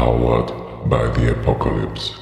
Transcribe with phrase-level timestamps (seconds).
[0.00, 0.50] Powered
[0.88, 2.14] by the Apocalypse.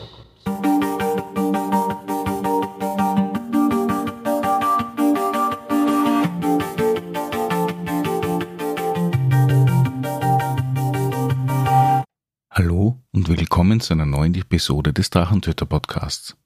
[12.50, 16.36] Hallo und willkommen zu einer neuen Episode des Drachentöter Podcasts.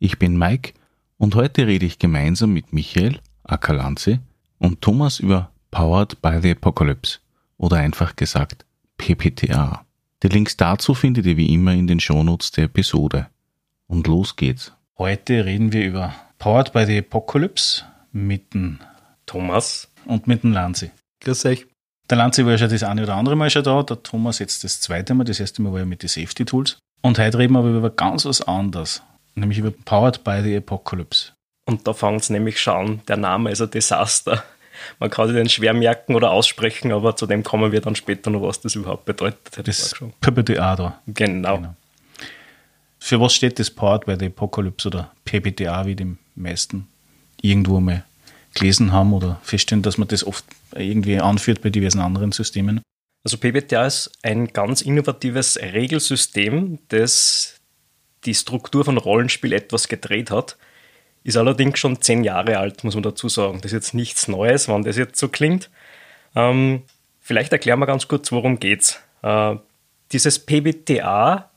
[0.00, 0.72] Ich bin Mike
[1.18, 4.18] und heute rede ich gemeinsam mit Michael, Akalanze
[4.58, 7.20] und Thomas über Powered by the Apocalypse
[7.58, 8.66] oder einfach gesagt
[8.98, 9.83] PPTA.
[10.24, 13.26] Die Links dazu findet ihr wie immer in den Shownotes der Episode.
[13.86, 14.72] Und los geht's.
[14.96, 18.78] Heute reden wir über Powered by the Apocalypse mit dem
[19.26, 19.92] Thomas.
[20.06, 20.90] und mit dem Lanzi.
[21.20, 21.66] Grüß euch.
[22.08, 24.64] Der Lanzi war ja schon das eine oder andere Mal schon da, der Thomas jetzt
[24.64, 26.78] das zweite Mal, das erste Mal war ja mit den Safety Tools.
[27.02, 29.02] Und heute reden wir aber über ganz was anderes,
[29.34, 31.32] nämlich über Powered by the Apocalypse.
[31.66, 33.00] Und da fängt es nämlich schon an.
[33.08, 34.42] Der Name ist ein Desaster.
[34.98, 38.30] Man kann sich den schwer merken oder aussprechen, aber zu dem kommen wir dann später
[38.30, 39.56] noch, was das überhaupt bedeutet.
[39.56, 39.94] hätte Das.
[40.20, 41.00] PPTA da.
[41.06, 41.56] Genau.
[41.56, 41.74] Genau.
[42.98, 46.88] Für was steht das Powered by the Apocalypse oder PPTA, wie die meisten
[47.42, 48.04] irgendwo mal
[48.54, 50.44] gelesen haben oder feststellen, dass man das oft
[50.74, 52.80] irgendwie anführt bei diversen anderen Systemen?
[53.24, 57.60] Also PBTA ist ein ganz innovatives Regelsystem, das
[58.24, 60.56] die Struktur von Rollenspiel etwas gedreht hat.
[61.24, 63.60] Ist allerdings schon zehn Jahre alt, muss man dazu sagen.
[63.62, 65.70] Das ist jetzt nichts Neues, wenn das jetzt so klingt.
[66.36, 66.82] Ähm,
[67.20, 69.00] vielleicht erklären wir ganz kurz, worum geht's.
[69.22, 69.56] Äh,
[70.12, 71.50] dieses PBTA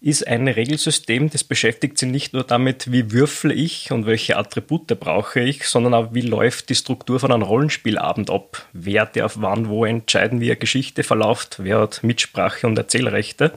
[0.00, 5.00] ist ein Regelsystem, das beschäftigt sich nicht nur damit, wie würfle ich und welche Attribute
[5.00, 8.66] brauche ich, sondern auch, wie läuft die Struktur von einem Rollenspielabend ab.
[8.74, 13.52] Wer darf wann wo entscheiden, wie eine Geschichte verläuft, wer hat Mitsprache und Erzählrechte.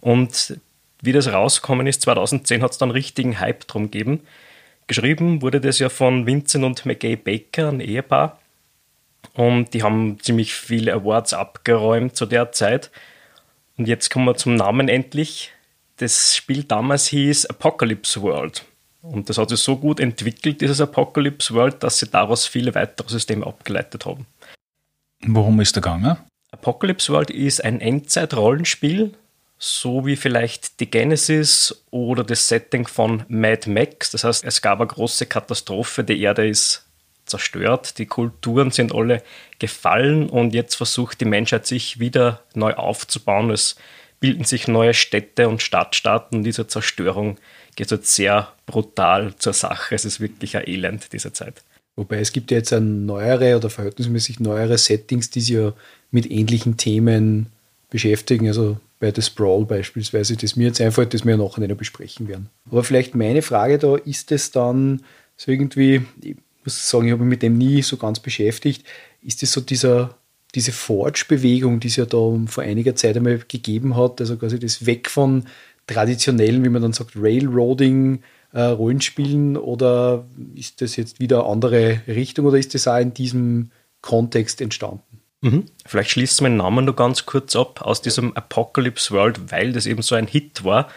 [0.00, 0.56] Und
[1.02, 4.20] wie das rausgekommen ist, 2010 hat es dann richtigen Hype drum gegeben.
[4.92, 8.38] Geschrieben wurde das ja von Vincent und McGay Baker, ein Ehepaar.
[9.32, 12.90] Und die haben ziemlich viele Awards abgeräumt zu der Zeit.
[13.78, 15.50] Und jetzt kommen wir zum Namen endlich.
[15.96, 18.66] Das Spiel damals hieß Apocalypse World.
[19.00, 23.08] Und das hat sich so gut entwickelt, dieses Apocalypse World, dass sie daraus viele weitere
[23.08, 24.26] Systeme abgeleitet haben.
[25.22, 26.18] Worum ist der gegangen?
[26.50, 29.14] Apocalypse World ist ein Endzeit-Rollenspiel,
[29.64, 34.10] so wie vielleicht die Genesis oder das Setting von Mad Max.
[34.10, 36.84] Das heißt, es gab eine große Katastrophe, die Erde ist
[37.26, 39.22] zerstört, die Kulturen sind alle
[39.60, 43.52] gefallen und jetzt versucht die Menschheit sich wieder neu aufzubauen.
[43.52, 43.76] Es
[44.18, 47.38] bilden sich neue Städte und Stadtstaaten diese Zerstörung
[47.76, 49.94] geht jetzt sehr brutal zur Sache.
[49.94, 51.62] Es ist wirklich ein Elend, diese Zeit.
[51.94, 55.72] Wobei es gibt ja jetzt neuere oder verhältnismäßig neuere Settings, die sich ja
[56.10, 57.46] mit ähnlichen Themen
[57.90, 58.48] beschäftigen.
[58.48, 62.50] Also bei The Sprawl beispielsweise, das mir jetzt einfällt, das wir nachher noch besprechen werden.
[62.70, 65.02] Aber vielleicht meine Frage da, ist es dann
[65.36, 68.86] so irgendwie, ich muss sagen, ich habe mich mit dem nie so ganz beschäftigt,
[69.20, 70.16] ist es so dieser,
[70.54, 74.86] diese Forge-Bewegung, die es ja da vor einiger Zeit einmal gegeben hat, also quasi das
[74.86, 75.46] Weg von
[75.88, 78.20] traditionellen, wie man dann sagt, Railroading,
[78.52, 83.12] äh, Rollenspielen oder ist das jetzt wieder eine andere Richtung oder ist das auch in
[83.12, 85.11] diesem Kontext entstanden?
[85.42, 85.66] Mhm.
[85.84, 90.02] Vielleicht schließt mein Namen nur ganz kurz ab aus diesem Apocalypse World, weil das eben
[90.02, 90.88] so ein Hit war.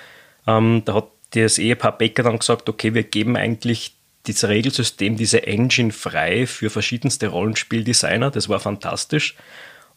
[0.48, 3.96] Ähm, da hat das Ehepaar Becker dann gesagt, okay, wir geben eigentlich
[4.28, 8.32] dieses Regelsystem, diese Engine frei für verschiedenste Rollenspieldesigner.
[8.32, 9.36] Das war fantastisch.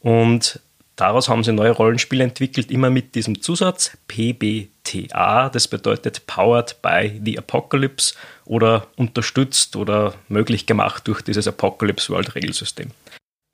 [0.01, 0.61] Und
[0.97, 5.51] daraus haben sie neue Rollenspiele entwickelt, immer mit diesem Zusatz PBTA.
[5.51, 8.15] Das bedeutet Powered by the Apocalypse
[8.47, 12.91] oder unterstützt oder möglich gemacht durch dieses Apocalypse World Regelsystem.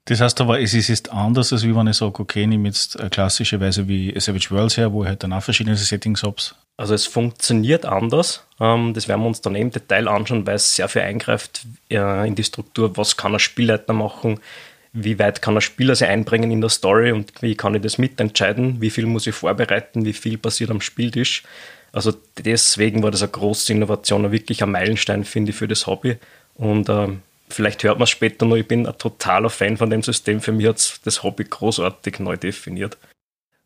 [0.06, 2.69] Das heißt aber, es ist jetzt anders, als wie wenn ich sage, okay, ich nehme
[2.69, 6.37] jetzt klassischerweise wie Savage Worlds her, wo ich halt dann auch verschiedene Settings habe.
[6.76, 8.44] Also es funktioniert anders.
[8.60, 12.28] Ähm, Das werden wir uns dann im Detail anschauen, weil es sehr viel eingreift äh,
[12.28, 12.97] in die Struktur.
[12.97, 14.41] Was kann ein Spielleiter machen?
[14.93, 17.98] Wie weit kann ein Spieler sich einbringen in der Story und wie kann ich das
[17.98, 18.81] mitentscheiden?
[18.81, 20.04] Wie viel muss ich vorbereiten?
[20.04, 21.44] Wie viel passiert am Spieltisch?
[21.93, 22.12] Also
[22.44, 26.16] deswegen war das eine große Innovation, wirklich ein Meilenstein, finde ich, für das Hobby.
[26.56, 30.03] Und ähm, vielleicht hört man es später noch, ich bin ein totaler Fan von dem
[30.03, 30.41] System.
[30.41, 32.99] Für mich hat das Hobby großartig neu definiert.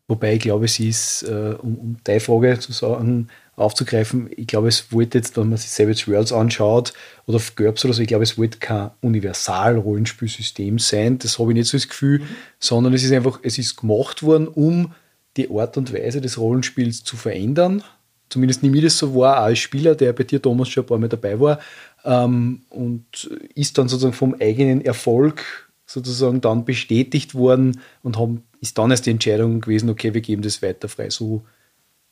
[0.07, 4.67] Wobei ich glaube, es ist, äh, um, um deine Frage zu sagen, aufzugreifen, ich glaube,
[4.67, 6.93] es wollte jetzt, wenn man sich Savage Worlds anschaut
[7.27, 11.19] oder GURPS oder so, ich glaube, es wollte kein Universal-Rollenspielsystem sein.
[11.19, 12.23] Das habe ich nicht so das Gefühl,
[12.59, 14.93] sondern es ist einfach, es ist gemacht worden, um
[15.37, 17.83] die Art und Weise des Rollenspiels zu verändern.
[18.29, 20.87] Zumindest nehme ich das so wahr, auch als Spieler, der bei dir, Thomas, schon ein
[20.87, 21.59] paar Mal dabei war.
[22.05, 28.77] Ähm, und ist dann sozusagen vom eigenen Erfolg sozusagen dann bestätigt worden und haben, ist
[28.77, 31.09] dann erst die Entscheidung gewesen, okay, wir geben das weiter frei.
[31.09, 31.43] So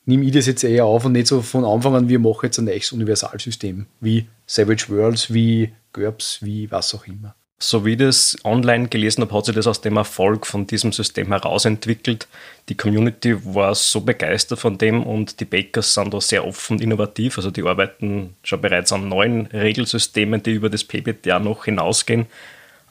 [0.05, 2.57] nehme ich das jetzt eher auf und nicht so von Anfang an, wir machen jetzt
[2.57, 7.35] ein neues Universalsystem, wie Savage Worlds, wie GURPS, wie was auch immer.
[7.59, 10.91] So wie ich das online gelesen habe, hat sich das aus dem Erfolg von diesem
[10.91, 12.27] System herausentwickelt.
[12.69, 17.37] Die Community war so begeistert von dem und die Bakers sind da sehr offen innovativ.
[17.37, 22.27] Also die arbeiten schon bereits an neuen Regelsystemen, die über das PBTA noch hinausgehen,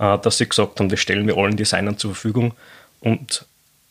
[0.00, 2.52] äh, dass sie gesagt haben, das stellen wir allen Designern zur Verfügung.
[2.98, 3.46] Und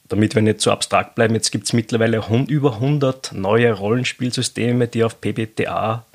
[0.09, 5.05] damit wir nicht zu abstrakt bleiben, jetzt gibt es mittlerweile über 100 neue Rollenspielsysteme, die
[5.05, 6.05] auf PBTA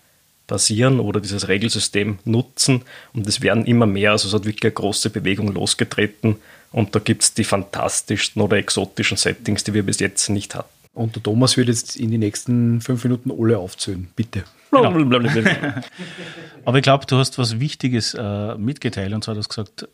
[0.51, 2.83] basieren oder dieses Regelsystem nutzen.
[3.15, 4.11] Und es werden immer mehr.
[4.11, 6.37] Also es hat wirklich eine große Bewegung losgetreten.
[6.73, 10.69] Und da gibt es die fantastischsten oder exotischen Settings, die wir bis jetzt nicht hatten.
[10.93, 14.09] Und der Thomas wird jetzt in den nächsten fünf Minuten alle aufzählen.
[14.17, 14.43] Bitte.
[14.73, 14.93] Genau.
[16.65, 19.89] Aber ich glaube, du hast was Wichtiges äh, mitgeteilt und zwar hast du gesagt,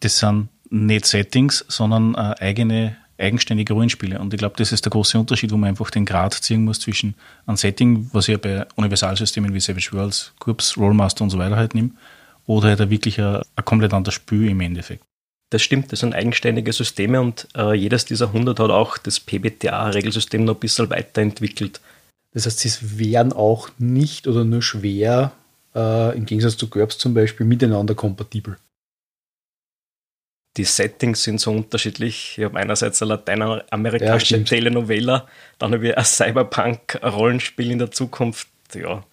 [0.00, 4.18] das sind nicht Settings, sondern äh, eigene eigenständige Rollenspiele.
[4.18, 6.80] Und ich glaube, das ist der große Unterschied, wo man einfach den Grad ziehen muss
[6.80, 7.14] zwischen
[7.46, 11.56] einem Setting, was ich ja bei Universalsystemen wie Savage Worlds, GURPS, Rollmaster und so weiter
[11.56, 11.90] halt nehme,
[12.46, 15.02] oder halt wirklich ein, ein komplett anderes Spiel im Endeffekt.
[15.50, 20.44] Das stimmt, das sind eigenständige Systeme und äh, jedes dieser 100 hat auch das PBTA-Regelsystem
[20.44, 21.80] noch ein bisschen weiterentwickelt.
[22.32, 25.32] Das heißt, sie wären auch nicht oder nur schwer,
[25.74, 28.58] äh, im Gegensatz zu GURPS zum Beispiel, miteinander kompatibel
[30.56, 32.36] die Settings sind so unterschiedlich.
[32.38, 35.26] Ich habe einerseits eine lateinamerikanische ja, Telenovela,
[35.58, 38.48] dann habe ich ein Cyberpunk-Rollenspiel in der Zukunft.
[38.74, 39.04] Ja.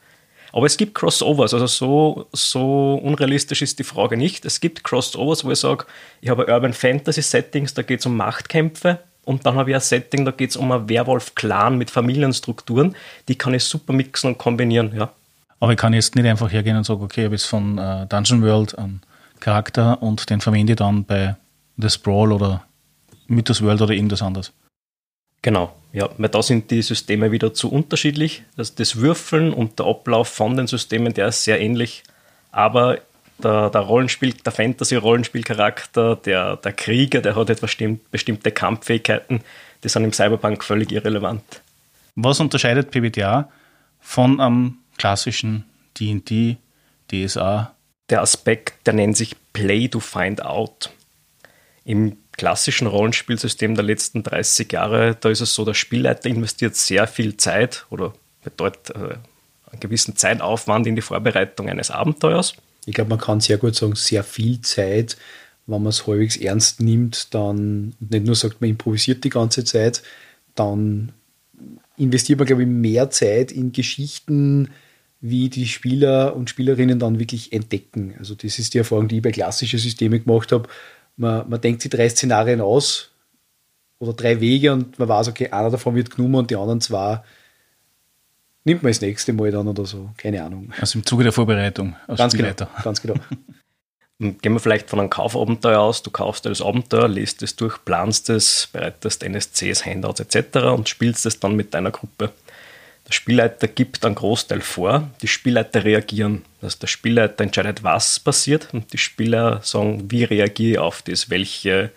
[0.52, 4.46] Aber es gibt Crossovers, also so, so unrealistisch ist die Frage nicht.
[4.46, 5.86] Es gibt Crossovers, wo ich sage,
[6.22, 9.00] ich habe Urban Fantasy Settings, da geht es um Machtkämpfe.
[9.26, 12.96] Und dann habe ich ein Setting, da geht es um einen Werwolf-Clan mit Familienstrukturen.
[13.28, 15.12] Die kann ich super mixen und kombinieren, ja.
[15.60, 18.06] Aber ich kann jetzt nicht einfach hergehen und sagen, okay, ich habe jetzt von äh,
[18.08, 19.02] Dungeon World an
[19.44, 21.36] Charakter und den verwende ich dann bei
[21.78, 22.64] The Sprawl oder
[23.28, 24.54] Mythos World oder irgendwas anderes.
[25.42, 28.44] Genau, ja, weil da sind die Systeme wieder zu unterschiedlich.
[28.56, 32.04] Das, das Würfeln und der Ablauf von den Systemen, der ist sehr ähnlich,
[32.52, 33.00] aber
[33.38, 39.42] der, der Rollenspiel, der Fantasy-Rollenspielcharakter, der, der Krieger, der hat etwas bestimmt, bestimmte Kampffähigkeiten,
[39.84, 41.44] die sind im Cyberpunk völlig irrelevant.
[42.16, 43.50] Was unterscheidet PBTA
[44.00, 45.66] von einem klassischen
[46.00, 46.56] D&D,
[47.12, 47.74] DSA
[48.14, 50.92] der Aspekt, der nennt sich Play to Find Out.
[51.84, 57.08] Im klassischen Rollenspielsystem der letzten 30 Jahre, da ist es so, der Spielleiter investiert sehr
[57.08, 58.14] viel Zeit oder
[58.44, 59.16] bedeutet äh,
[59.72, 62.54] einen gewissen Zeitaufwand in die Vorbereitung eines Abenteuers.
[62.86, 65.18] Ich glaube, man kann sehr gut sagen, sehr viel Zeit,
[65.66, 70.04] wenn man es halbwegs ernst nimmt, dann nicht nur sagt, man improvisiert die ganze Zeit,
[70.54, 71.14] dann
[71.98, 74.70] investiert man, glaube ich, mehr Zeit in Geschichten,
[75.26, 78.14] wie die Spieler und Spielerinnen dann wirklich entdecken.
[78.20, 80.68] Also das ist die Erfahrung, die ich bei klassischen Systemen gemacht habe.
[81.16, 83.10] Man, man denkt sich drei Szenarien aus
[84.00, 87.24] oder drei Wege und man weiß, okay, einer davon wird genommen und die anderen zwei
[88.66, 90.10] nimmt man das nächste Mal dann oder so.
[90.18, 90.74] Keine Ahnung.
[90.78, 92.66] Also im Zuge der Vorbereitung als ganz genau, Spielleiter.
[92.66, 93.16] Genau, ganz genau.
[94.42, 96.04] Gehen wir vielleicht von einem Kaufabenteuer aus.
[96.04, 100.58] Du kaufst das Abenteuer, liest es durch, planst es, bereitest NSCs, Handouts etc.
[100.76, 102.34] und spielst es dann mit deiner Gruppe.
[103.08, 106.44] Der Spielleiter gibt einen Großteil vor, die Spielleiter reagieren.
[106.62, 111.30] Also der Spielleiter entscheidet, was passiert und die Spieler sagen, wie reagiere ich auf das,
[111.30, 111.92] welche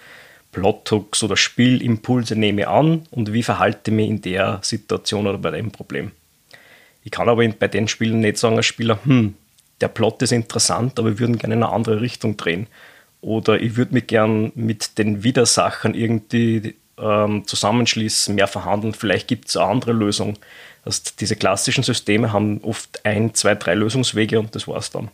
[0.50, 5.38] Plothooks oder Spielimpulse nehme ich an und wie verhalte ich mich in der Situation oder
[5.38, 6.10] bei dem Problem.
[7.04, 9.34] Ich kann aber bei den Spielen nicht sagen als Spieler, hm,
[9.80, 12.66] der Plot ist interessant, aber wir würden gerne in eine andere Richtung drehen.
[13.20, 18.94] Oder ich würde mich gern mit den Widersachern irgendwie ähm, zusammenschließen, mehr verhandeln.
[18.94, 20.38] Vielleicht gibt es eine andere Lösung.
[20.86, 25.10] Also diese klassischen Systeme haben oft ein, zwei, drei Lösungswege und das war's dann.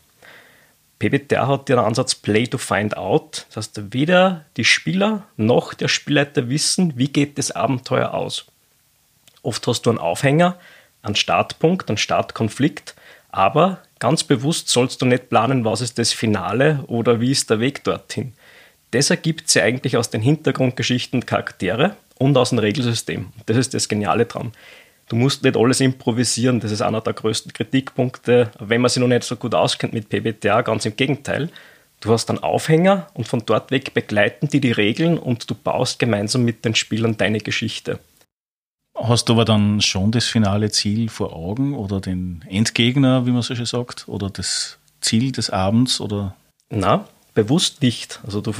[0.99, 3.47] PBTA hat den Ansatz Play to Find Out.
[3.49, 8.45] Das heißt, weder die Spieler noch der Spielleiter wissen, wie geht das Abenteuer aus.
[9.43, 10.59] Oft hast du einen Aufhänger,
[11.03, 12.95] einen Startpunkt, einen Startkonflikt,
[13.31, 17.61] aber ganz bewusst sollst du nicht planen, was ist das Finale oder wie ist der
[17.61, 18.35] Weg dorthin.
[18.93, 23.33] Das ergibt sich eigentlich aus den Hintergrundgeschichten Charaktere und aus dem Regelsystem.
[23.47, 24.53] Das ist das Geniale dran.
[25.13, 29.09] Du musst nicht alles improvisieren, das ist einer der größten Kritikpunkte, wenn man sich noch
[29.09, 31.51] nicht so gut auskennt mit PBTA, ganz im Gegenteil.
[32.01, 35.99] Du hast einen Aufhänger und von dort weg begleiten die die Regeln und du baust
[35.99, 37.99] gemeinsam mit den Spielern deine Geschichte.
[38.97, 43.43] Hast du aber dann schon das finale Ziel vor Augen oder den Endgegner, wie man
[43.43, 46.35] so schön sagt, oder das Ziel des Abends oder?
[46.71, 48.19] Na, bewusst nicht.
[48.25, 48.55] Also du,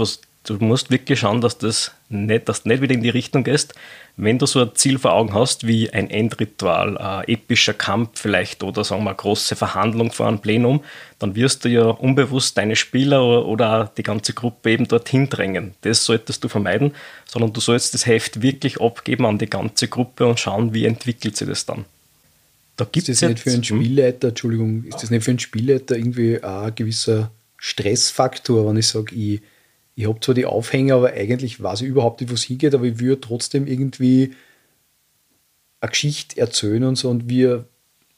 [0.45, 3.75] du musst wirklich schauen, dass das nicht, dass du nicht wieder in die Richtung gehst.
[4.17, 8.63] Wenn du so ein Ziel vor Augen hast, wie ein Endritual, ein epischer Kampf vielleicht
[8.63, 10.85] oder sagen wir eine große Verhandlung vor einem Plenum,
[11.19, 15.75] dann wirst du ja unbewusst deine Spieler oder die ganze Gruppe eben dorthin drängen.
[15.83, 16.95] Das solltest du vermeiden,
[17.25, 21.37] sondern du sollst das Heft wirklich abgeben an die ganze Gruppe und schauen, wie entwickelt
[21.37, 21.87] sich das dann.
[22.77, 25.97] Da gibt ist das nicht für einen Spielleiter, Entschuldigung, ist das nicht für einen Spielleiter
[25.97, 29.41] irgendwie ein gewisser Stressfaktor, wenn ich sage, ich,
[29.95, 32.85] ich habe zwar die Aufhänger, aber eigentlich weiß ich überhaupt nicht, wo es hingeht, aber
[32.85, 34.35] ich würde trotzdem irgendwie
[35.81, 37.67] eine Geschichte erzählen und so und wir,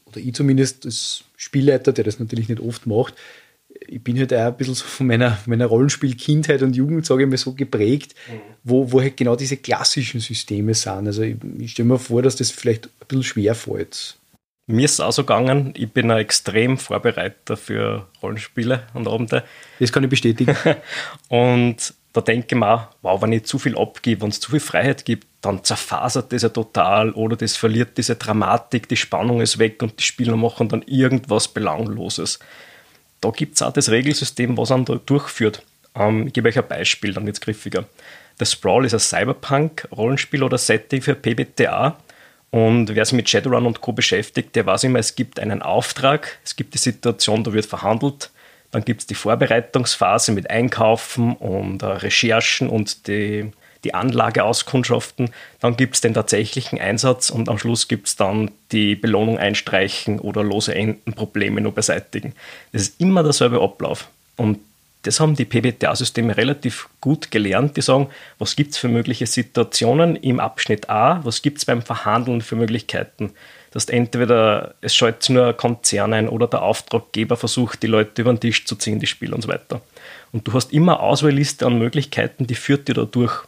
[0.07, 3.14] oder ich zumindest als Spielleiter, der das natürlich nicht oft macht,
[3.87, 7.28] ich bin halt auch ein bisschen so von meiner, meiner Rollenspiel-Kindheit und Jugend, sage ich
[7.28, 8.40] mal, so geprägt, mhm.
[8.62, 11.07] wo, wo halt genau diese klassischen Systeme sind.
[11.07, 14.16] Also ich, ich stelle mir vor, dass das vielleicht ein bisschen schwer fällt.
[14.66, 19.44] Mir ist es auch so gegangen, ich bin ein extrem Vorbereiter für Rollenspiele und Abende.
[19.78, 20.56] Das kann ich bestätigen.
[21.28, 24.61] und da denke ich mir, wow, wenn ich zu viel abgebe, wenn es zu viel
[24.61, 29.59] Freiheit gibt, dann zerfasert das ja total oder das verliert diese Dramatik, die Spannung ist
[29.59, 32.38] weg und die Spieler machen dann irgendwas Belangloses.
[33.21, 35.62] Da gibt es auch das Regelsystem, was man da durchführt.
[35.94, 37.85] Ähm, ich gebe euch ein Beispiel, dann wird es griffiger.
[38.38, 41.99] Das Sprawl ist ein Cyberpunk-Rollenspiel oder Setting für PBTA
[42.55, 43.91] und wer sich mit Shadowrun und Co.
[43.91, 48.31] beschäftigt, der weiß immer, es gibt einen Auftrag, es gibt die Situation, da wird verhandelt,
[48.71, 53.51] dann gibt es die Vorbereitungsphase mit Einkaufen und äh, Recherchen und die,
[53.83, 55.31] die Anlageauskundschaften.
[55.59, 60.21] Dann gibt es den tatsächlichen Einsatz und am Schluss gibt es dann die Belohnung einstreichen
[60.21, 62.35] oder lose Enden, Probleme nur beseitigen.
[62.71, 64.07] Das ist immer derselbe Ablauf.
[64.37, 64.61] Und
[65.05, 67.77] das haben die PBTA-Systeme relativ gut gelernt.
[67.77, 68.09] Die sagen,
[68.39, 72.57] was gibt es für mögliche Situationen im Abschnitt A, was gibt es beim Verhandeln für
[72.57, 73.33] Möglichkeiten.
[73.71, 78.23] Das heißt, entweder es schaltet nur ein Konzern ein oder der Auftraggeber versucht, die Leute
[78.23, 79.81] über den Tisch zu ziehen, die Spieler und so weiter.
[80.33, 83.45] Und du hast immer eine Auswahlliste an Möglichkeiten, die führt dir da durch.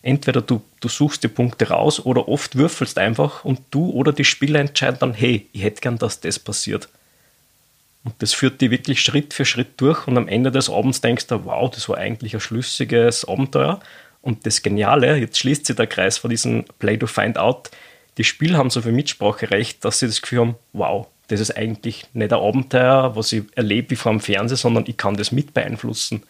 [0.00, 4.24] Entweder du, du suchst die Punkte raus oder oft würfelst einfach und du oder die
[4.24, 6.88] Spieler entscheiden dann, hey, ich hätte gern, dass das passiert.
[8.04, 11.28] Und das führt die wirklich Schritt für Schritt durch und am Ende des Abends denkst
[11.28, 13.80] du, wow, das war eigentlich ein schlüssiges Abenteuer.
[14.22, 17.70] Und das Geniale, jetzt schließt sich der Kreis von diesem Play to Find Out,
[18.18, 22.04] die Spieler haben so viel Mitspracherecht, dass sie das Gefühl haben, wow, das ist eigentlich
[22.12, 25.54] nicht ein Abenteuer, was ich erlebe wie vor dem Fernseher, sondern ich kann das mit
[25.54, 26.22] beeinflussen.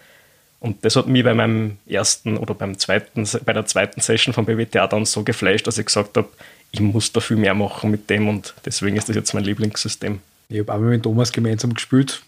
[0.60, 4.46] Und das hat mich bei meinem ersten oder beim zweiten, bei der zweiten Session von
[4.46, 6.28] BWTA dann so geflasht, dass ich gesagt habe,
[6.70, 10.20] ich muss da viel mehr machen mit dem und deswegen ist das jetzt mein Lieblingssystem.
[10.52, 12.22] Ich habe einmal mit Thomas gemeinsam gespielt.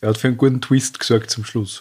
[0.00, 1.80] Er hat für einen guten Twist gesagt zum Schluss.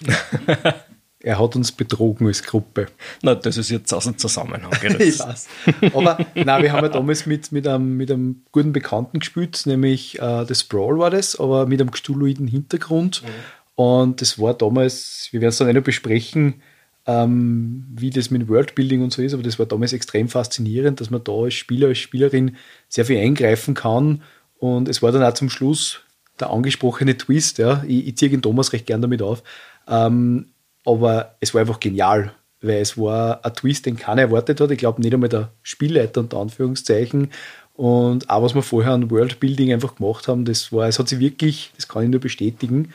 [1.19, 2.87] er hat uns betrogen als Gruppe.
[3.21, 4.99] Na, das ist jetzt aus dem Zusammenhang gerissen.
[5.01, 5.47] ich weiß.
[5.93, 10.19] Aber nein, wir haben ja damals mit, mit, einem, mit einem guten Bekannten gespielt, nämlich
[10.19, 13.21] äh, das Brawl war das, aber mit einem gestuloiden Hintergrund.
[13.21, 13.27] Mhm.
[13.75, 16.63] Und das war damals, wir werden es dann noch besprechen,
[17.05, 21.11] ähm, wie das mit Worldbuilding und so ist, aber das war damals extrem faszinierend, dass
[21.11, 22.55] man da als Spieler, als Spielerin
[22.87, 24.23] sehr viel eingreifen kann
[24.63, 25.99] und es war dann auch zum Schluss
[26.39, 27.57] der angesprochene Twist.
[27.57, 27.83] Ja.
[27.85, 29.43] Ich, ich ziehe den Thomas recht gern damit auf.
[29.89, 30.53] Ähm,
[30.85, 34.71] aber es war einfach genial, weil es war ein Twist, den keiner erwartet hat.
[34.71, 37.29] Ich glaube nicht einmal der Spielleiter unter Anführungszeichen.
[37.73, 41.19] Und auch was wir vorher an Worldbuilding einfach gemacht haben, das war, es hat sich
[41.19, 42.93] wirklich, das kann ich nur bestätigen,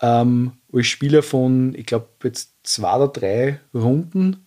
[0.00, 4.46] ähm, als Spieler von, ich glaube, jetzt zwei oder drei Runden,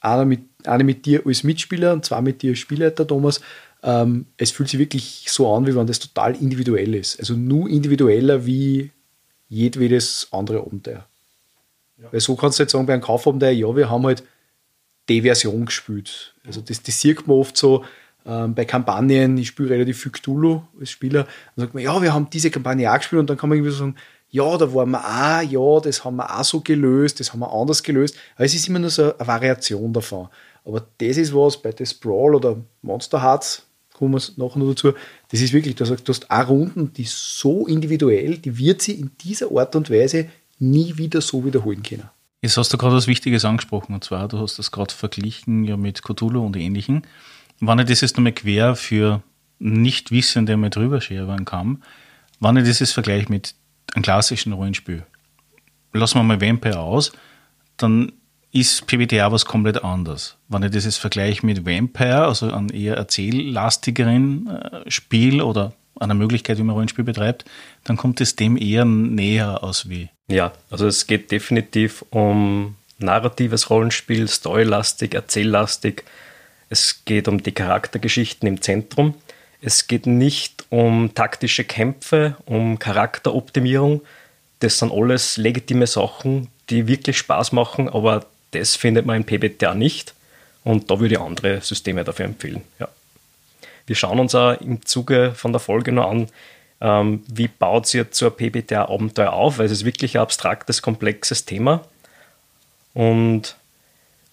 [0.00, 3.40] eine mit, eine mit dir als Mitspieler und zwei mit dir als Spielleiter, Thomas,
[3.82, 7.18] ähm, es fühlt sich wirklich so an, wie wenn das total individuell ist.
[7.18, 8.90] Also nur individueller wie
[9.48, 11.06] jedwedes andere Abenteuer.
[12.00, 12.08] Ja.
[12.10, 14.22] Weil so kannst du jetzt sagen, bei einem Kaufabenteuer, ja, wir haben halt
[15.08, 16.34] die Version gespielt.
[16.46, 17.84] Also das, das sieht man oft so
[18.24, 22.14] ähm, bei Kampagnen, ich spiele relativ viel Cthulhu als Spieler, dann sagt man, ja, wir
[22.14, 23.96] haben diese Kampagne auch gespielt und dann kann man irgendwie so sagen,
[24.30, 27.52] ja, da waren wir auch, ja, das haben wir auch so gelöst, das haben wir
[27.52, 28.16] anders gelöst.
[28.36, 30.28] Aber es ist immer nur so eine Variation davon.
[30.64, 33.66] Aber das ist was bei The Sprawl oder Monster Hearts,
[34.02, 34.94] kommen wir nachher noch dazu,
[35.28, 39.56] das ist wirklich, du hast auch Runden, die so individuell, die wird sie in dieser
[39.56, 40.28] Art und Weise
[40.58, 42.10] nie wieder so wiederholen können.
[42.40, 45.76] Jetzt hast du gerade was Wichtiges angesprochen, und zwar, du hast das gerade verglichen ja
[45.76, 47.02] mit Cthulhu und Ähnlichem.
[47.60, 49.22] Wenn ich das jetzt nochmal quer für
[49.60, 51.84] Nichtwissende mal drüber scheren kann,
[52.40, 53.54] wenn ich das jetzt vergleiche mit
[53.94, 55.06] einem klassischen Rollenspiel,
[55.92, 57.12] lassen wir mal Vampire aus,
[57.76, 58.10] dann
[58.52, 60.36] ist PBTA was komplett anderes.
[60.48, 66.14] Wenn ich das jetzt vergleiche mit Vampire, also einem eher erzähllastigeren äh, Spiel oder einer
[66.14, 67.44] Möglichkeit, wie man Rollenspiel betreibt,
[67.84, 70.10] dann kommt es dem eher näher aus wie.
[70.28, 76.04] Ja, also es geht definitiv um narratives Rollenspiel, storylastig, erzähllastig.
[76.68, 79.14] Es geht um die Charaktergeschichten im Zentrum.
[79.60, 84.02] Es geht nicht um taktische Kämpfe, um Charakteroptimierung.
[84.58, 89.74] Das sind alles legitime Sachen, die wirklich Spaß machen, aber das findet man in PBTA
[89.74, 90.14] nicht
[90.64, 92.62] und da würde ich andere Systeme dafür empfehlen.
[92.78, 92.88] Ja.
[93.86, 96.28] Wir schauen uns auch im Zuge von der Folge noch an,
[96.80, 101.84] ähm, wie baut sie ein PBTA-Abenteuer auf, weil es ist wirklich ein abstraktes, komplexes Thema.
[102.94, 103.56] Und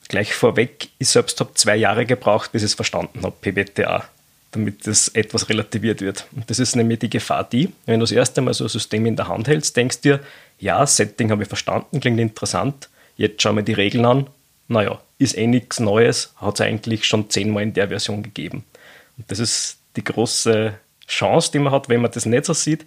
[0.07, 4.03] gleich vorweg, ich selbst habe zwei Jahre gebraucht, bis ich es verstanden habe, PBTA,
[4.51, 6.25] damit das etwas relativiert wird.
[6.35, 9.05] Und das ist nämlich die Gefahr die, wenn du das erste Mal so ein System
[9.05, 10.19] in der Hand hältst, denkst dir,
[10.59, 14.27] ja, Setting habe ich verstanden, klingt interessant, jetzt schauen wir die Regeln an,
[14.69, 18.63] naja, ist eh nichts Neues, hat es eigentlich schon zehnmal in der Version gegeben.
[19.17, 20.73] Und das ist die große
[21.07, 22.85] Chance, die man hat, wenn man das nicht so sieht.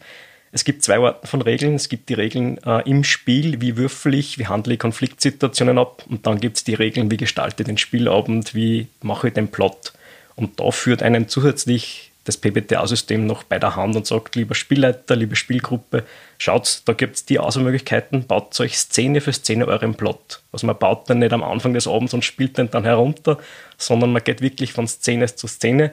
[0.50, 1.74] Es gibt zwei Arten von Regeln.
[1.74, 6.04] Es gibt die Regeln äh, im Spiel, wie würfel ich, wie handle ich Konfliktsituationen ab.
[6.08, 9.48] Und dann gibt es die Regeln, wie gestalte ich den Spielabend, wie mache ich den
[9.48, 9.92] Plot.
[10.34, 15.16] Und da führt einem zusätzlich das PBTA-System noch bei der Hand und sagt, lieber Spielleiter,
[15.16, 16.04] liebe Spielgruppe,
[16.38, 20.40] schaut, da gibt es die Auswahlmöglichkeiten, baut euch Szene für Szene euren Plot.
[20.52, 23.38] Also man baut dann nicht am Anfang des Abends und spielt den dann herunter,
[23.76, 25.92] sondern man geht wirklich von Szene zu Szene.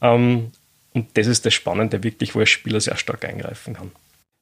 [0.00, 0.50] Ähm,
[0.94, 3.92] und das ist das Spannende, wirklich, wo ein Spieler sehr stark eingreifen kann.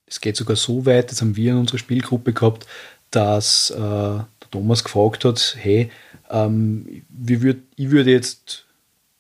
[0.07, 2.67] Es geht sogar so weit, das haben wir in unserer Spielgruppe gehabt,
[3.11, 5.91] dass äh, der Thomas gefragt hat, hey,
[6.31, 8.65] ähm, würd, ich würde jetzt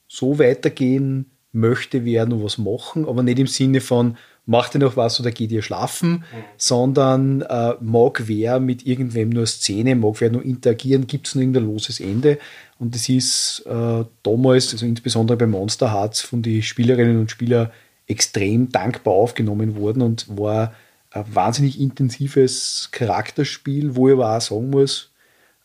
[0.08, 4.96] so weitergehen, möchte wer noch was machen, aber nicht im Sinne von, macht ihr noch
[4.96, 6.24] was oder geht ihr schlafen, mhm.
[6.56, 11.42] sondern äh, mag wer mit irgendwem nur Szene, mag wer nur interagieren, gibt es noch
[11.42, 12.38] irgendein loses Ende.
[12.78, 17.70] Und das ist äh, damals, also insbesondere bei Monster Hearts, von den Spielerinnen und Spielern
[18.06, 20.74] extrem dankbar aufgenommen worden und war
[21.10, 25.10] ein wahnsinnig intensives Charakterspiel, wo ich aber auch sagen muss,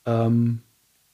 [0.08, 0.62] ähm,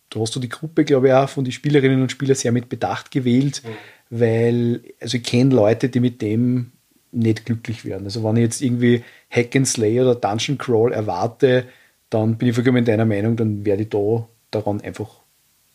[0.10, 2.70] da hast du die Gruppe, glaube ich, auch von den Spielerinnen und Spielern sehr mit
[2.70, 3.70] Bedacht gewählt, mhm.
[4.10, 6.72] Weil, also ich kenne Leute, die mit dem
[7.12, 8.06] nicht glücklich werden.
[8.06, 11.66] Also wenn ich jetzt irgendwie Hack and Slay oder Dungeon Crawl erwarte,
[12.10, 15.10] dann bin ich vollkommen deiner Meinung, dann werde ich da daran einfach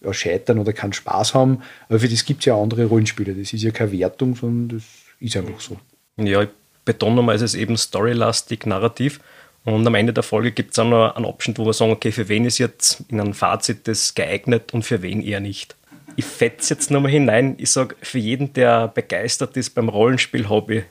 [0.02, 1.62] ja, scheitern oder keinen Spaß haben.
[1.88, 3.34] Aber für das gibt es ja andere Rollenspiele.
[3.34, 4.84] Das ist ja keine Wertung, sondern das
[5.20, 5.78] ist einfach so.
[6.16, 6.48] Ja, ich
[6.84, 9.20] betone nochmal, es ist eben storylastig, narrativ.
[9.64, 12.10] Und am Ende der Folge gibt es auch noch eine Option, wo wir sagen, okay,
[12.10, 15.76] für wen ist jetzt in einem Fazit das geeignet und für wen eher nicht.
[16.16, 17.54] Ich fetze jetzt nochmal hinein.
[17.58, 20.84] Ich sage, für jeden, der begeistert ist beim Rollenspiel-Hobby,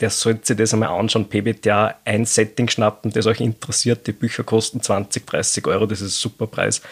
[0.00, 1.28] der sollte sich das einmal anschauen.
[1.28, 4.06] PBTA, ein Setting schnappen, das euch interessiert.
[4.06, 6.82] Die Bücher kosten 20, 30 Euro, das ist ein super Preis.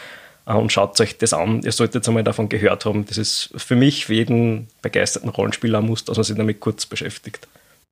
[0.46, 1.62] Äh, und schaut euch das an.
[1.62, 3.04] Ihr solltet einmal davon gehört haben.
[3.04, 7.46] Das ist für mich, für jeden begeisterten Rollenspieler, muss, dass man sich damit kurz beschäftigt.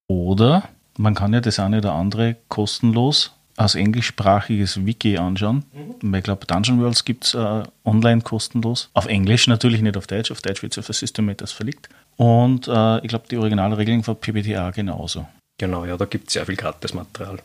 [0.06, 5.64] Oder man kann ja das eine oder andere kostenlos als englischsprachiges Wiki anschauen.
[5.72, 6.14] Mhm.
[6.14, 8.90] Ich glaube, Dungeon Worlds gibt es äh, online kostenlos.
[8.94, 10.30] Auf Englisch natürlich, nicht auf Deutsch.
[10.30, 11.88] Auf Deutsch wird es auf das Systemeters verlegt.
[12.16, 15.26] Und äh, ich glaube, die Originalregeln von PBTA genauso.
[15.58, 17.38] Genau, ja, da gibt es sehr viel Gratismaterial.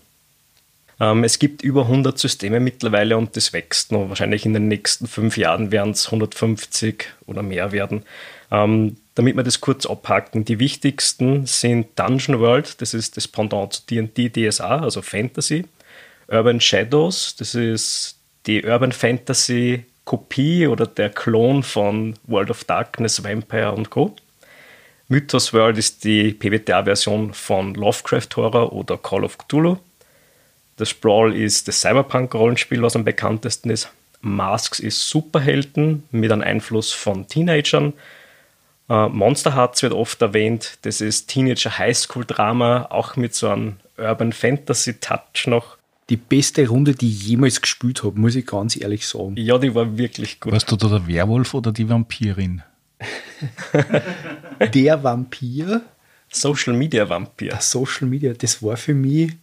[0.99, 4.09] Ähm, es gibt über 100 Systeme mittlerweile und das wächst noch.
[4.09, 8.03] Wahrscheinlich in den nächsten fünf Jahren werden es 150 oder mehr werden.
[8.51, 13.73] Ähm, damit wir das kurz abhaken, die wichtigsten sind Dungeon World, das ist das Pendant
[13.73, 15.65] zu D&D DSA, also Fantasy.
[16.31, 23.23] Urban Shadows, das ist die Urban Fantasy Kopie oder der Klon von World of Darkness,
[23.23, 24.15] Vampire und Co.
[25.07, 29.77] Mythos World ist die PBTA-Version von Lovecraft Horror oder Call of Cthulhu.
[30.77, 33.89] Das Sprawl ist das Cyberpunk-Rollenspiel, was am bekanntesten ist.
[34.21, 37.93] Masks ist Superhelden mit einem Einfluss von Teenagern.
[38.87, 40.77] Äh, Monster Hearts wird oft erwähnt.
[40.83, 45.78] Das ist Teenager Highschool-Drama, auch mit so einem Urban Fantasy-Touch noch.
[46.09, 49.35] Die beste Runde, die ich jemals gespielt habe, muss ich ganz ehrlich sagen.
[49.37, 50.51] Ja, die war wirklich gut.
[50.51, 52.63] Warst du da der Werwolf oder die Vampirin?
[54.73, 55.81] der Vampir.
[56.29, 57.51] Social Media Vampir.
[57.51, 59.33] Der Social Media, das war für mich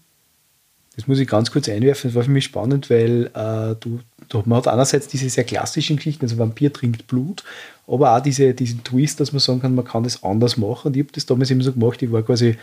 [0.96, 2.08] das muss ich ganz kurz einwerfen.
[2.08, 4.00] Das war für mich spannend, weil äh, du,
[4.30, 7.44] du, man hat einerseits diese sehr klassischen Geschichten, also Vampir trinkt Blut,
[7.86, 10.88] aber auch diese, diesen Twist, dass man sagen kann, man kann das anders machen.
[10.88, 12.56] Und ich habe das damals immer so gemacht, ich war quasi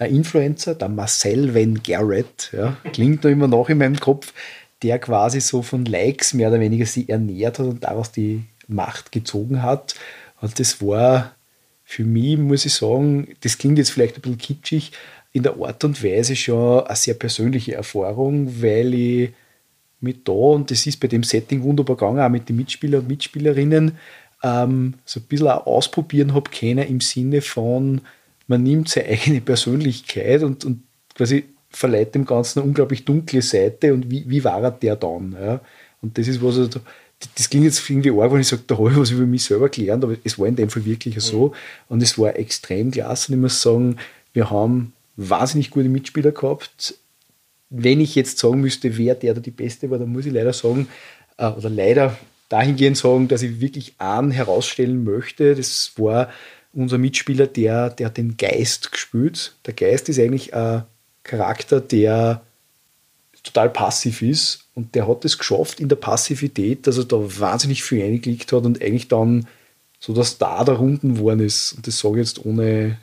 [0.00, 4.32] ein Influencer, der Marcel Van Garrett, ja, klingt noch immer noch in meinem Kopf,
[4.82, 9.12] der quasi so von Likes mehr oder weniger sie ernährt hat und daraus die Macht
[9.12, 9.94] gezogen hat.
[10.40, 11.34] Und das war
[11.84, 14.92] für mich, muss ich sagen, das klingt jetzt vielleicht ein bisschen kitschig,
[15.32, 19.30] in der Art und Weise schon eine sehr persönliche Erfahrung, weil ich
[20.00, 23.08] mit da, und das ist bei dem Setting wunderbar gegangen, auch mit den Mitspielern und
[23.08, 23.98] Mitspielerinnen,
[24.42, 28.00] ähm, so ein bisschen auch ausprobieren habe können im Sinne von,
[28.50, 30.82] man nimmt seine eigene Persönlichkeit und, und
[31.14, 35.36] quasi verleiht dem Ganzen eine unglaublich dunkle Seite und wie, wie war er der dann?
[35.40, 35.60] Ja?
[36.02, 36.80] Und das ist was, also,
[37.36, 39.68] das klingt jetzt irgendwie arg, wenn ich sage, da habe ich was über mich selber
[39.68, 41.52] gelernt, aber es war in dem Fall wirklich so
[41.88, 43.98] und es war extrem klasse und ich muss sagen,
[44.32, 46.94] wir haben wahnsinnig gute Mitspieler gehabt.
[47.68, 50.52] Wenn ich jetzt sagen müsste, wer der da die Beste war, dann muss ich leider
[50.52, 50.88] sagen,
[51.36, 55.54] äh, oder leider dahingehend sagen, dass ich wirklich einen herausstellen möchte.
[55.54, 56.30] Das war
[56.72, 59.54] unser Mitspieler, der, der den Geist gespielt.
[59.66, 60.84] Der Geist ist eigentlich ein
[61.24, 62.42] Charakter, der
[63.42, 67.82] total passiv ist und der hat es geschafft in der Passivität, dass er da wahnsinnig
[67.82, 69.46] viel eingelegt hat und eigentlich dann
[69.98, 71.72] so der Star der Runden geworden ist.
[71.72, 72.98] Und das sage ich jetzt ohne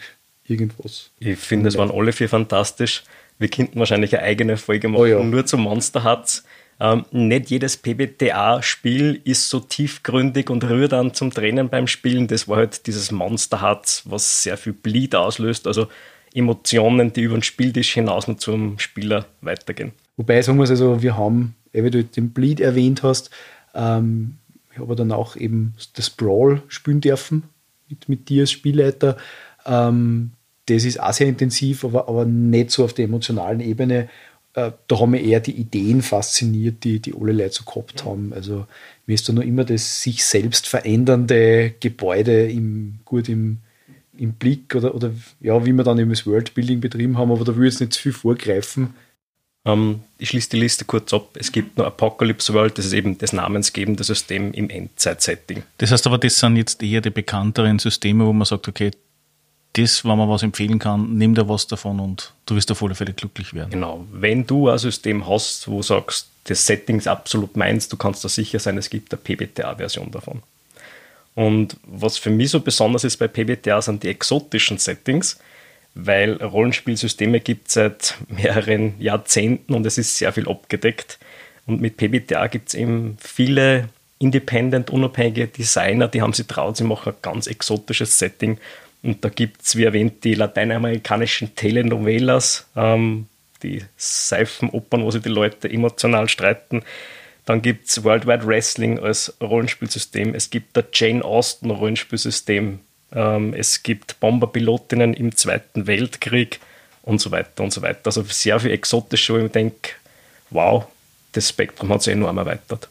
[0.46, 1.10] irgendwas.
[1.20, 3.04] Ich finde, es waren alle vier fantastisch.
[3.40, 5.20] Wir könnten wahrscheinlich eine eigene Folge machen, Oh ja.
[5.24, 6.44] nur zu Monster Hearts.
[6.80, 12.28] Ähm, nicht jedes PBTA-Spiel ist so tiefgründig und rührt dann zum Tränen beim Spielen.
[12.28, 15.88] Das war halt dieses Monster Hearts, was sehr viel Bleed auslöst, also
[16.34, 19.92] Emotionen, die über den Spieltisch hinaus nur zum Spieler weitergehen.
[20.18, 23.32] Wobei, sagen wir es also, wir haben, eh, wie du den Bleed erwähnt hast,
[23.74, 24.38] ähm,
[24.72, 27.44] ich habe dann auch eben das Brawl spielen dürfen
[27.90, 29.18] mit, mit dir als Spielleiter.
[29.66, 30.32] Ähm,
[30.68, 34.10] das ist auch sehr intensiv, aber, aber nicht so auf der emotionalen Ebene.
[34.58, 38.34] Äh, da haben mich eher die Ideen fasziniert, die, die alle Leute so gehabt haben.
[38.34, 38.66] Also
[39.06, 43.60] mir ist da noch immer das sich selbst verändernde Gebäude im, gut im,
[44.18, 47.56] im Blick oder, oder ja, wie wir dann eben das Worldbuilding betrieben haben, aber da
[47.56, 48.96] will ich jetzt nicht zu viel vorgreifen.
[49.64, 51.30] Ähm, ich schließe die Liste kurz ab.
[51.36, 55.62] Es gibt noch Apocalypse World, das ist eben das namensgebende System im Endzeit-Setting.
[55.78, 58.90] Das heißt aber, das sind jetzt eher die bekannteren Systeme, wo man sagt, okay,
[59.78, 62.96] das, wenn man was empfehlen kann, nimm da was davon und du wirst auf alle
[62.96, 63.72] Fälle glücklich werden.
[63.72, 64.06] Genau.
[64.12, 68.24] Wenn du ein System hast, wo du sagst, das Setting ist absolut meins, du kannst
[68.24, 70.42] da sicher sein, es gibt eine PBTA-Version davon.
[71.36, 75.38] Und was für mich so besonders ist bei PBTA sind die exotischen Settings,
[75.94, 81.20] weil Rollenspielsysteme gibt es seit mehreren Jahrzehnten und es ist sehr viel abgedeckt.
[81.68, 86.84] Und mit PBTA gibt es eben viele independent, unabhängige Designer, die haben sich traut, sie
[86.84, 88.58] machen ein ganz exotisches Setting.
[89.08, 93.28] Und da gibt es, wie erwähnt, die lateinamerikanischen Telenovelas, ähm,
[93.64, 96.84] die Seifenopern, wo sich die Leute emotional streiten.
[97.46, 100.36] Dann gibt es World Wide Wrestling als Rollenspielsystem.
[100.36, 102.80] Es gibt das Jane Austen Rollenspielsystem.
[103.14, 106.60] Ähm, es gibt Bomberpilotinnen im Zweiten Weltkrieg
[107.04, 108.02] und so weiter und so weiter.
[108.04, 109.92] Also sehr viel exotische, wo ich mir denke,
[110.50, 110.86] wow,
[111.32, 112.90] das Spektrum hat sich enorm erweitert.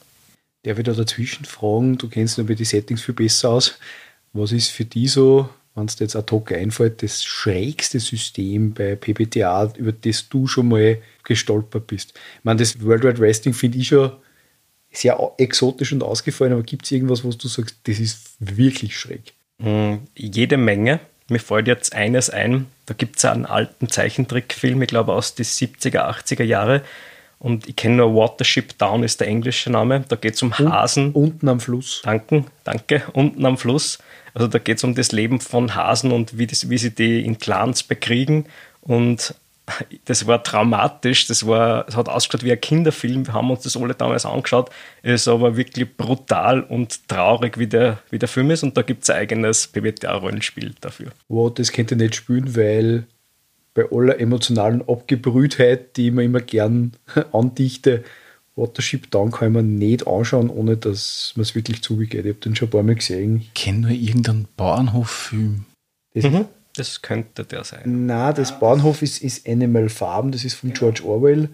[0.62, 3.79] Darf ich da dazwischen fragen, du kennst aber die Settings viel besser aus.
[4.33, 8.73] Was ist für die so, wenn es dir jetzt ad hoc einfällt, das schrägste System
[8.73, 12.15] bei PBTA, über das du schon mal gestolpert bist?
[12.39, 14.11] Ich meine, das World Wide Wrestling finde ich schon
[14.91, 19.35] sehr exotisch und ausgefallen, aber gibt es irgendwas, was du sagst, das ist wirklich schräg?
[19.59, 21.01] Mm, Jede Menge.
[21.29, 25.45] Mir fällt jetzt eines ein, da gibt es einen alten Zeichentrickfilm, ich glaube aus den
[25.45, 26.83] 70er, 80er Jahre.
[27.39, 30.05] Und ich kenne nur Watership Down ist der englische Name.
[30.09, 31.12] Da geht es um Hasen.
[31.12, 32.01] Unten am Fluss.
[32.03, 33.03] Danke, danke.
[33.12, 33.99] Unten am Fluss.
[34.37, 37.25] Also da geht es um das Leben von Hasen und wie, das, wie sie die
[37.25, 38.44] in Clans bekriegen.
[38.83, 39.35] Und
[40.05, 41.27] das war traumatisch.
[41.27, 43.27] Das war, es hat ausgeschaut wie ein Kinderfilm.
[43.27, 44.68] Wir haben uns das alle damals angeschaut.
[45.03, 48.62] Es ist aber wirklich brutal und traurig, wie der, wie der Film ist.
[48.62, 51.12] Und da gibt es ein eigenes PBTA-Rollenspiel dafür.
[51.29, 53.07] Wow, das könnte ich nicht spielen, weil
[53.72, 56.92] bei aller emotionalen Abgebrühtheit, die ich mir immer gern
[57.33, 58.05] andichte,
[58.57, 62.25] Watership Down kann ich mir nicht anschauen, ohne dass mir es wirklich zugeht.
[62.25, 63.42] Ich habe den schon ein paar Mal gesehen.
[63.42, 65.66] Ich kenne nur irgendeinen Bauernhof-Film.
[66.14, 66.25] Das
[66.77, 68.07] Das könnte der sein.
[68.07, 71.49] Na, das Bahnhof ist, ist Animal Farm, das ist von George Orwell,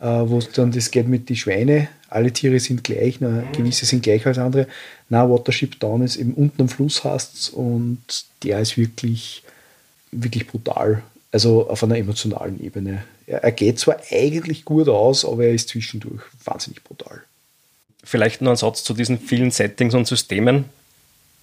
[0.00, 1.88] äh, wo es dann das geht mit den Schweine.
[2.08, 4.66] Alle Tiere sind gleich, na, gewisse sind gleich als andere.
[5.08, 8.00] Na, Watership Down ist eben unten am Fluss hast und
[8.42, 9.42] der ist wirklich,
[10.12, 11.02] wirklich brutal.
[11.30, 13.04] Also auf einer emotionalen Ebene.
[13.26, 17.22] Er, er geht zwar eigentlich gut aus, aber er ist zwischendurch wahnsinnig brutal.
[18.02, 20.64] Vielleicht nur ein Satz zu diesen vielen Settings und Systemen.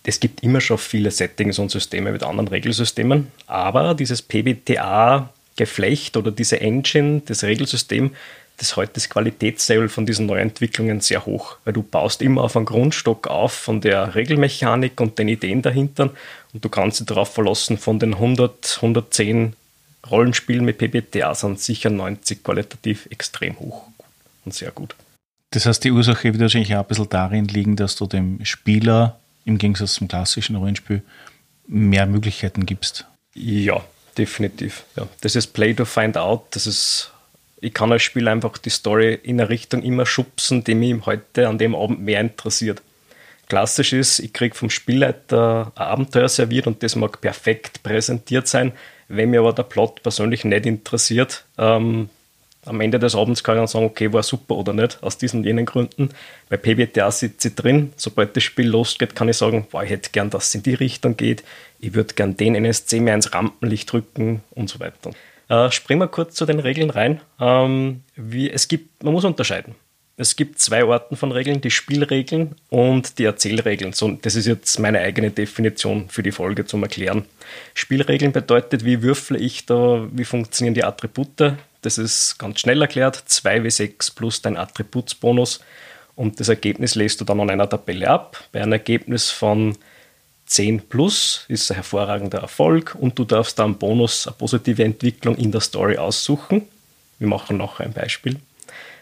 [0.03, 6.31] Es gibt immer schon viele Settings und Systeme mit anderen Regelsystemen, aber dieses PBTA-Geflecht oder
[6.31, 8.11] diese Engine, das Regelsystem,
[8.57, 12.65] das hält das Qualitätslevel von diesen Neuentwicklungen sehr hoch, weil du baust immer auf einen
[12.65, 16.11] Grundstock auf von der Regelmechanik und den Ideen dahinter
[16.53, 19.55] und du kannst dich darauf verlassen, von den 100, 110
[20.09, 23.87] Rollenspielen mit PBTA sind sicher 90 qualitativ extrem hoch
[24.45, 24.95] und sehr gut.
[25.51, 29.19] Das heißt, die Ursache wird wahrscheinlich auch ein bisschen darin liegen, dass du dem Spieler
[29.45, 31.01] im Gegensatz zum klassischen Rollenspiel
[31.67, 33.05] mehr Möglichkeiten gibst.
[33.33, 33.83] Ja,
[34.17, 34.83] definitiv.
[34.95, 35.07] Ja.
[35.21, 36.47] Das ist Play to Find Out.
[36.51, 37.11] Das ist,
[37.61, 41.47] ich kann als Spieler einfach die Story in eine Richtung immer schubsen, die mich heute
[41.47, 42.81] an dem Abend mehr interessiert.
[43.47, 48.73] Klassisch ist, ich kriege vom Spielleiter ein Abenteuer serviert und das mag perfekt präsentiert sein.
[49.07, 52.09] Wenn mir aber der Plot persönlich nicht interessiert, ähm,
[52.65, 55.41] am Ende des Abends kann ich dann sagen, okay, war super oder nicht, aus diesen
[55.41, 56.09] und jenen Gründen.
[56.49, 57.93] Bei PBTA sitze ich drin.
[57.95, 60.73] Sobald das Spiel losgeht, kann ich sagen, boah, ich hätte gern, dass es in die
[60.73, 61.43] Richtung geht.
[61.79, 65.11] Ich würde gern den NSC mehr ins Rampenlicht drücken und so weiter.
[65.47, 67.21] Äh, springen wir kurz zu den Regeln rein.
[67.39, 69.75] Ähm, wie, es gibt, man muss unterscheiden.
[70.17, 73.91] Es gibt zwei Arten von Regeln, die Spielregeln und die Erzählregeln.
[73.91, 77.25] So, das ist jetzt meine eigene Definition für die Folge zum Erklären.
[77.73, 81.57] Spielregeln bedeutet, wie würfle ich da, wie funktionieren die Attribute.
[81.81, 83.17] Das ist ganz schnell erklärt.
[83.27, 85.59] 2w6 plus dein Attributsbonus.
[86.15, 88.41] Und das Ergebnis lässt du dann an einer Tabelle ab.
[88.53, 89.77] Bei einem Ergebnis von
[90.45, 95.35] 10 plus ist ein hervorragender Erfolg und du darfst da einen Bonus, eine positive Entwicklung
[95.35, 96.61] in der Story aussuchen.
[97.19, 98.39] Wir machen noch ein Beispiel.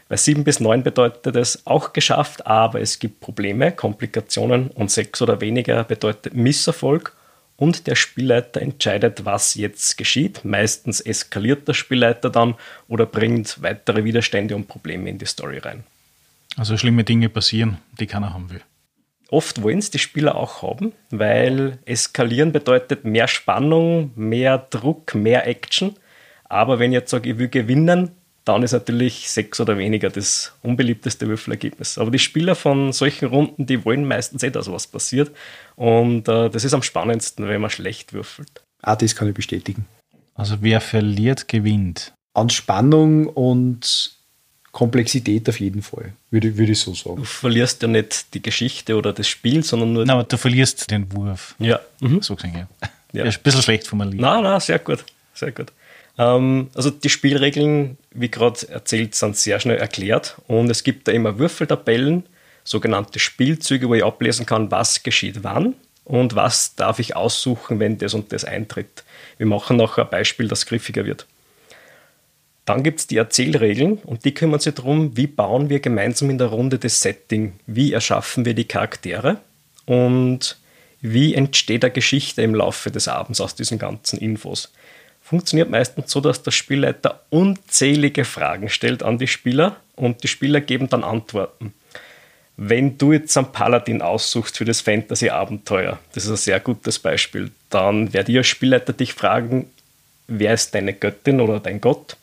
[0.10, 5.22] Bei 7 bis 9 bedeutet es auch geschafft, aber es gibt Probleme, Komplikationen und 6
[5.22, 7.16] oder weniger bedeutet Misserfolg
[7.56, 10.44] und der Spielleiter entscheidet, was jetzt geschieht.
[10.44, 12.56] Meistens eskaliert der Spielleiter dann
[12.88, 15.84] oder bringt weitere Widerstände und Probleme in die Story rein.
[16.58, 18.62] Also schlimme Dinge passieren, die keiner haben will.
[19.30, 25.48] Oft wollen es die Spieler auch haben, weil eskalieren bedeutet mehr Spannung, mehr Druck, mehr
[25.48, 25.96] Action.
[26.44, 28.12] Aber wenn ich jetzt sage, ich will gewinnen,
[28.46, 31.98] dann ist natürlich sechs oder weniger das unbeliebteste Würfelergebnis.
[31.98, 35.32] Aber die Spieler von solchen Runden, die wollen meistens eh, dass was passiert.
[35.76, 38.62] Und äh, das ist am spannendsten, wenn man schlecht würfelt.
[38.82, 39.86] Ah, das kann ich bestätigen.
[40.36, 42.14] Also wer verliert, gewinnt.
[42.34, 44.18] An Spannung und
[44.72, 47.18] Komplexität auf jeden Fall, würde, würde ich so sagen.
[47.18, 50.06] Du verlierst ja nicht die Geschichte oder das Spiel, sondern nur.
[50.06, 51.56] Nein, aber du verlierst den Wurf.
[51.60, 51.80] Ja.
[52.00, 52.24] Mhm.
[52.24, 52.90] So gesehen, ja.
[53.14, 53.26] Ja.
[53.26, 54.20] Ist ein bisschen schlecht formuliert.
[54.20, 55.06] Nein, nein, sehr gut.
[55.36, 55.72] Sehr gut.
[56.18, 61.12] Ähm, also die Spielregeln, wie gerade erzählt, sind sehr schnell erklärt und es gibt da
[61.12, 62.24] immer Würfeltabellen,
[62.64, 67.98] sogenannte Spielzüge, wo ich ablesen kann, was geschieht wann und was darf ich aussuchen, wenn
[67.98, 69.04] das und das eintritt.
[69.38, 71.26] Wir machen noch ein Beispiel, das griffiger wird.
[72.66, 76.38] Dann gibt es die Erzählregeln und die kümmern sich darum, wie bauen wir gemeinsam in
[76.38, 79.38] der Runde das Setting, wie erschaffen wir die Charaktere
[79.86, 80.58] und
[81.02, 84.72] wie entsteht eine Geschichte im Laufe des Abends aus diesen ganzen Infos.
[85.34, 90.62] Funktioniert meistens so, dass der Spielleiter unzählige Fragen stellt an die Spieler und die Spieler
[90.62, 91.74] geben dann Antworten.
[92.56, 97.50] Wenn du jetzt einen Paladin aussuchst für das Fantasy-Abenteuer, das ist ein sehr gutes Beispiel,
[97.72, 99.72] dann ich als Spielleiter dich fragen,
[100.28, 102.16] wer ist deine Göttin oder dein Gott?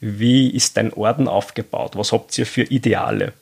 [0.00, 1.92] wie ist dein Orden aufgebaut?
[1.96, 3.32] Was habt ihr für Ideale?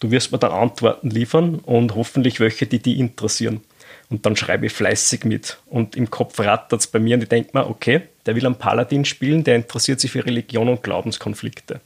[0.00, 3.62] Du wirst mir dann Antworten liefern und hoffentlich welche, die die interessieren.
[4.10, 5.58] Und dann schreibe ich fleißig mit.
[5.66, 8.54] Und im Kopf rattert es bei mir und ich denke mir, okay, der will einen
[8.54, 11.80] Paladin spielen, der interessiert sich für Religion und Glaubenskonflikte.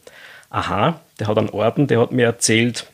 [0.50, 2.86] Aha, der hat einen Orden, der hat mir erzählt,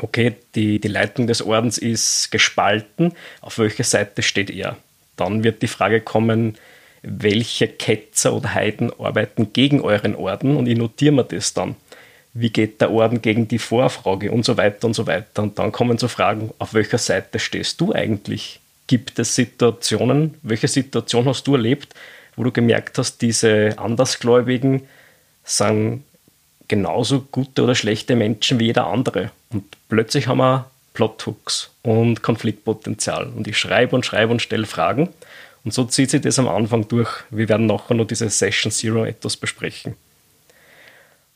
[0.00, 4.76] okay, die, die Leitung des Ordens ist gespalten, auf welcher Seite steht er?
[5.16, 6.56] Dann wird die Frage kommen,
[7.02, 11.76] welche Ketzer oder Heiden arbeiten gegen euren Orden und ich notiere mir das dann.
[12.34, 15.42] Wie geht der Orden gegen die Vorfrage und so weiter und so weiter.
[15.42, 18.60] Und dann kommen so Fragen, auf welcher Seite stehst du eigentlich?
[18.88, 21.94] Gibt es Situationen, welche Situation hast du erlebt,
[22.36, 24.82] wo du gemerkt hast, diese Andersgläubigen
[25.44, 26.02] sind
[26.66, 29.30] genauso gute oder schlechte Menschen wie jeder andere.
[29.50, 33.28] Und plötzlich haben wir Plothooks und Konfliktpotenzial.
[33.28, 35.08] Und ich schreibe und schreibe und stelle Fragen.
[35.64, 37.10] Und so zieht sich das am Anfang durch.
[37.30, 39.94] Wir werden nachher noch diese Session Zero etwas besprechen.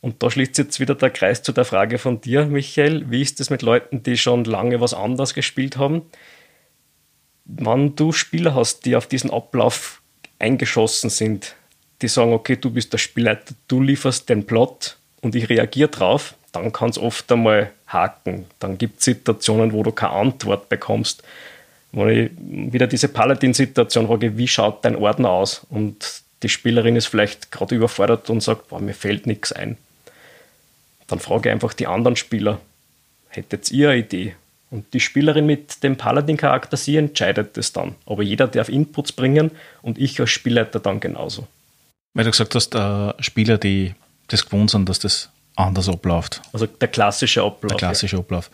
[0.01, 3.11] Und da schließt jetzt wieder der Kreis zu der Frage von dir, Michael.
[3.11, 6.03] Wie ist es mit Leuten, die schon lange was anderes gespielt haben?
[7.45, 10.01] Wenn du Spieler hast, die auf diesen Ablauf
[10.37, 11.55] eingeschossen sind,
[12.01, 16.35] die sagen, okay, du bist der Spielleiter, du lieferst den Plot und ich reagiere drauf,
[16.53, 18.45] dann kann es oft einmal haken.
[18.59, 21.23] Dann gibt es Situationen, wo du keine Antwort bekommst
[21.91, 25.65] wo ich wieder diese Paladin-Situation frage, wie schaut dein Orden aus?
[25.69, 29.77] Und die Spielerin ist vielleicht gerade überfordert und sagt, boah, mir fällt nichts ein.
[31.09, 32.59] Dann frage ich einfach die anderen Spieler,
[33.29, 34.35] hättet ihr eine Idee?
[34.71, 37.95] Und die Spielerin mit dem Paladin-Charakter, sie entscheidet das dann.
[38.05, 41.47] Aber jeder darf Inputs bringen und ich als Spielleiter dann genauso.
[42.13, 43.95] Weil du gesagt hast, äh, Spieler, die
[44.27, 46.41] das gewohnt sind, dass das anders abläuft.
[46.53, 47.69] Also der klassische Ablauf.
[47.69, 48.21] Der klassische ja.
[48.21, 48.51] Ablauf.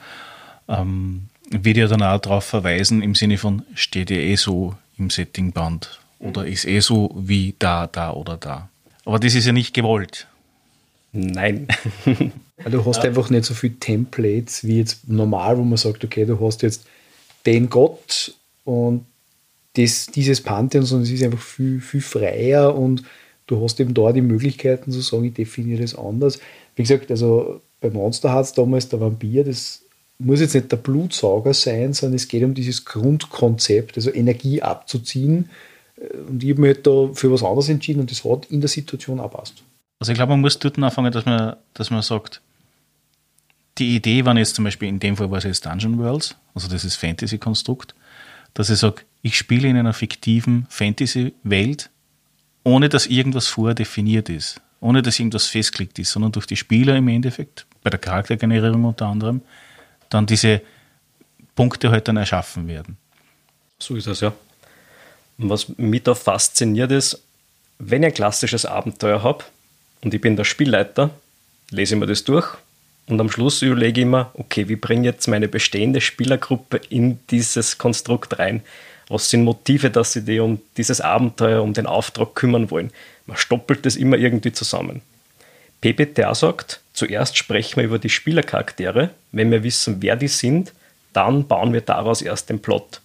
[0.70, 5.10] Ähm, wird ja dann auch darauf verweisen, im Sinne von, steht ja eh so im
[5.10, 8.70] Settingband oder ist eh so wie da, da oder da.
[9.04, 10.28] Aber das ist ja nicht gewollt.
[11.12, 11.68] Nein.
[12.64, 13.04] du hast ja.
[13.04, 16.86] einfach nicht so viele Templates wie jetzt normal, wo man sagt, okay, du hast jetzt
[17.46, 19.06] den Gott und
[19.74, 23.04] das, dieses Pantheon, sondern es ist einfach viel, viel freier und
[23.48, 26.40] du hast eben da die Möglichkeiten zu sagen, ich definiere das anders.
[26.76, 29.82] Wie gesagt, also bei Monster Hearts damals der Vampir, das
[30.18, 35.50] muss jetzt nicht der Blutsauger sein, sondern es geht um dieses Grundkonzept, also Energie abzuziehen.
[36.30, 38.70] Und ich habe mich halt da für was anderes entschieden und das hat in der
[38.70, 39.65] Situation auch passt.
[40.00, 42.42] Also ich glaube, man muss dort anfangen, dass man, dass man sagt,
[43.78, 46.68] die Idee war jetzt zum Beispiel, in dem Fall war es jetzt Dungeon Worlds, also
[46.68, 47.94] das ist Fantasy-Konstrukt,
[48.54, 51.90] dass ich sage, ich spiele in einer fiktiven Fantasy-Welt,
[52.64, 57.08] ohne dass irgendwas vordefiniert ist, ohne dass irgendwas festgelegt ist, sondern durch die Spieler im
[57.08, 59.42] Endeffekt, bei der Charaktergenerierung unter anderem,
[60.10, 60.62] dann diese
[61.56, 62.98] Punkte halt dann erschaffen werden.
[63.80, 64.34] So ist es, ja.
[65.38, 67.22] Und was mich da fasziniert ist,
[67.78, 69.44] wenn ich ein klassisches Abenteuer habe
[70.06, 71.10] und ich bin der Spielleiter,
[71.72, 72.56] lese ich mir das durch
[73.08, 77.20] und am Schluss überlege ich mir, okay, wie bringe ich jetzt meine bestehende Spielergruppe in
[77.32, 78.62] dieses Konstrukt rein?
[79.10, 82.92] Was sind Motive, dass sie die um dieses Abenteuer, um den Auftrag kümmern wollen?
[83.26, 85.02] Man stoppelt das immer irgendwie zusammen.
[85.82, 89.10] PBTA sagt, zuerst sprechen wir über die Spielercharaktere.
[89.32, 90.72] Wenn wir wissen, wer die sind,
[91.14, 93.02] dann bauen wir daraus erst den Plot.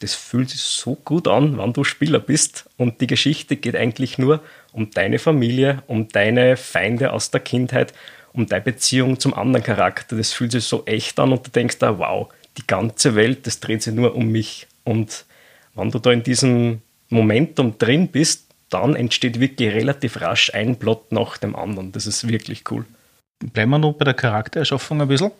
[0.00, 2.68] Das fühlt sich so gut an, wenn du Spieler bist.
[2.76, 4.40] Und die Geschichte geht eigentlich nur
[4.74, 7.94] um deine Familie, um deine Feinde aus der Kindheit,
[8.32, 10.16] um deine Beziehung zum anderen Charakter.
[10.16, 13.60] Das fühlt sich so echt an und du denkst da, wow, die ganze Welt, das
[13.60, 14.66] dreht sich nur um mich.
[14.82, 15.24] Und
[15.74, 21.12] wenn du da in diesem Momentum drin bist, dann entsteht wirklich relativ rasch ein Plot
[21.12, 21.92] nach dem anderen.
[21.92, 22.84] Das ist wirklich cool.
[23.38, 25.30] Bleiben wir noch bei der Charaktererschaffung ein bisschen.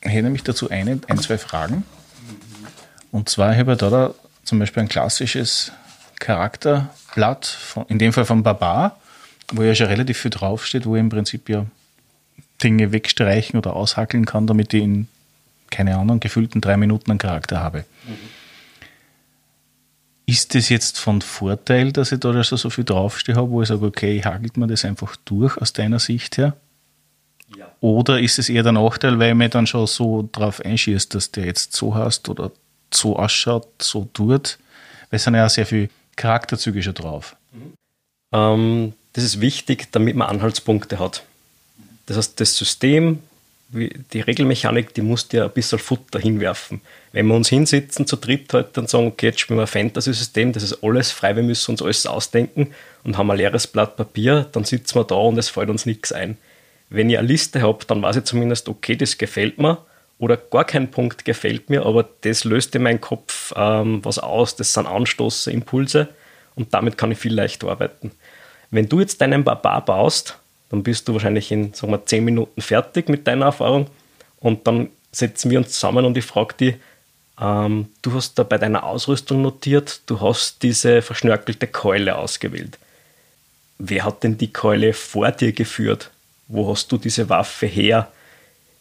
[0.00, 1.84] Ich hätte nämlich dazu eine, ein, zwei Fragen.
[3.12, 5.70] Und zwar habe ich da, da zum Beispiel ein klassisches
[7.18, 8.98] Charakterblatt, von, in dem Fall von Barbar,
[9.52, 11.66] wo ja schon relativ viel draufsteht, wo ich im Prinzip ja
[12.62, 15.08] Dinge wegstreichen oder aushackeln kann, damit ich in,
[15.70, 17.84] keine Ahnung, gefühlten drei Minuten einen Charakter habe.
[18.06, 18.14] Mhm.
[20.26, 23.68] Ist das jetzt von Vorteil, dass ich da also so viel draufstehe habe, wo ich
[23.68, 26.54] sage, okay, hagelt mir das einfach durch aus deiner Sicht her?
[27.56, 27.72] Ja.
[27.80, 31.30] Oder ist es eher der Nachteil, weil ich mir dann schon so drauf einschießt, dass
[31.30, 32.50] der jetzt so hast oder
[32.92, 34.58] so ausschaut, so tut?
[35.08, 37.36] Weil es sind ja auch sehr viele Charakterzüge schon drauf.
[37.52, 37.72] Mhm.
[38.32, 41.24] Ähm, das ist wichtig, damit man Anhaltspunkte hat.
[42.06, 43.20] Das heißt, das System
[43.70, 46.80] die Regelmechanik, die muss dir ein bisschen Futter hinwerfen.
[47.12, 50.52] Wenn wir uns hinsetzen zu dritt heute und sagen, okay, jetzt spielen wir ein Fantasy-System,
[50.52, 52.72] das ist alles frei, wir müssen uns alles ausdenken
[53.04, 56.12] und haben ein leeres Blatt Papier, dann sitzen wir da und es fällt uns nichts
[56.12, 56.38] ein.
[56.88, 59.84] Wenn ich eine Liste habe, dann weiß ich zumindest, okay, das gefällt mir
[60.18, 64.56] oder gar kein Punkt gefällt mir, aber das löst in meinem Kopf ähm, was aus,
[64.56, 66.08] das sind Anstoße, Impulse
[66.56, 68.10] und damit kann ich viel leichter arbeiten.
[68.70, 70.36] Wenn du jetzt deinen Barbar baust,
[70.70, 73.86] dann bist du wahrscheinlich in, sagen wir, zehn Minuten fertig mit deiner Erfahrung
[74.40, 76.74] und dann setzen wir uns zusammen und ich frage dich,
[77.40, 82.78] ähm, du hast da bei deiner Ausrüstung notiert, du hast diese verschnörkelte Keule ausgewählt.
[83.78, 86.10] Wer hat denn die Keule vor dir geführt?
[86.48, 88.10] Wo hast du diese Waffe her?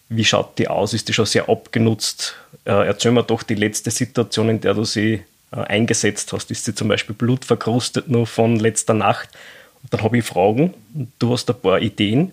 [0.09, 0.93] Wie schaut die aus?
[0.93, 2.35] Ist die schon sehr abgenutzt?
[2.65, 6.49] Äh, erzähl mir doch die letzte Situation, in der du sie äh, eingesetzt hast.
[6.51, 9.29] Ist sie zum Beispiel blutverkrustet nur von letzter Nacht?
[9.89, 10.73] dann habe ich Fragen,
[11.19, 12.31] du hast ein paar Ideen.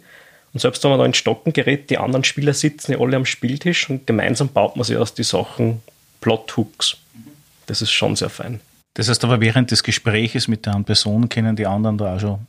[0.53, 3.27] Und selbst wenn man da ins Stocken gerät, die anderen Spieler sitzen ja alle am
[3.27, 5.83] Spieltisch und gemeinsam baut man sich aus die Sachen
[6.21, 6.97] Plothooks.
[7.67, 8.61] Das ist schon sehr fein.
[8.95, 12.47] Das heißt aber, während des Gespräches mit der Person können die anderen da auch schon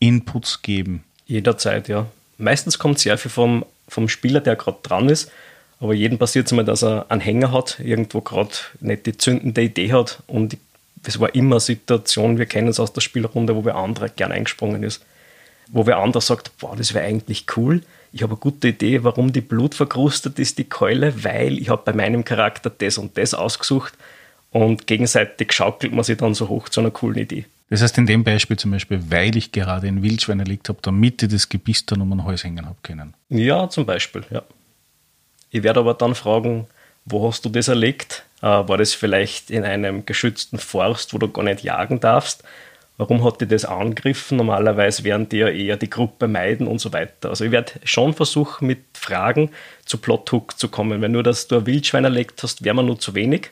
[0.00, 1.04] Inputs geben.
[1.26, 2.06] Jederzeit, ja.
[2.38, 5.30] Meistens kommt sehr viel vom, vom Spieler, der gerade dran ist.
[5.80, 9.62] Aber jedem passiert es mal, dass er einen Hänger hat, irgendwo gerade nicht die zündende
[9.62, 10.56] Idee hat und
[11.02, 14.30] das war immer eine Situation, wir kennen es aus der Spielrunde, wo wer andere gern
[14.30, 15.04] eingesprungen ist.
[15.68, 17.82] Wo wer andere sagt, boah, das wäre eigentlich cool.
[18.12, 21.82] Ich habe eine gute Idee, warum die Blut verkrustet ist, die Keule, weil ich habe
[21.84, 23.94] bei meinem Charakter das und das ausgesucht
[24.52, 27.46] und gegenseitig schaukelt man sich dann so hoch zu einer coolen Idee.
[27.72, 31.22] Das heißt in dem Beispiel zum Beispiel, weil ich gerade ein Wildschwein erlegt habe, damit
[31.22, 33.14] ich das Gebiss dann um den Hals hängen habe können.
[33.30, 34.42] Ja, zum Beispiel, ja.
[35.48, 36.66] Ich werde aber dann fragen,
[37.06, 38.26] wo hast du das erlegt?
[38.42, 42.44] Äh, war das vielleicht in einem geschützten Forst, wo du gar nicht jagen darfst?
[42.98, 44.36] Warum hat die das angegriffen?
[44.36, 47.30] Normalerweise werden die ja eher die Gruppe meiden und so weiter.
[47.30, 49.48] Also ich werde schon versuchen, mit Fragen
[49.86, 51.00] zu Plothook zu kommen.
[51.00, 53.48] Wenn nur, dass du ein Wildschwein erlegt hast, wäre man nur zu wenig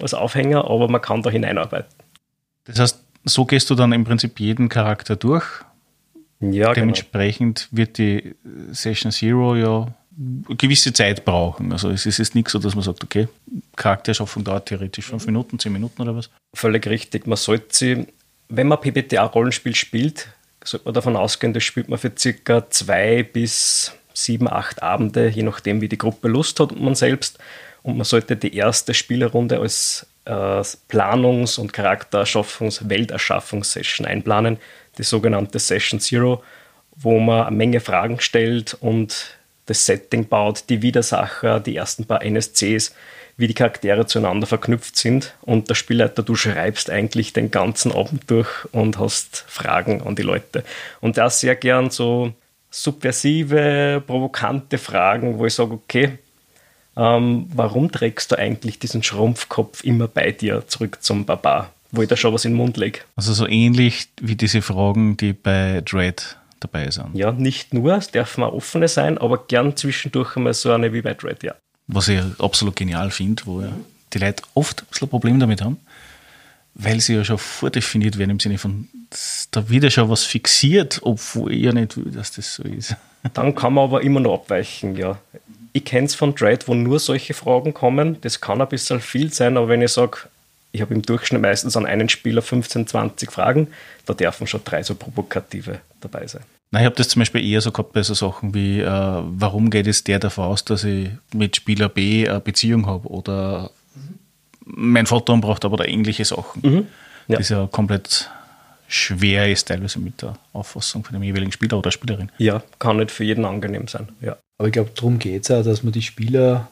[0.00, 2.03] als Aufhänger, aber man kann da hineinarbeiten.
[2.64, 5.44] Das heißt, so gehst du dann im Prinzip jeden Charakter durch.
[6.40, 6.72] Ja, genau.
[6.74, 7.78] Dementsprechend genau.
[7.78, 8.34] wird die
[8.72, 9.88] Session Zero ja
[10.48, 11.72] gewisse Zeit brauchen.
[11.72, 13.28] Also es ist jetzt nicht so, dass man sagt, okay,
[13.76, 16.30] Charakterschaffung dauert theoretisch fünf Minuten, zehn Minuten oder was.
[16.54, 17.26] Völlig richtig.
[17.26, 18.06] Man sollte sie,
[18.48, 20.28] wenn man PBTA-Rollenspiel spielt,
[20.62, 25.42] sollte man davon ausgehen, das spielt man für circa zwei bis sieben, acht Abende, je
[25.42, 27.38] nachdem, wie die Gruppe Lust hat und man selbst.
[27.82, 34.58] Und man sollte die erste Spielerrunde als Planungs- und Charaktererschaffungs-, Welterschaffungssession einplanen,
[34.96, 36.42] die sogenannte Session Zero,
[36.96, 42.22] wo man eine Menge Fragen stellt und das Setting baut, die Widersacher, die ersten paar
[42.22, 42.94] NSCs,
[43.36, 45.34] wie die Charaktere zueinander verknüpft sind.
[45.42, 50.22] Und der Spielleiter, du schreibst eigentlich den ganzen Abend durch und hast Fragen an die
[50.22, 50.64] Leute.
[51.00, 52.32] Und da sehr gern so
[52.70, 56.18] subversive, provokante Fragen, wo ich sage, okay,
[56.96, 62.08] ähm, warum trägst du eigentlich diesen Schrumpfkopf immer bei dir zurück zum Barbar, wo ich
[62.08, 63.00] da schon was in den Mund lege?
[63.16, 67.14] Also so ähnlich wie diese Fragen, die bei Dread dabei sind.
[67.14, 71.04] Ja, nicht nur, es dürfen auch offene sein, aber gern zwischendurch einmal so eine wie
[71.04, 71.54] White Red, ja.
[71.86, 73.72] Was ich absolut genial finde, wo ja
[74.12, 75.78] die Leute oft ein bisschen ein Problem damit haben,
[76.74, 78.88] weil sie ja schon vordefiniert werden im Sinne von,
[79.50, 82.96] da wird ja schon was fixiert, obwohl ich ja nicht will, dass das so ist.
[83.34, 85.18] Dann kann man aber immer noch abweichen, ja.
[85.74, 88.16] Ich kenne es von Dread, wo nur solche Fragen kommen.
[88.20, 90.18] Das kann ein bisschen viel sein, aber wenn ich sage,
[90.70, 93.68] ich habe im Durchschnitt meistens an einen Spieler 15, 20 Fragen.
[94.06, 96.42] Da dürfen schon drei so provokative dabei sein.
[96.70, 99.70] Nein, ich habe das zum Beispiel eher so gehabt bei so Sachen wie, äh, warum
[99.70, 103.70] geht es der davon aus, dass ich mit Spieler B eine Beziehung habe oder
[104.64, 106.62] mein Vater braucht aber da ähnliche Sachen.
[106.62, 106.86] Mhm.
[107.28, 107.38] Ja.
[107.38, 108.30] Das ja komplett
[108.94, 112.30] schwer ist, teilweise mit der Auffassung von dem jeweiligen Spieler oder Spielerin.
[112.38, 114.08] Ja, kann nicht für jeden angenehm sein.
[114.20, 114.36] Ja.
[114.58, 116.68] Aber ich glaube, darum geht es auch, dass man die Spieler,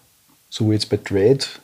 [0.49, 1.61] so wie jetzt bei Dread,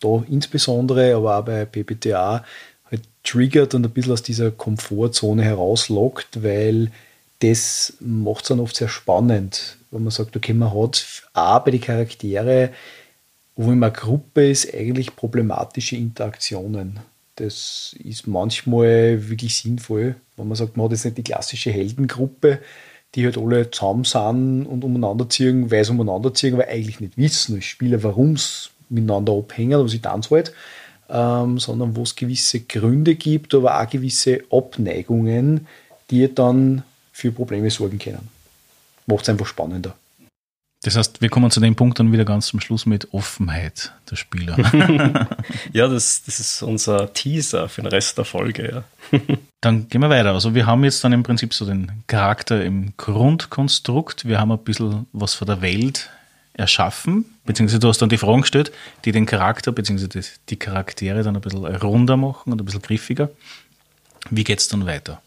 [0.00, 2.44] da insbesondere, aber auch bei PPTA,
[2.90, 6.90] halt triggert und ein bisschen aus dieser Komfortzone herauslockt, weil
[7.38, 11.70] das macht es dann oft sehr spannend, wenn man sagt, okay, man hat auch bei
[11.70, 12.70] den Charaktere,
[13.56, 17.00] wo immer eine Gruppe ist, eigentlich problematische Interaktionen.
[17.40, 22.58] Das ist manchmal wirklich sinnvoll, wenn man sagt, man hat jetzt nicht die klassische Heldengruppe,
[23.14, 27.16] die halt alle zusammen sind und umeinander ziehen, weil sie umeinander ziehen, aber eigentlich nicht
[27.16, 30.52] wissen als Spieler, warum es miteinander abhängen oder sie tanzen halt,
[31.08, 35.66] ähm, sondern wo es gewisse Gründe gibt, aber auch gewisse Abneigungen,
[36.10, 38.28] die dann für Probleme sorgen können.
[39.06, 39.96] Macht es einfach spannender.
[40.82, 44.16] Das heißt, wir kommen zu dem Punkt dann wieder ganz zum Schluss mit Offenheit der
[44.16, 44.56] Spieler.
[45.72, 48.84] ja, das, das ist unser Teaser für den Rest der Folge.
[49.12, 49.18] Ja.
[49.60, 50.32] dann gehen wir weiter.
[50.32, 54.26] Also wir haben jetzt dann im Prinzip so den Charakter im Grundkonstrukt.
[54.26, 56.08] Wir haben ein bisschen was von der Welt
[56.54, 58.72] erschaffen, beziehungsweise du hast dann die Fragen gestellt,
[59.04, 63.28] die den Charakter, beziehungsweise die Charaktere dann ein bisschen runder machen und ein bisschen griffiger.
[64.30, 65.20] Wie geht es dann weiter?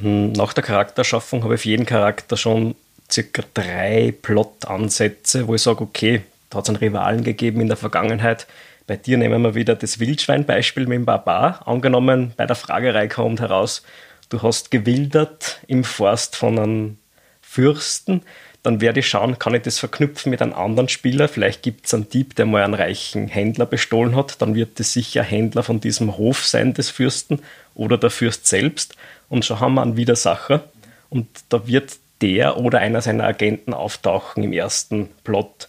[0.00, 2.74] Hm, nach der Charakterschaffung habe ich für jeden Charakter schon
[3.12, 7.76] circa drei Plot-Ansätze, wo ich sage, okay, da hat es einen Rivalen gegeben in der
[7.76, 8.46] Vergangenheit.
[8.86, 11.66] Bei dir nehmen wir wieder das Wildschwein-Beispiel mit dem Barbar.
[11.66, 13.82] Angenommen, bei der Fragerei kommt heraus,
[14.28, 16.98] du hast gewildert im Forst von einem
[17.40, 18.22] Fürsten
[18.62, 21.28] dann werde ich schauen, kann ich das verknüpfen mit einem anderen Spieler.
[21.28, 24.42] Vielleicht gibt es einen Dieb, der mal einen reichen Händler bestohlen hat.
[24.42, 27.40] Dann wird es sicher Händler von diesem Hof sein des Fürsten
[27.74, 28.96] oder der Fürst selbst.
[29.30, 30.64] Und schon haben wir einen Widersacher.
[31.08, 35.68] Und da wird der oder einer seiner Agenten auftauchen im ersten Plot.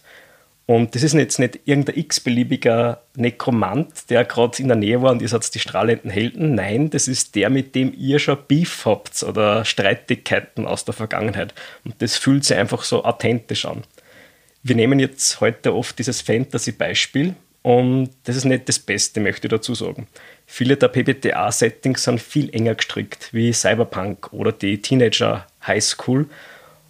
[0.66, 5.20] Und das ist jetzt nicht irgendein x-beliebiger Nekromant, der gerade in der Nähe war und
[5.20, 6.54] ihr seid die strahlenden Helden.
[6.54, 11.52] Nein, das ist der, mit dem ihr schon Beef habt oder Streitigkeiten aus der Vergangenheit.
[11.84, 13.82] Und das fühlt sich einfach so authentisch an.
[14.62, 19.50] Wir nehmen jetzt heute oft dieses Fantasy-Beispiel und das ist nicht das Beste, möchte ich
[19.50, 20.06] dazu sagen.
[20.46, 26.26] Viele der PBTA-Settings sind viel enger gestrickt, wie Cyberpunk oder die Teenager High School.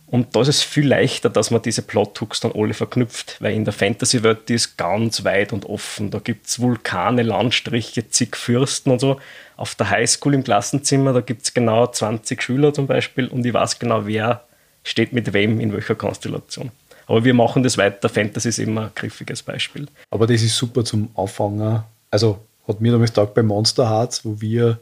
[0.07, 3.65] Und da ist es viel leichter, dass man diese Plothooks dann alle verknüpft, weil in
[3.65, 6.11] der Fantasy-Welt die ist ganz weit und offen.
[6.11, 9.19] Da gibt es Vulkane, Landstriche, zig Fürsten und so.
[9.57, 13.55] Auf der Highschool im Klassenzimmer, da gibt es genau 20 Schüler zum Beispiel und ich
[13.55, 14.45] weiß genau, wer
[14.85, 16.71] steht mit wem in welcher Konstellation.
[17.07, 18.11] Aber wir machen das weiter.
[18.11, 19.87] Fantasy ist immer ein griffiges Beispiel.
[20.11, 21.83] Aber das ist super zum Auffangen.
[22.11, 24.79] Also hat mir damals gesagt bei Monster Hearts, wo wir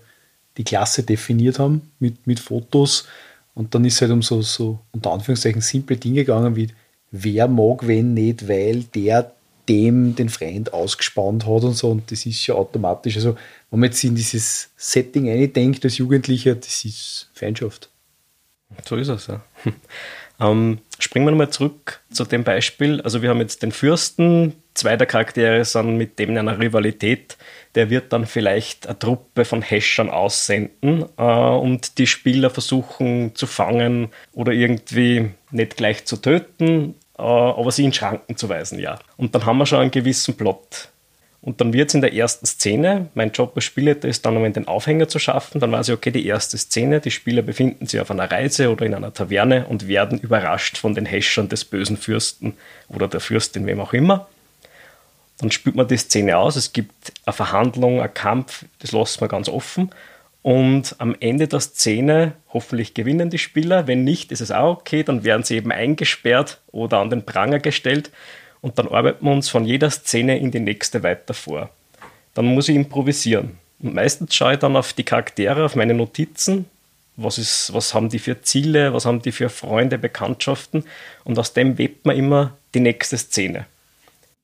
[0.56, 3.06] die Klasse definiert haben mit, mit Fotos
[3.54, 6.68] und dann ist es halt um so, so unter Anführungszeichen simple Dinge gegangen wie,
[7.10, 9.32] wer mag wen nicht, weil der
[9.68, 11.90] dem den Freund ausgespannt hat und so.
[11.90, 13.16] Und das ist ja automatisch.
[13.16, 13.36] Also,
[13.70, 17.88] wenn man jetzt in dieses Setting eindenkt als Jugendlicher, das ist Feindschaft.
[18.86, 19.42] So ist es, ja.
[20.42, 23.02] Ähm, springen wir nochmal zurück zu dem Beispiel.
[23.02, 27.36] Also, wir haben jetzt den Fürsten, zwei der Charaktere sind mit dem in einer Rivalität
[27.74, 33.46] der wird dann vielleicht eine Truppe von Häschern aussenden äh, und die Spieler versuchen zu
[33.46, 38.98] fangen oder irgendwie nicht gleich zu töten, äh, aber sie in Schranken zu weisen, ja.
[39.16, 40.88] Und dann haben wir schon einen gewissen Plot.
[41.42, 44.52] Und dann wird es in der ersten Szene, mein Job als Spielleiter ist dann, um
[44.52, 47.98] den Aufhänger zu schaffen, dann weiß ich, okay, die erste Szene, die Spieler befinden sich
[47.98, 51.96] auf einer Reise oder in einer Taverne und werden überrascht von den Häschern des bösen
[51.96, 52.54] Fürsten
[52.88, 54.28] oder der Fürstin, wem auch immer.
[55.40, 56.56] Dann spielt man die Szene aus.
[56.56, 59.90] Es gibt eine Verhandlung, einen Kampf, das lässt man ganz offen.
[60.42, 63.86] Und am Ende der Szene, hoffentlich gewinnen die Spieler.
[63.86, 65.02] Wenn nicht, ist es auch okay.
[65.02, 68.10] Dann werden sie eben eingesperrt oder an den Pranger gestellt.
[68.60, 71.70] Und dann arbeiten wir uns von jeder Szene in die nächste weiter vor.
[72.34, 73.58] Dann muss ich improvisieren.
[73.80, 76.66] Und meistens schaue ich dann auf die Charaktere, auf meine Notizen.
[77.16, 78.94] Was, ist, was haben die für Ziele?
[78.94, 80.84] Was haben die für Freunde, Bekanntschaften?
[81.24, 83.66] Und aus dem webt man immer die nächste Szene.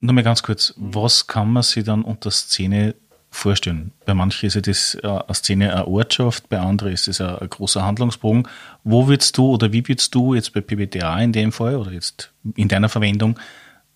[0.00, 2.94] Nur mal ganz kurz, was kann man sich dann unter Szene
[3.30, 3.92] vorstellen?
[4.04, 7.48] Bei manchen ist ja das äh, eine Szene eine Ortschaft, bei anderen ist es ein,
[7.48, 8.46] großer Handlungsbogen.
[8.84, 12.30] Wo würdest du oder wie würdest du jetzt bei PBTA in dem Fall oder jetzt
[12.56, 13.38] in deiner Verwendung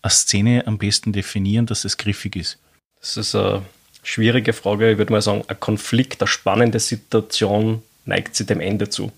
[0.01, 2.57] eine Szene am besten definieren, dass es griffig ist?
[2.99, 3.61] Das ist eine
[4.03, 4.91] schwierige Frage.
[4.91, 9.11] Ich würde mal sagen, ein Konflikt, eine spannende Situation neigt sich dem Ende zu.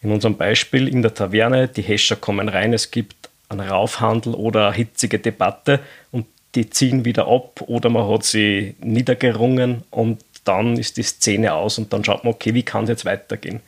[0.00, 4.68] In unserem Beispiel in der Taverne, die Häscher kommen rein, es gibt ein Raufhandel oder
[4.68, 5.80] eine hitzige Debatte
[6.10, 11.52] und die ziehen wieder ab oder man hat sie niedergerungen und dann ist die Szene
[11.52, 13.60] aus und dann schaut man, okay, wie kann es jetzt weitergehen?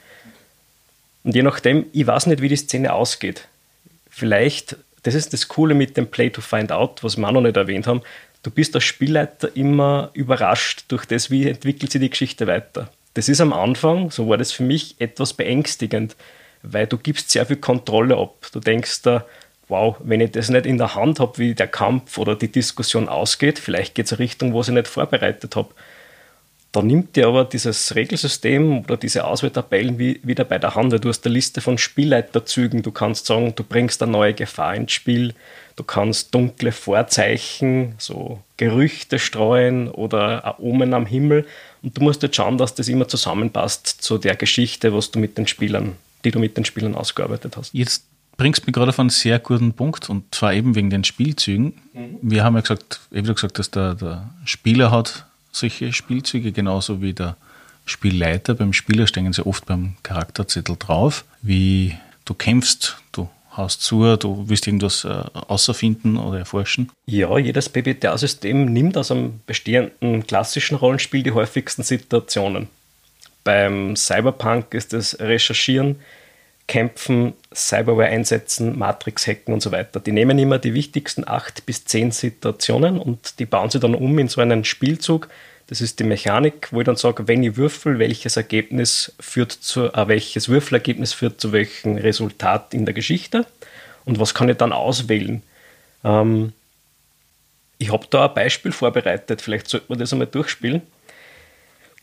[1.25, 3.49] Und je nachdem, ich weiß nicht, wie die Szene ausgeht.
[4.09, 7.43] Vielleicht, das ist das Coole mit dem Play to Find Out, was wir auch noch
[7.43, 8.01] nicht erwähnt haben,
[8.43, 12.91] du bist als Spielleiter immer überrascht durch das, wie entwickelt sich die Geschichte weiter.
[13.15, 16.17] Das ist am Anfang, so war das für mich, etwas beängstigend,
[16.63, 18.47] weil du gibst sehr viel Kontrolle ab.
[18.53, 19.27] Du denkst da,
[19.71, 23.09] wow, wenn ich das nicht in der Hand habe, wie der Kampf oder die Diskussion
[23.09, 25.71] ausgeht, vielleicht geht es eine Richtung, wo ich nicht vorbereitet habe.
[26.73, 30.93] Da nimmt dir aber dieses Regelsystem oder diese Auswahltabellen wie, wieder bei der Hand.
[31.05, 32.83] Du hast eine Liste von Spielleiterzügen.
[32.83, 35.35] Du kannst sagen, du bringst eine neue Gefahr ins Spiel.
[35.75, 41.45] Du kannst dunkle Vorzeichen, so Gerüchte streuen oder ein Omen am Himmel.
[41.83, 45.39] Und du musst jetzt schauen, dass das immer zusammenpasst zu der Geschichte, was du mit
[45.39, 47.75] den Spielern, die du mit den Spielern ausgearbeitet hast.
[47.75, 48.05] Jetzt
[48.41, 51.75] bringst mich gerade auf einen sehr guten Punkt und zwar eben wegen den Spielzügen.
[51.93, 52.17] Mhm.
[52.23, 57.13] Wir haben ja gesagt, eben gesagt, dass der, der Spieler hat solche Spielzüge, genauso wie
[57.13, 57.37] der
[57.85, 58.55] Spielleiter.
[58.55, 63.29] Beim Spieler stehen sie oft beim Charakterzettel drauf, wie du kämpfst, du
[63.59, 66.91] haust zu, du willst irgendwas äh, außerfinden oder erforschen.
[67.05, 72.69] Ja, jedes PBTA-System nimmt aus einem bestehenden klassischen Rollenspiel die häufigsten Situationen.
[73.45, 75.97] Beim Cyberpunk ist es Recherchieren,
[76.71, 79.99] Kämpfen, Cyberware einsetzen, Matrix hacken und so weiter.
[79.99, 84.17] Die nehmen immer die wichtigsten acht bis zehn Situationen und die bauen sie dann um
[84.21, 85.29] in so einen Spielzug.
[85.67, 89.93] Das ist die Mechanik, wo ich dann sage, wenn ich würfel, welches Ergebnis führt zu,
[89.93, 93.47] äh, welches Würfelergebnis führt zu welchem Resultat in der Geschichte
[94.05, 95.43] und was kann ich dann auswählen.
[96.05, 96.53] Ähm,
[97.79, 100.83] ich habe da ein Beispiel vorbereitet, vielleicht sollte man das einmal durchspielen.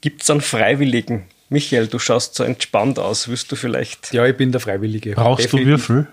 [0.01, 3.27] Gibt es einen Freiwilligen, Michael, du schaust so entspannt aus.
[3.27, 4.13] Willst du vielleicht.
[4.13, 5.13] Ja, ich bin der Freiwillige.
[5.13, 5.87] Brauchst Definitiv.
[5.87, 6.07] du Würfel?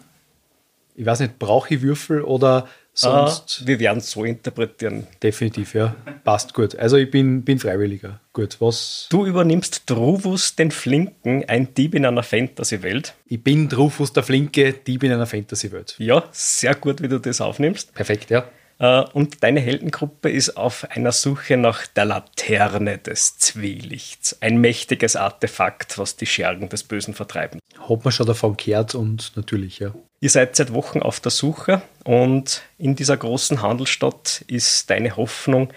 [0.96, 3.60] Ich weiß nicht, brauche ich Würfel oder sonst.
[3.62, 5.06] Ah, wir werden es so interpretieren.
[5.22, 5.96] Definitiv, ja.
[6.22, 6.76] Passt gut.
[6.76, 8.20] Also ich bin, bin Freiwilliger.
[8.32, 9.08] Gut, was.
[9.10, 13.14] Du übernimmst Druvus den Flinken, ein Dieb in einer Fantasy-Welt.
[13.26, 15.96] Ich bin Druvus der Flinke, Dieb in einer Fantasy-Welt.
[15.98, 17.92] Ja, sehr gut, wie du das aufnimmst.
[17.94, 18.44] Perfekt, ja.
[18.78, 24.36] Äh, und deine Heldengruppe ist auf einer Suche nach der Laterne des Zwielichts.
[24.40, 27.60] Ein mächtiges Artefakt, was die Schergen des Bösen vertreiben.
[27.88, 29.94] Hat man schon davon gehört und natürlich, ja.
[30.20, 35.70] Ihr seid seit Wochen auf der Suche und in dieser großen Handelsstadt ist deine Hoffnung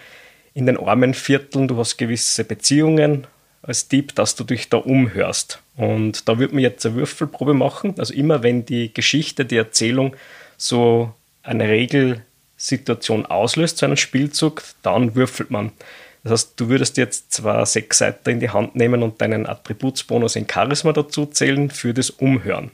[0.53, 3.27] in den armen Vierteln, du hast gewisse Beziehungen
[3.61, 5.61] als Dieb, dass du dich da umhörst.
[5.75, 7.93] Und da würde man jetzt eine Würfelprobe machen.
[7.99, 10.15] Also immer wenn die Geschichte, die Erzählung
[10.57, 12.23] so eine Regel
[12.57, 15.71] Situation auslöst, so einen Spielzug, dann würfelt man.
[16.23, 20.35] Das heißt, du würdest jetzt zwar sechs Seiten in die Hand nehmen und deinen Attributsbonus
[20.35, 22.71] in Charisma dazu zählen für das Umhören.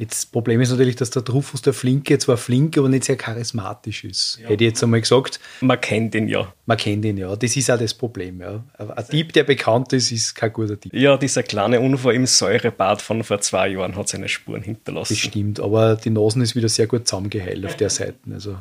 [0.00, 3.18] Jetzt das Problem ist natürlich, dass der Drufus der Flinke zwar flink, aber nicht sehr
[3.18, 4.38] charismatisch ist.
[4.40, 4.48] Ja.
[4.48, 5.40] Hätte ich jetzt einmal gesagt.
[5.60, 6.54] Man kennt ihn ja.
[6.64, 7.36] Man kennt ihn ja.
[7.36, 8.40] Das ist auch das Problem.
[8.40, 8.64] Ja.
[8.78, 10.94] Ein Dieb, der bekannt ist, ist kein guter Dieb.
[10.94, 15.12] Ja, dieser kleine Unfall im Säurebad von vor zwei Jahren hat seine Spuren hinterlassen.
[15.12, 18.16] Das stimmt, aber die Nasen ist wieder sehr gut zusammengeheilt auf der Seite.
[18.32, 18.56] Also.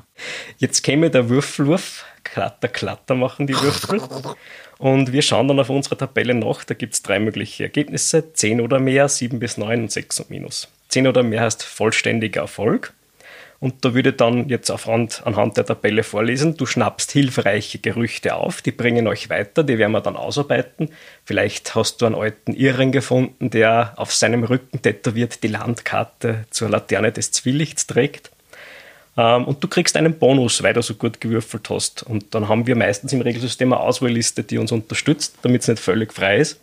[0.58, 2.04] Jetzt käme der Würfelwurf.
[2.26, 4.02] Klatter, klatter machen die Würfel.
[4.78, 6.66] Und wir schauen dann auf unsere Tabelle nach.
[6.66, 10.30] Da gibt es drei mögliche Ergebnisse: 10 oder mehr, 7 bis 9 und 6 und
[10.30, 10.68] minus.
[10.90, 12.94] 10 oder mehr heißt vollständiger Erfolg.
[13.62, 18.62] Und da würde dann jetzt anhand, anhand der Tabelle vorlesen, du schnappst hilfreiche Gerüchte auf,
[18.62, 20.90] die bringen euch weiter, die werden wir dann ausarbeiten.
[21.26, 26.70] Vielleicht hast du einen alten Irren gefunden, der auf seinem Rücken tätowiert die Landkarte zur
[26.70, 28.32] Laterne des Zwielichts trägt.
[29.18, 32.04] Ähm, und du kriegst einen Bonus, weil du so gut gewürfelt hast.
[32.04, 35.82] Und dann haben wir meistens im Regelsystem eine Auswahlliste, die uns unterstützt, damit es nicht
[35.82, 36.62] völlig frei ist.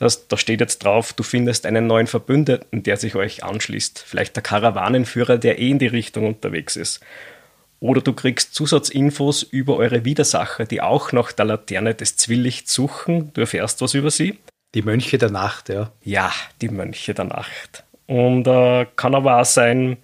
[0.00, 4.02] Das heißt, da steht jetzt drauf, du findest einen neuen Verbündeten, der sich euch anschließt.
[4.06, 7.00] Vielleicht der Karawanenführer, der eh in die Richtung unterwegs ist.
[7.80, 13.30] Oder du kriegst Zusatzinfos über eure Widersacher, die auch nach der Laterne des Zwielichts suchen.
[13.34, 14.38] Du erfährst was über sie.
[14.74, 15.92] Die Mönche der Nacht, ja.
[16.02, 16.32] Ja,
[16.62, 17.84] die Mönche der Nacht.
[18.06, 19.98] Und äh, kann aber auch sein,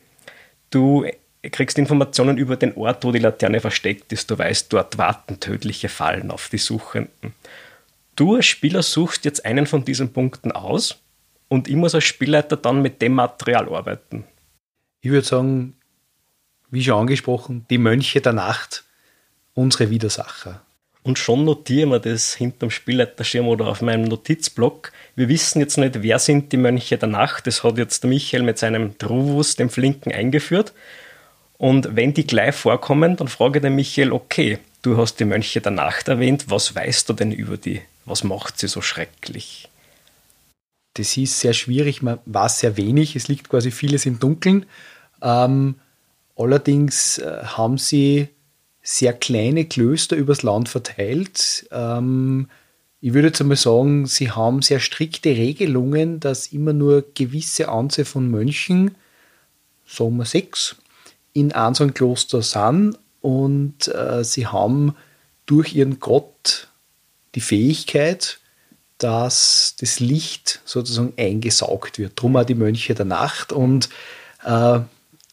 [0.71, 1.07] du
[1.43, 4.31] kriegst Informationen über den Ort, wo die Laterne versteckt ist.
[4.31, 7.33] Du weißt, dort warten tödliche Fallen auf die Suchenden.
[8.17, 11.03] Du als Spieler suchst jetzt einen von diesen Punkten aus
[11.49, 14.25] und ich muss als Spielleiter dann mit dem Material arbeiten.
[15.03, 15.77] Ich würde sagen,
[16.71, 18.85] wie schon angesprochen, die Mönche der Nacht,
[19.53, 20.63] unsere Widersacher.
[21.03, 24.93] Und schon notieren wir das hinterm Spielleiterschirm oder auf meinem Notizblock.
[25.15, 27.47] Wir wissen jetzt nicht, wer sind die Mönche der Nacht.
[27.47, 30.73] Das hat jetzt der Michael mit seinem Druvus, dem Flinken, eingeführt.
[31.59, 35.61] Und wenn die gleich vorkommen, dann frage ich den Michael, okay, du hast die Mönche
[35.61, 37.83] der Nacht erwähnt, was weißt du denn über die?
[38.07, 39.69] Was macht sie so schrecklich?
[40.95, 44.65] Das ist sehr schwierig, man weiß sehr wenig, es liegt quasi vieles im Dunkeln.
[45.21, 45.75] Ähm,
[46.37, 48.29] allerdings äh, haben sie
[48.83, 52.49] sehr kleine Klöster übers Land verteilt, ähm,
[53.01, 58.05] ich würde jetzt einmal sagen, sie haben sehr strikte Regelungen, dass immer nur gewisse Anzahl
[58.05, 58.97] von Mönchen,
[59.87, 60.77] sagen wir sechs,
[61.33, 64.97] in einem Kloster sind und äh, sie haben
[65.45, 66.69] durch ihren Gott
[67.37, 68.41] die Fähigkeit,
[68.99, 72.21] dass das Licht sozusagen eingesaugt wird.
[72.21, 73.91] Drum auch die Mönche der Nacht und
[74.45, 74.81] äh,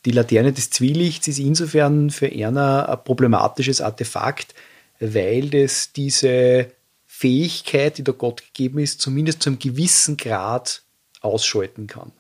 [0.06, 4.54] die Laterne des Zwielichts ist insofern für Erna ein problematisches Artefakt,
[5.00, 6.72] weil das diese
[7.08, 10.82] Fähigkeit, die der Gott gegeben ist, zumindest zu einem gewissen Grad
[11.22, 12.12] ausschalten kann.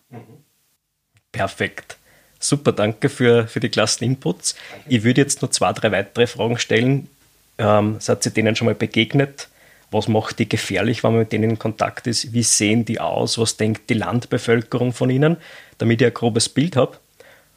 [1.34, 1.97] Perfekt.
[2.39, 4.55] Super, danke für, für die klassen Inputs.
[4.88, 7.09] Ich würde jetzt noch zwei, drei weitere Fragen stellen.
[7.57, 9.49] Ähm, seid ihr denen schon mal begegnet?
[9.93, 12.33] Was macht die gefährlich, wenn man mit denen in Kontakt ist?
[12.33, 13.37] Wie sehen die aus?
[13.37, 15.37] Was denkt die Landbevölkerung von ihnen?
[15.77, 16.97] Damit ich ein grobes Bild habe.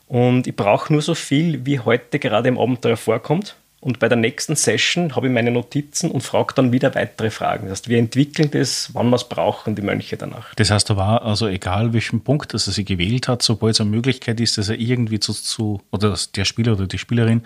[0.06, 3.56] Und ich brauche nur so viel, wie heute gerade im Abenteuer vorkommt.
[3.80, 7.68] Und bei der nächsten Session habe ich meine Notizen und frage dann wieder weitere Fragen.
[7.68, 10.54] Das heißt, wir entwickeln das, wann wir es brauchen, die Mönche danach.
[10.56, 13.90] Das heißt aber, also egal welchen Punkt, dass er sie gewählt hat, sobald es eine
[13.90, 17.42] Möglichkeit ist, dass er irgendwie zu, zu oder der Spieler oder die Spielerin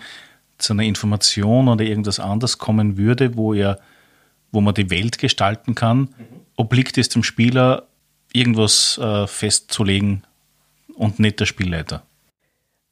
[0.57, 3.79] zu einer Information oder irgendwas anderes kommen würde, wo er,
[4.51, 6.09] wo man die Welt gestalten kann, mhm.
[6.55, 7.87] obliegt es dem Spieler,
[8.33, 10.23] irgendwas äh, festzulegen
[10.95, 12.03] und nicht der Spielleiter.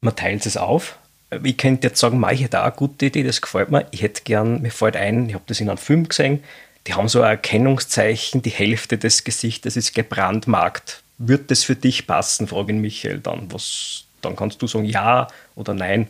[0.00, 0.98] Man teilt es auf
[1.42, 3.86] ich könnte jetzt sagen, ich hätte auch eine gute Idee, das gefällt mir.
[3.90, 6.42] Ich hätte gern, mir fällt ein, ich habe das in einem Film gesehen,
[6.86, 11.02] die haben so ein Erkennungszeichen, die Hälfte des Gesichtes ist gebrandmarkt.
[11.18, 13.52] Wird das für dich passen, frage ich Michael dann.
[13.52, 16.08] Was, dann kannst du sagen ja oder nein.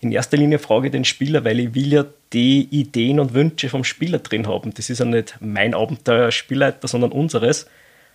[0.00, 3.68] In erster Linie frage ich den Spieler, weil ich will ja die Ideen und Wünsche
[3.68, 4.72] vom Spieler drin haben.
[4.74, 7.66] Das ist ja nicht mein Abenteuer Spielleiter, sondern unseres.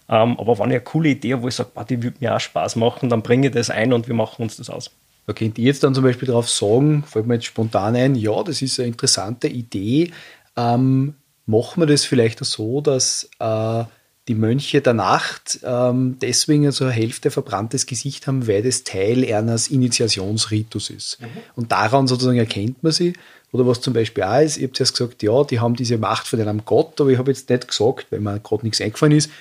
[0.08, 2.40] Ähm, aber wenn ich eine coole Idee habe, wo ich sage, die würde mir auch
[2.40, 4.92] Spaß machen, dann bringe ich das ein und wir machen uns das aus.
[5.28, 8.44] Da könnt ihr jetzt dann zum Beispiel darauf sagen, fällt mir jetzt spontan ein, ja,
[8.44, 10.12] das ist eine interessante Idee.
[10.56, 11.16] Ähm,
[11.48, 13.84] machen wir das vielleicht so, dass äh,
[14.28, 19.26] die Mönche der Nacht ähm, deswegen so eine Hälfte verbranntes Gesicht haben, weil das Teil
[19.34, 21.22] eines Initiationsritus ist.
[21.22, 21.26] Mhm.
[21.56, 23.14] Und daran sozusagen erkennt man sie.
[23.56, 26.28] Oder was zum Beispiel auch ist, ich habe zuerst gesagt, ja, die haben diese Macht
[26.28, 29.32] von einem Gott, aber ich habe jetzt nicht gesagt, weil mir gerade nichts eingefallen ist,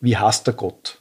[0.00, 0.98] wie heißt der Gott?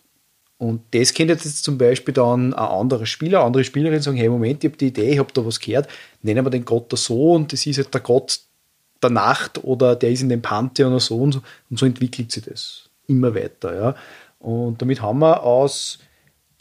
[0.59, 4.63] Und das könnte jetzt zum Beispiel dann ein anderer Spieler, andere Spielerin sagen, hey Moment,
[4.63, 5.89] ich habe die Idee, ich habe da was gehört,
[6.21, 8.41] nennen wir den Gott da so und das ist jetzt der Gott
[9.01, 11.41] der Nacht oder der ist in dem Pantheon oder so und so,
[11.71, 13.75] und so entwickelt sich das immer weiter.
[13.75, 13.95] Ja.
[14.37, 15.97] Und damit haben wir aus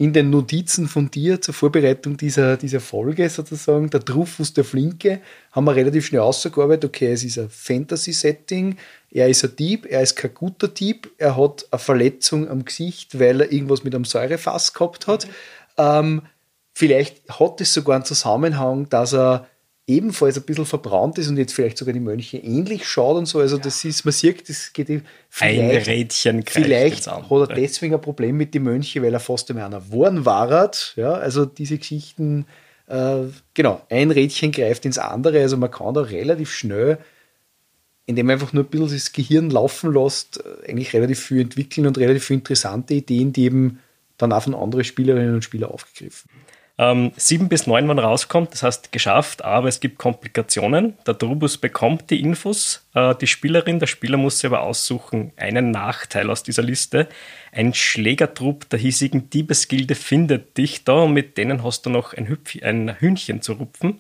[0.01, 5.21] in den Notizen von dir zur Vorbereitung dieser, dieser Folge sozusagen, der Truffus der Flinke,
[5.53, 8.79] haben wir relativ schnell ausgearbeitet, okay, es ist ein Fantasy-Setting,
[9.11, 13.21] er ist ein Dieb, er ist kein guter Dieb, er hat eine Verletzung am Gesicht,
[13.21, 15.27] weil er irgendwas mit einem Säurefass gehabt hat.
[15.27, 15.33] Mhm.
[15.77, 16.23] Ähm,
[16.73, 19.49] vielleicht hat es sogar einen Zusammenhang, dass er
[19.91, 23.41] ebenfalls ein bisschen verbrannt ist und jetzt vielleicht sogar die Mönche ähnlich schaut und so.
[23.41, 23.63] Also ja.
[23.63, 28.37] das ist, man sieht, das geht vielleicht, ein Rädchen vielleicht hat er deswegen ein Problem
[28.37, 30.71] mit den Mönchen, weil er fast immer einer Worn war.
[30.97, 32.47] Ja, also diese Geschichten,
[32.87, 33.23] äh,
[33.55, 35.41] genau, ein Rädchen greift ins andere.
[35.41, 36.99] Also man kann da relativ schnell
[38.11, 41.87] indem man einfach nur ein bisschen das Gehirn laufen lässt, äh, eigentlich relativ viel entwickeln
[41.87, 43.79] und relativ viele interessante Ideen, die eben
[44.19, 46.29] dann auch von anderen Spielerinnen und Spielern aufgegriffen.
[46.81, 50.97] Ähm, sieben bis neun, wann rauskommt, das heißt geschafft, aber es gibt Komplikationen.
[51.07, 55.73] Der Trubus bekommt die Infos, äh, die Spielerin, der Spieler muss sich aber aussuchen, einen
[55.73, 57.07] Nachteil aus dieser Liste.
[57.53, 62.29] Ein Schlägertrupp der hiesigen Diebesgilde findet dich da und mit denen hast du noch ein,
[62.29, 63.99] Hüpf ein Hühnchen zu rupfen.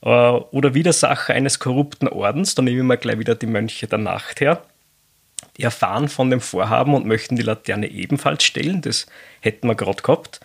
[0.00, 4.40] Äh, oder Widersacher eines korrupten Ordens, da nehmen wir gleich wieder die Mönche der Nacht
[4.40, 4.62] her.
[5.56, 9.06] Die erfahren von dem Vorhaben und möchten die Laterne ebenfalls stellen, das
[9.40, 10.38] hätten wir gerade gehabt.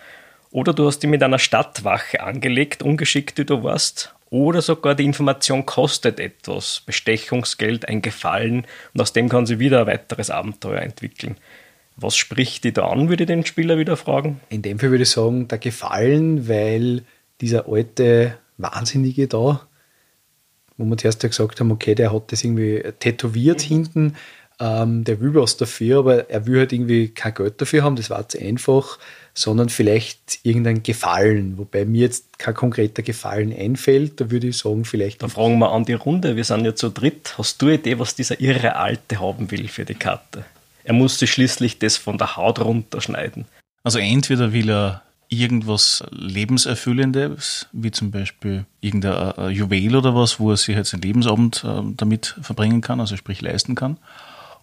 [0.51, 4.15] Oder du hast die mit einer Stadtwache angelegt, ungeschickt wie du warst.
[4.31, 9.81] Oder sogar die Information kostet etwas, Bestechungsgeld, ein Gefallen und aus dem kann sie wieder
[9.81, 11.37] ein weiteres Abenteuer entwickeln.
[11.95, 14.39] Was spricht die da an, würde ich den Spieler wieder fragen?
[14.49, 17.03] In dem Fall würde ich sagen, der Gefallen, weil
[17.41, 19.67] dieser alte Wahnsinnige da,
[20.77, 23.67] wo wir zuerst ja gesagt haben, okay, der hat das irgendwie tätowiert mhm.
[23.67, 24.15] hinten,
[24.59, 28.09] ähm, der will was dafür, aber er will halt irgendwie kein Geld dafür haben, das
[28.09, 28.99] war zu einfach,
[29.33, 34.83] sondern vielleicht irgendein Gefallen, wobei mir jetzt kein konkreter Gefallen einfällt, da würde ich sagen,
[34.83, 35.23] vielleicht.
[35.23, 37.35] Da fragen wir an die Runde, wir sind ja zu dritt.
[37.37, 40.43] Hast du eine Idee, was dieser irre Alte haben will für die Karte?
[40.83, 43.45] Er musste schließlich das von der Haut runterschneiden.
[43.83, 50.51] Also entweder will er irgendwas Lebenserfüllendes, wie zum Beispiel irgendein äh, Juwel oder was, wo
[50.51, 53.97] er sich jetzt einen Lebensabend äh, damit verbringen kann, also sprich leisten kann.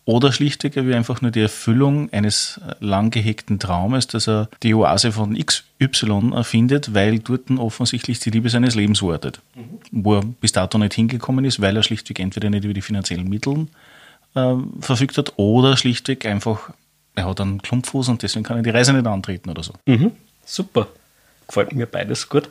[0.06, 4.72] Oder schlichtweg wie einfach nur die Erfüllung eines äh, lang gehegten Traumes, dass er die
[4.72, 9.40] Oase von XY erfindet, weil dort offensichtlich die Liebe seines Lebens wartet.
[9.56, 9.78] Mhm.
[9.90, 13.28] Wo er bis dato nicht hingekommen ist, weil er schlichtweg entweder nicht über die finanziellen
[13.28, 13.66] Mittel
[14.36, 16.70] ähm, verfügt hat oder schlichtweg einfach,
[17.16, 19.72] er hat einen Klumpfuß und deswegen kann er die Reise nicht antreten oder so.
[19.86, 20.12] Mhm,
[20.44, 20.86] super.
[21.48, 22.48] Gefällt mir beides gut.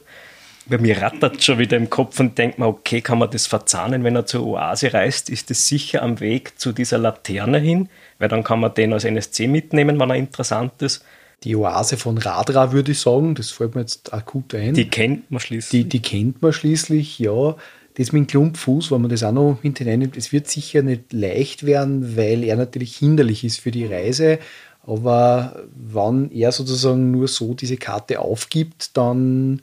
[0.68, 4.04] Bei mir rattert schon wieder im Kopf und denkt mir, okay, kann man das verzahnen,
[4.04, 5.30] wenn er zur Oase reist?
[5.30, 7.90] Ist das sicher am Weg zu dieser Laterne hin?
[8.18, 11.04] Weil dann kann man den als NSC mitnehmen, wenn er interessant ist.
[11.44, 14.74] Die Oase von Radra würde ich sagen, das fällt mir jetzt akut ein.
[14.74, 15.84] Die kennt man schließlich.
[15.84, 17.56] Die, die kennt man schließlich, ja.
[17.98, 21.66] Das mit dem Klumpfuß, wenn man das auch noch hinterher es wird sicher nicht leicht
[21.66, 24.40] werden, weil er natürlich hinderlich ist für die Reise.
[24.86, 29.62] Aber wenn er sozusagen nur so diese Karte aufgibt, dann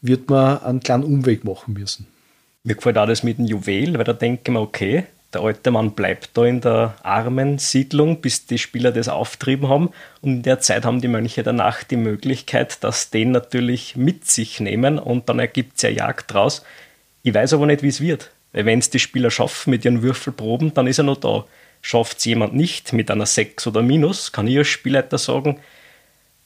[0.00, 2.06] wird man einen kleinen Umweg machen müssen.
[2.64, 5.70] Mir gefällt auch das mit dem Juwel, weil da denke ich mir, okay, der alte
[5.70, 9.90] Mann bleibt da in der armen Siedlung, bis die Spieler das auftrieben haben.
[10.22, 14.26] Und in der Zeit haben die Mönche der Nacht die Möglichkeit, dass den natürlich mit
[14.26, 16.64] sich nehmen und dann ergibt es ja Jagd draus.
[17.22, 18.30] Ich weiß aber nicht, wie es wird.
[18.52, 21.44] Weil wenn es die Spieler schaffen mit ihren Würfelproben, dann ist er noch da.
[21.82, 25.60] Schafft es jemand nicht mit einer 6 oder Minus, kann ich als Spielleiter sagen,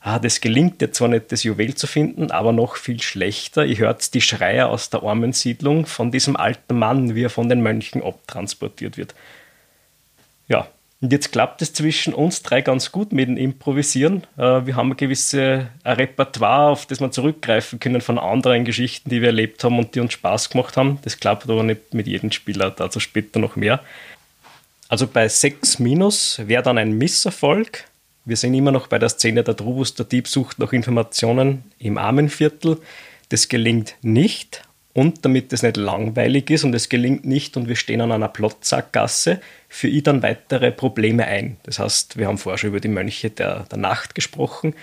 [0.03, 3.65] ah, das gelingt dir zwar nicht, das Juwel zu finden, aber noch viel schlechter.
[3.65, 7.49] Ich hört die Schreier aus der armen Siedlung von diesem alten Mann, wie er von
[7.49, 9.15] den Mönchen abtransportiert wird.
[10.49, 10.69] Ja,
[11.03, 14.23] und jetzt klappt es zwischen uns drei ganz gut mit dem Improvisieren.
[14.37, 19.21] Äh, wir haben ein gewisses Repertoire, auf das wir zurückgreifen können von anderen Geschichten, die
[19.21, 21.01] wir erlebt haben und die uns Spaß gemacht haben.
[21.03, 23.81] Das klappt aber nicht mit jedem Spieler, dazu später noch mehr.
[24.89, 27.85] Also bei 6 Minus wäre dann ein Misserfolg.
[28.25, 31.99] Wir sind immer noch bei der Szene, der Trubus, der Dieb sucht nach Informationen im
[31.99, 32.79] Armenviertel.
[33.31, 34.63] Das gelingt nicht.
[34.95, 38.29] Und damit es nicht langweilig ist und es gelingt nicht und wir stehen an einer
[38.29, 41.57] Plotsackgasse, führe ich dann weitere Probleme ein.
[41.63, 44.75] Das heißt, wir haben vorher schon über die Mönche der, der Nacht gesprochen.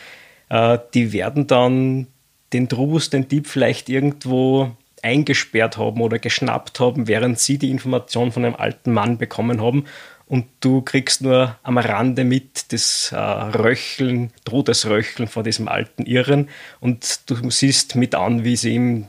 [0.49, 2.07] Äh, die werden dann
[2.53, 4.71] den Trubus, den Dieb vielleicht irgendwo
[5.03, 9.85] eingesperrt haben oder geschnappt haben, während sie die Information von einem alten Mann bekommen haben
[10.29, 16.49] und du kriegst nur am Rande mit das äh, Röcheln, Todesröcheln vor diesem alten Irren
[16.79, 19.07] und du siehst mit an, wie sie ihm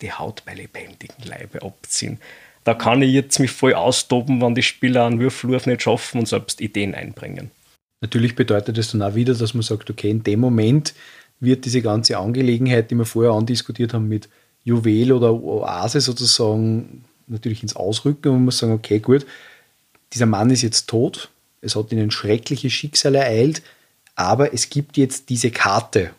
[0.00, 2.18] die Haut bei lebendigen Leibe abziehen.
[2.64, 6.28] Da kann ich jetzt mich voll austoben, wenn die Spieler einen Würfelwurf nicht schaffen und
[6.28, 7.50] selbst Ideen einbringen.
[8.00, 10.94] Natürlich bedeutet das dann auch wieder, dass man sagt, okay, in dem Moment
[11.40, 14.28] wird diese ganze Angelegenheit, die wir vorher andiskutiert haben, mit
[14.64, 19.26] Juwel oder Oase sozusagen natürlich ins Ausrücken und man muss sagen, okay, gut,
[20.12, 21.30] dieser Mann ist jetzt tot,
[21.60, 23.62] es hat ihn ein schreckliches Schicksal ereilt,
[24.14, 26.10] aber es gibt jetzt diese Karte,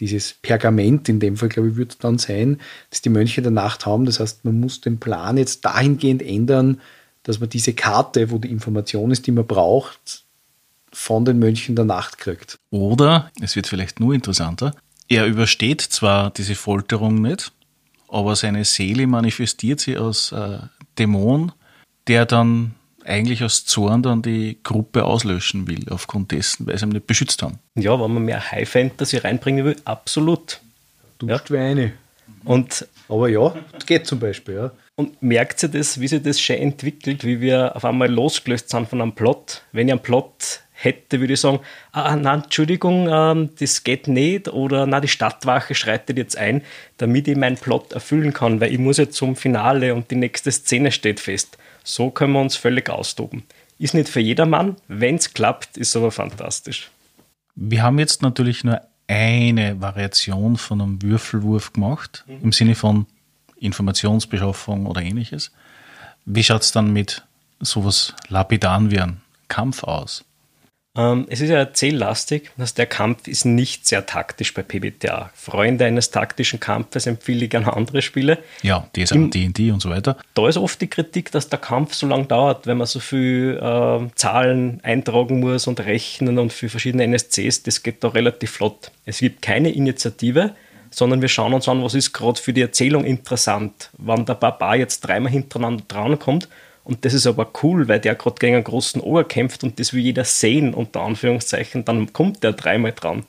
[0.00, 3.50] dieses Pergament, in dem Fall, glaube ich, wird es dann sein, dass die Mönche der
[3.50, 4.04] Nacht haben.
[4.04, 6.80] Das heißt, man muss den Plan jetzt dahingehend ändern,
[7.24, 10.24] dass man diese Karte, wo die Information ist, die man braucht,
[10.92, 12.58] von den Mönchen der Nacht kriegt.
[12.70, 14.74] Oder, es wird vielleicht nur interessanter,
[15.08, 17.52] er übersteht zwar diese Folterung nicht,
[18.08, 20.58] aber seine Seele manifestiert sie als äh,
[20.98, 21.52] Dämon,
[22.06, 22.74] der dann
[23.08, 27.42] eigentlich aus Zorn dann die Gruppe auslöschen will, aufgrund dessen, weil sie ihn nicht beschützt
[27.42, 27.58] haben.
[27.74, 30.60] Ja, wenn man mehr High Fantasy reinbringen will, absolut.
[31.18, 31.56] Duscht ja.
[31.56, 31.92] wie eine.
[32.44, 34.70] Und, Aber ja, das geht zum Beispiel, ja.
[34.94, 38.88] Und merkt ihr das, wie sich das schön entwickelt, wie wir auf einmal losgelöst sind
[38.88, 39.62] von einem Plot?
[39.72, 41.60] Wenn ich einen Plot hätte, würde ich sagen,
[41.92, 46.62] ah, nein, Entschuldigung, ähm, das geht nicht oder na, die Stadtwache schreitet jetzt ein,
[46.98, 50.52] damit ich meinen Plot erfüllen kann, weil ich muss jetzt zum Finale und die nächste
[50.52, 51.58] Szene steht fest.
[51.88, 53.44] So können wir uns völlig austoben.
[53.78, 56.90] Ist nicht für jedermann, wenn es klappt, ist aber fantastisch.
[57.54, 62.40] Wir haben jetzt natürlich nur eine Variation von einem Würfelwurf gemacht, mhm.
[62.42, 63.06] im Sinne von
[63.56, 65.50] Informationsbeschaffung oder ähnliches.
[66.26, 67.24] Wie schaut es dann mit
[67.60, 70.26] sowas lapidaren wie einem Kampf aus?
[70.98, 75.30] Ähm, es ist ja erzähllastig, dass der Kampf ist nicht sehr taktisch bei PBTA.
[75.32, 78.38] Freunde eines taktischen Kampfes empfehle ich gerne andere Spiele.
[78.62, 80.16] Ja, DSA, D&D und so weiter.
[80.34, 83.60] Da ist oft die Kritik, dass der Kampf so lange dauert, wenn man so viel
[83.62, 88.90] äh, Zahlen eintragen muss und rechnen und für verschiedene NSCs, das geht da relativ flott.
[89.06, 90.56] Es gibt keine Initiative,
[90.90, 93.90] sondern wir schauen uns an, was ist gerade für die Erzählung interessant.
[93.98, 96.48] Wenn der Barbar jetzt dreimal hintereinander drankommt
[96.88, 99.92] und das ist aber cool, weil der gerade gegen einen großen Oger kämpft und das
[99.92, 103.26] will jeder sehen, unter Anführungszeichen, dann kommt der dreimal dran.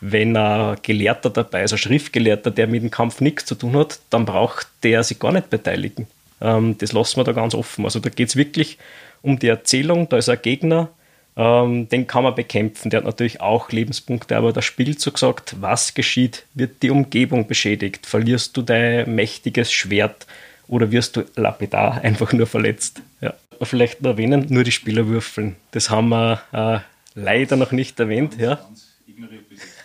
[0.00, 3.98] Wenn ein Gelehrter dabei ist, ein Schriftgelehrter, der mit dem Kampf nichts zu tun hat,
[4.10, 6.06] dann braucht der sich gar nicht beteiligen.
[6.40, 7.84] Ähm, das lassen wir da ganz offen.
[7.84, 8.78] Also da geht es wirklich
[9.22, 10.88] um die Erzählung, da ist ein Gegner,
[11.36, 12.90] ähm, den kann man bekämpfen.
[12.90, 16.46] Der hat natürlich auch Lebenspunkte, aber das Spiel so gesagt, was geschieht?
[16.54, 18.06] Wird die Umgebung beschädigt?
[18.06, 20.28] Verlierst du dein mächtiges Schwert?
[20.68, 23.02] Oder wirst du lapidar einfach nur verletzt?
[23.20, 23.34] Ja.
[23.62, 25.56] Vielleicht noch erwähnen, nur die Spieler würfeln.
[25.70, 26.80] Das haben wir äh,
[27.14, 28.36] leider noch nicht erwähnt.
[28.38, 28.58] Ja.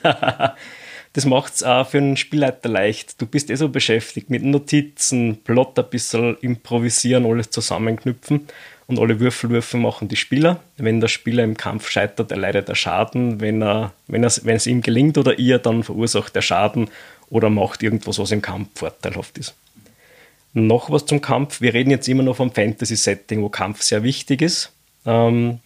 [1.13, 3.21] das macht es auch für einen Spielleiter leicht.
[3.21, 8.47] Du bist eh so beschäftigt mit Notizen, Plot ein bisschen improvisieren, alles zusammenknüpfen
[8.88, 10.61] und alle Würfelwürfe machen die Spieler.
[10.77, 13.39] Wenn der Spieler im Kampf scheitert, erleidet er Schaden.
[13.39, 16.89] Wenn, er, wenn, er, wenn es ihm gelingt oder ihr, dann verursacht er Schaden
[17.30, 19.53] oder macht irgendwas, was im Kampf vorteilhaft ist.
[20.54, 21.62] Noch was zum Kampf.
[21.62, 24.72] Wir reden jetzt immer noch vom Fantasy-Setting, wo Kampf sehr wichtig ist.
[25.06, 25.60] Ähm,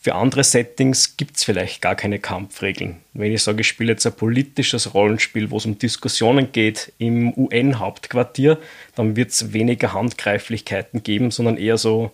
[0.00, 2.96] für andere Settings gibt es vielleicht gar keine Kampfregeln.
[3.12, 7.36] Wenn ich sage, ich spiele jetzt ein politisches Rollenspiel, wo es um Diskussionen geht im
[7.36, 8.58] UN-Hauptquartier,
[8.94, 12.12] dann wird es weniger Handgreiflichkeiten geben, sondern eher so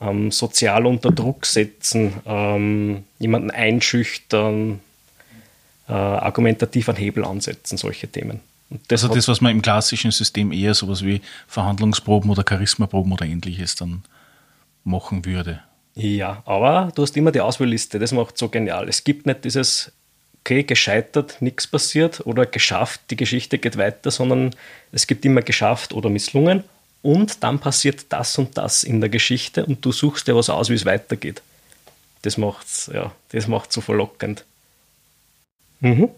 [0.00, 4.80] ähm, sozial unter Druck setzen, ähm, jemanden einschüchtern,
[5.88, 8.40] äh, argumentativ an Hebel ansetzen, solche Themen.
[8.88, 13.24] Das also das, was man im klassischen System eher sowas wie Verhandlungsproben oder Charismaproben oder
[13.24, 14.02] ähnliches dann
[14.84, 15.60] machen würde.
[15.94, 18.88] Ja, aber du hast immer die Auswahlliste, das macht so genial.
[18.88, 19.92] Es gibt nicht dieses,
[20.40, 24.54] okay, gescheitert, nichts passiert oder geschafft, die Geschichte geht weiter, sondern
[24.92, 26.64] es gibt immer geschafft oder misslungen
[27.02, 30.68] und dann passiert das und das in der Geschichte und du suchst dir was aus,
[30.70, 31.40] wie es weitergeht.
[32.22, 34.44] Das macht's, ja, das macht so verlockend.
[35.80, 36.10] Mhm.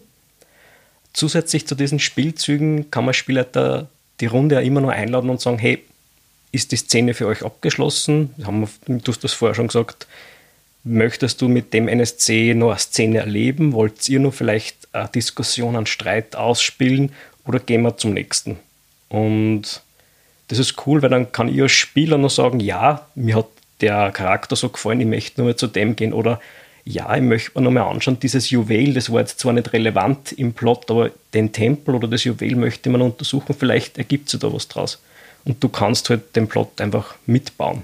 [1.19, 3.89] Zusätzlich zu diesen Spielzügen kann man Spielleiter
[4.21, 5.83] die Runde ja immer nur einladen und sagen, hey,
[6.53, 8.33] ist die Szene für euch abgeschlossen?
[8.37, 10.07] du hast das vorher schon gesagt.
[10.85, 13.73] Möchtest du mit dem NSC noch eine Szene erleben?
[13.73, 17.11] Wollt ihr nur vielleicht eine Diskussion, einen Streit ausspielen
[17.45, 18.57] oder gehen wir zum nächsten?
[19.09, 19.81] Und
[20.47, 23.47] das ist cool, weil dann kann ich als Spieler nur sagen, ja, mir hat
[23.81, 26.39] der Charakter so gefallen, ich möchte nur mal zu dem gehen oder
[26.89, 30.53] ja, ich möchte mir nochmal anschauen, dieses Juwel, das war jetzt zwar nicht relevant im
[30.53, 34.67] Plot, aber den Tempel oder das Juwel möchte man untersuchen, vielleicht ergibt sich da was
[34.67, 34.99] draus
[35.45, 37.83] und du kannst halt den Plot einfach mitbauen.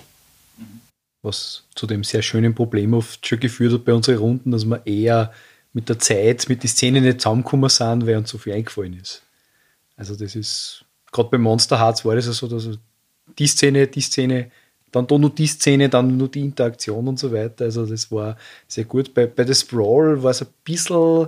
[1.22, 4.84] Was zu dem sehr schönen Problem oft schon geführt hat bei unseren Runden, dass wir
[4.88, 5.32] eher
[5.72, 9.22] mit der Zeit, mit den Szenen nicht zusammengekommen sind, weil uns so viel eingefallen ist.
[9.97, 12.70] Also das ist, gerade bei Monster Hearts war das ja so, dass
[13.38, 14.49] die Szene, die Szene,
[14.96, 17.66] dann da nur die Szene, dann nur die Interaktion und so weiter.
[17.66, 18.38] Also das war
[18.68, 19.14] sehr gut.
[19.14, 21.28] Bei, bei The Sprawl war es ein bisschen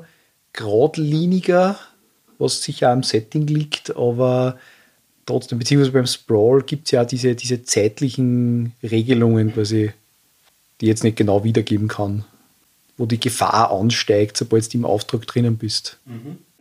[0.54, 1.78] geradliniger,
[2.38, 4.58] was sicher am Setting liegt, aber
[5.26, 9.92] trotzdem, beziehungsweise beim Sprawl gibt es ja diese, diese zeitlichen Regelungen quasi,
[10.80, 12.24] die ich jetzt nicht genau wiedergeben kann,
[12.98, 15.98] wo die Gefahr ansteigt, sobald du im Auftrag drinnen bist.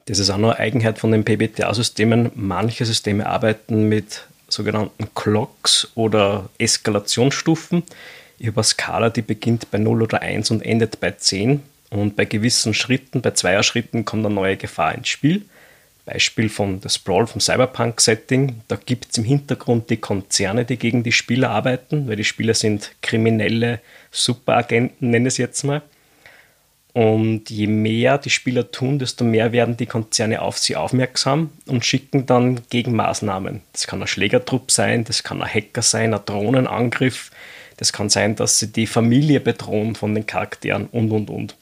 [0.06, 2.32] Das ist auch noch eine Eigenheit von den PBTA-Systemen.
[2.34, 7.82] Manche Systeme arbeiten mit sogenannten Clocks oder Eskalationsstufen.
[8.38, 11.62] Ich habe eine Skala, die beginnt bei 0 oder 1 und endet bei 10.
[11.90, 15.42] Und bei gewissen Schritten, bei Zweierschritten, kommt eine neue Gefahr ins Spiel.
[16.04, 18.62] Beispiel von der Sprawl vom Cyberpunk-Setting.
[18.68, 22.54] Da gibt es im Hintergrund die Konzerne, die gegen die Spieler arbeiten, weil die Spieler
[22.54, 23.80] sind kriminelle
[24.12, 25.82] Superagenten, nenne ich es jetzt mal.
[26.96, 31.84] Und je mehr die Spieler tun, desto mehr werden die Konzerne auf sie aufmerksam und
[31.84, 33.60] schicken dann Gegenmaßnahmen.
[33.74, 37.32] Das kann ein Schlägertrupp sein, das kann ein Hacker sein, ein Drohnenangriff,
[37.76, 41.54] das kann sein, dass sie die Familie bedrohen von den Charakteren und und und.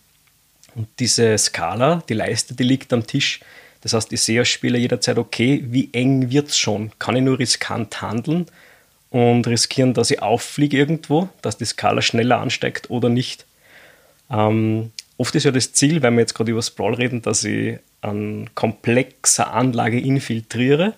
[0.77, 3.41] Und diese Skala, die Leiste, die liegt am Tisch,
[3.81, 6.93] das heißt, ich sehe als Spieler jederzeit, okay, wie eng wird es schon?
[7.01, 8.47] Kann ich nur riskant handeln
[9.11, 13.47] und riskieren, dass ich auffliege irgendwo, dass die Skala schneller ansteigt oder nicht?
[14.31, 14.93] Ähm,
[15.25, 18.51] oft ist ja das Ziel, wenn wir jetzt gerade über Sprawl reden, dass ich an
[18.55, 20.93] komplexer Anlage infiltriere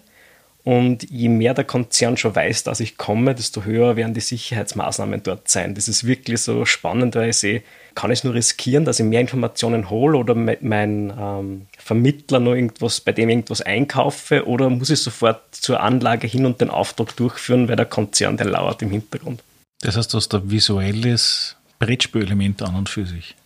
[0.65, 5.23] und je mehr der Konzern schon weiß, dass ich komme, desto höher werden die Sicherheitsmaßnahmen
[5.23, 5.77] dort sein.
[5.77, 7.63] Das ist wirklich so spannend, weil ich sehe,
[7.95, 13.01] kann ich nur riskieren, dass ich mehr Informationen hole oder mein ähm, Vermittler noch irgendwas,
[13.01, 17.69] bei dem irgendwas einkaufe oder muss ich sofort zur Anlage hin und den Auftrag durchführen,
[17.69, 19.45] weil der Konzern, der lauert im Hintergrund.
[19.83, 23.37] Das heißt, du hast ein visuelles Brettspielelement an und für sich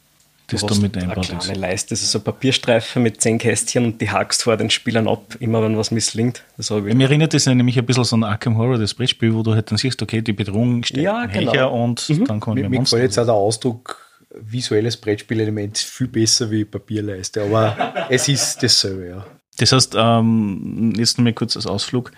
[0.52, 1.30] das du mit einbaut.
[1.30, 4.70] Eine kleine Leiste, das ist ein Papierstreifen mit zehn Kästchen und die hackst vor den
[4.70, 6.42] Spielern ab, immer wenn was misslingt.
[6.56, 9.42] Das ich Mir erinnert das nämlich ein bisschen so an Arkham Horror, das Brettspiel, wo
[9.42, 11.84] du halt dann siehst, okay, die Bedrohung steht ja, genau.
[11.84, 12.24] und mhm.
[12.24, 17.42] dann kommen mir Mir gefällt jetzt auch der Ausdruck visuelles Brettspielelement viel besser wie Papierleiste,
[17.42, 19.26] aber es ist dasselbe, ja.
[19.58, 22.12] Das heißt, ähm, jetzt noch mal kurz als Ausflug.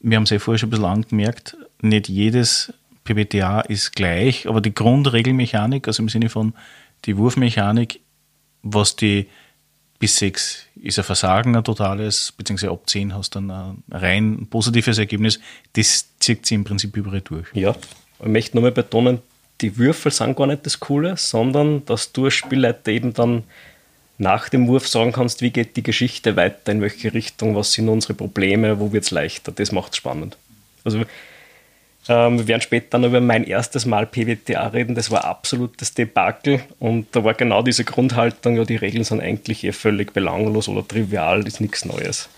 [0.00, 2.72] Wir haben es ja vorher schon ein bisschen angemerkt, nicht jedes
[3.04, 6.54] PBTA ist gleich, aber die Grundregelmechanik, also im Sinne von
[7.04, 8.00] die Wurfmechanik,
[8.62, 9.28] was die
[9.98, 14.46] bis 6 ist ein Versagen ein totales, beziehungsweise ab 10 hast du dann ein rein
[14.48, 15.40] positives Ergebnis.
[15.72, 17.48] Das zieht sie im Prinzip überall durch.
[17.52, 17.74] Ja,
[18.20, 19.20] ich möchte nochmal betonen,
[19.60, 23.42] die Würfel sind gar nicht das Coole, sondern dass du als Spielleiter eben dann
[24.18, 27.88] nach dem Wurf sagen kannst, wie geht die Geschichte weiter, in welche Richtung, was sind
[27.88, 29.52] unsere Probleme, wo wird es leichter.
[29.52, 30.36] Das macht es spannend.
[30.84, 31.02] Also
[32.08, 34.94] Ähm, wir werden später noch über mein erstes Mal PWTA reden.
[34.94, 39.62] Das war absolutes Debakel und da war genau diese Grundhaltung, ja, die Regeln sind eigentlich
[39.64, 42.28] eh völlig belanglos oder trivial, ist nichts Neues.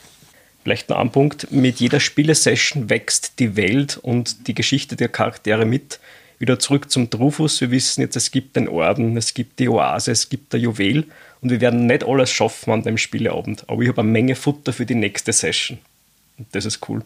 [0.62, 5.64] Vielleicht noch ein Punkt, mit jeder Spielesession wächst die Welt und die Geschichte der Charaktere
[5.64, 6.01] mit.
[6.39, 7.61] Wieder zurück zum Drufus.
[7.61, 11.05] Wir wissen jetzt, es gibt den Orden, es gibt die Oase, es gibt der Juwel
[11.41, 13.64] und wir werden nicht alles schaffen an dem Spieleabend.
[13.68, 15.79] Aber ich habe eine Menge Futter für die nächste Session.
[16.39, 17.03] Und das ist cool.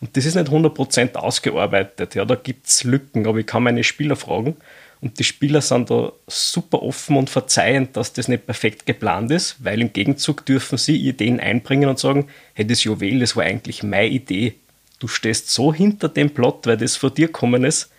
[0.00, 2.14] Und das ist nicht 100% ausgearbeitet.
[2.14, 4.56] Ja, da gibt es Lücken, aber ich kann meine Spieler fragen.
[5.00, 9.56] Und die Spieler sind da super offen und verzeihend, dass das nicht perfekt geplant ist,
[9.62, 13.82] weil im Gegenzug dürfen sie Ideen einbringen und sagen, hey, das Juwel, das war eigentlich
[13.82, 14.54] meine Idee.
[14.98, 17.90] Du stehst so hinter dem Plot, weil das von dir gekommen ist.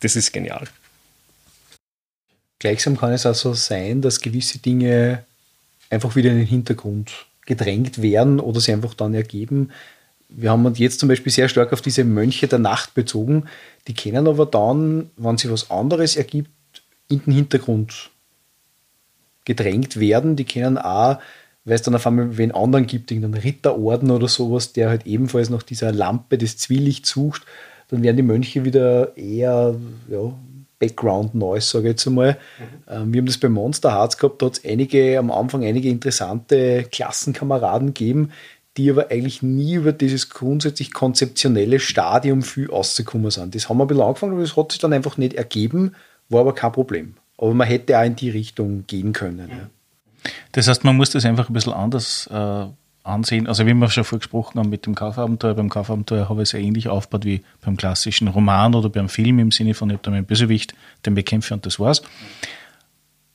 [0.00, 0.68] Das ist genial.
[2.58, 5.24] Gleichsam kann es also sein, dass gewisse Dinge
[5.90, 9.72] einfach wieder in den Hintergrund gedrängt werden oder sie einfach dann ergeben,
[10.36, 13.44] wir haben uns jetzt zum Beispiel sehr stark auf diese Mönche der Nacht bezogen.
[13.88, 16.50] Die können aber dann, wenn sich was anderes ergibt,
[17.08, 18.10] in den Hintergrund
[19.44, 20.36] gedrängt werden.
[20.36, 21.18] Die können auch,
[21.64, 25.50] weil es dann auf einmal wen anderen gibt, irgendeinen Ritterorden oder sowas, der halt ebenfalls
[25.50, 27.42] nach dieser Lampe des Zwielichts sucht,
[27.88, 29.74] dann werden die Mönche wieder eher
[30.08, 30.32] ja,
[30.78, 32.32] Background Noise, sage ich jetzt einmal.
[32.32, 32.92] Mhm.
[32.92, 35.88] Ähm, wir haben das bei Monster Hearts gehabt, da hat es einige, am Anfang einige
[35.88, 38.32] interessante Klassenkameraden gegeben,
[38.76, 43.54] die aber eigentlich nie über dieses grundsätzlich konzeptionelle Stadium viel rausgekommen sind.
[43.54, 45.94] Das haben wir ein bisschen angefangen, aber das hat sich dann einfach nicht ergeben,
[46.28, 47.14] war aber kein Problem.
[47.36, 49.48] Aber man hätte auch in die Richtung gehen können.
[49.50, 50.30] Ja.
[50.52, 52.66] Das heißt, man muss das einfach ein bisschen anders äh,
[53.02, 53.46] ansehen.
[53.46, 56.52] Also wie wir schon vorher gesprochen haben mit dem Kaufabenteuer, beim Kaufabenteuer habe ich es
[56.52, 60.04] ja ähnlich aufgebaut wie beim klassischen Roman oder beim Film im Sinne von, ich habe
[60.04, 62.02] da meinen Bösewicht, den bekämpfe und das war's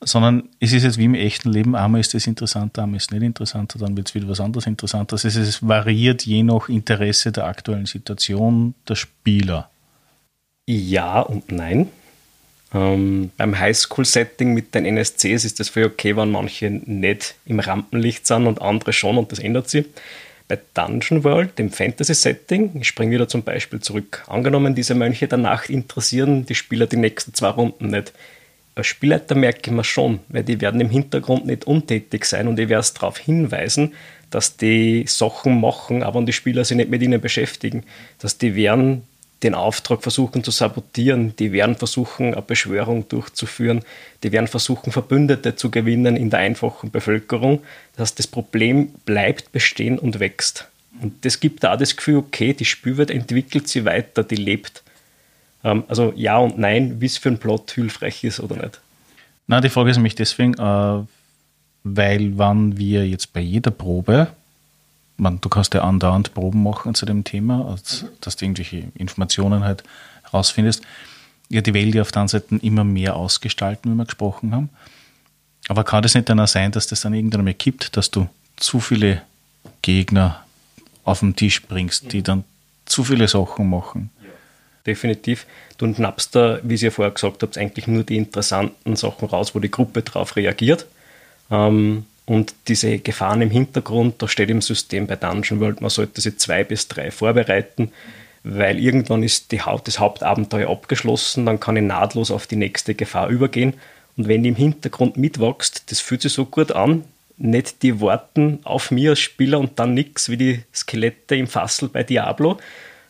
[0.00, 3.10] sondern es ist jetzt wie im echten Leben, einmal ist das interessanter, einmal ist es
[3.10, 5.14] nicht interessanter, dann wird es wieder was anderes interessanter.
[5.14, 9.70] Also es variiert je nach Interesse der aktuellen Situation der Spieler.
[10.66, 11.88] Ja und nein.
[12.72, 18.26] Ähm, beim Highschool-Setting mit den NSCs ist das für okay, wenn manche nicht im Rampenlicht
[18.26, 19.86] sind und andere schon und das ändert sich.
[20.46, 24.24] Bei Dungeon World, dem Fantasy-Setting, ich springe wieder zum Beispiel zurück.
[24.28, 28.12] Angenommen, diese Mönche der Nacht interessieren die Spieler die nächsten zwei Runden nicht
[28.78, 32.58] als Spielleiter merke ich mir schon, weil die werden im Hintergrund nicht untätig sein und
[32.58, 33.94] ich werde es darauf hinweisen,
[34.30, 37.84] dass die Sachen machen, aber die Spieler sich nicht mit ihnen beschäftigen,
[38.18, 39.02] dass die werden
[39.42, 43.84] den Auftrag versuchen zu sabotieren, die werden versuchen, eine Beschwörung durchzuführen,
[44.22, 47.60] die werden versuchen, Verbündete zu gewinnen in der einfachen Bevölkerung.
[47.92, 50.66] Das heißt, das Problem bleibt bestehen und wächst.
[51.00, 54.82] Und das gibt da das Gefühl, okay, die Spielwelt entwickelt sich weiter, die lebt.
[55.64, 58.80] Ähm, also ja und nein, wie es für ein Plot hilfreich ist oder nicht.
[59.46, 61.04] Na, die Frage ist nämlich deswegen, äh,
[61.84, 64.28] weil wann wir jetzt bei jeder Probe,
[65.16, 68.10] man, du kannst ja andauernd Proben machen zu dem Thema, also, mhm.
[68.20, 69.82] dass du irgendwelche Informationen halt
[70.32, 70.82] rausfindest,
[71.48, 74.68] ja die Welt ja auf der anderen Seite immer mehr ausgestalten, wie wir gesprochen haben.
[75.68, 78.28] Aber kann das nicht dann auch sein, dass das dann irgendwann mal kippt, dass du
[78.56, 79.22] zu viele
[79.82, 80.44] Gegner
[81.04, 82.44] auf den Tisch bringst, die dann
[82.84, 84.10] zu viele Sachen machen?
[84.88, 85.46] Definitiv.
[85.76, 89.60] Du schnappst da, wie ja vorher gesagt habe, eigentlich nur die interessanten Sachen raus, wo
[89.60, 90.86] die Gruppe darauf reagiert.
[91.50, 96.20] Ähm, und diese Gefahren im Hintergrund, da steht im System bei Dungeon World, man sollte
[96.20, 97.90] sie zwei bis drei vorbereiten,
[98.44, 102.94] weil irgendwann ist die Haupt, das Hauptabenteuer abgeschlossen, dann kann ich nahtlos auf die nächste
[102.94, 103.74] Gefahr übergehen.
[104.16, 107.04] Und wenn die im Hintergrund mitwächst, das fühlt sich so gut an,
[107.38, 111.88] nicht die warten auf mich als Spieler und dann nichts wie die Skelette im Fassel
[111.88, 112.58] bei Diablo,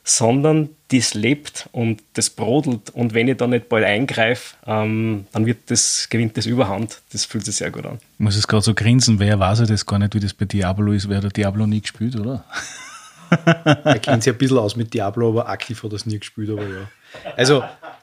[0.04, 2.90] sondern das lebt und das brodelt.
[2.90, 7.02] Und wenn ich da nicht bald eingreife, ähm, dann wird das, gewinnt das Überhand.
[7.12, 7.98] Das fühlt sich sehr gut an.
[8.14, 10.92] Ich muss es gerade so grinsen, wer weiß das gar nicht, wie das bei Diablo
[10.92, 12.44] ist, wer der Diablo nie gespielt, oder?
[13.84, 16.50] er kennt sich ein bisschen aus mit Diablo, aber aktiv hat er es nie gespielt,
[16.50, 16.88] aber ja.
[17.36, 17.62] Also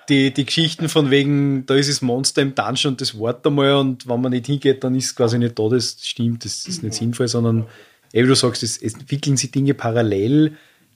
[0.09, 3.75] die, die Geschichten von wegen, da ist das Monster im Dungeon und das Wort einmal
[3.75, 6.83] und wenn man nicht hingeht, dann ist es quasi nicht da, das stimmt, das ist
[6.83, 7.65] nicht sinnvoll, sondern
[8.11, 10.55] wie du sagst, es entwickeln sich Dinge parallel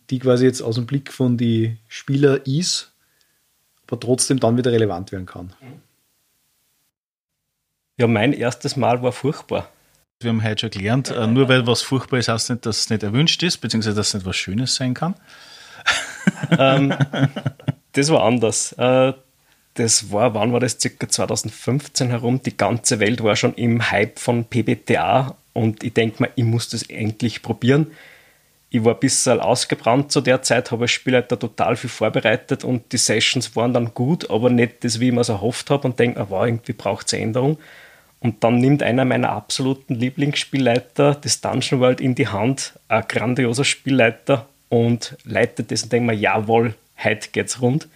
[0.10, 2.92] die quasi jetzt aus dem Blick von die Spieler ist,
[3.88, 5.54] aber trotzdem dann wieder relevant werden kann.
[7.98, 9.70] Ja, mein erstes Mal war furchtbar.
[10.22, 12.90] Wir haben heute schon gelernt, äh, nur weil was furchtbar ist, heißt nicht, dass es
[12.90, 15.16] nicht erwünscht ist, beziehungsweise dass es nicht was Schönes sein kann.
[16.58, 16.94] ähm,
[17.94, 18.74] das war anders.
[18.74, 19.14] Äh,
[19.76, 20.78] das war, wann war das?
[20.80, 22.42] Circa 2015 herum.
[22.44, 26.68] Die ganze Welt war schon im Hype von PBTA und ich denke mal, ich muss
[26.70, 27.88] das endlich probieren
[28.72, 32.92] ich war ein bisschen ausgebrannt zu der Zeit, habe als Spielleiter total viel vorbereitet und
[32.92, 35.98] die Sessions waren dann gut, aber nicht das, wie ich mir es erhofft habe und
[35.98, 37.58] denke, ah, wow, irgendwie braucht es Änderung.
[38.20, 43.64] Und dann nimmt einer meiner absoluten Lieblingsspielleiter das Dungeon World in die Hand, ein grandioser
[43.64, 47.88] Spielleiter, und leitet das und denkt mir, jawohl, heute geht's rund.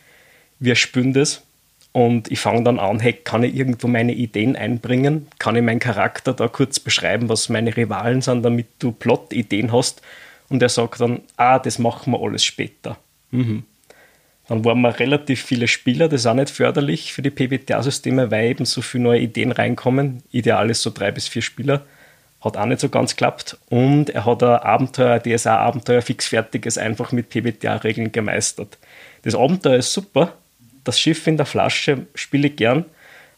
[0.59, 1.43] wir spüren das
[1.91, 5.27] und ich fange dann an, hey, kann ich irgendwo meine Ideen einbringen?
[5.39, 10.01] Kann ich meinen Charakter da kurz beschreiben, was meine Rivalen sind, damit du Plot-Ideen hast?
[10.49, 12.97] Und er sagt dann, ah, das machen wir alles später.
[13.31, 13.63] Mhm.
[14.47, 18.49] Dann waren wir relativ viele Spieler, das ist auch nicht förderlich für die PBTA-Systeme, weil
[18.49, 20.21] eben so viele neue Ideen reinkommen.
[20.31, 21.85] Ideal ist so drei bis vier Spieler.
[22.41, 23.57] Hat auch nicht so ganz geklappt.
[23.69, 28.77] Und er hat ein Abenteuer, ein DSA-Abenteuer fixfertiges einfach mit PBTA-Regeln gemeistert.
[29.21, 30.33] Das Abenteuer ist super,
[30.83, 32.85] das Schiff in der Flasche spiele ich gern,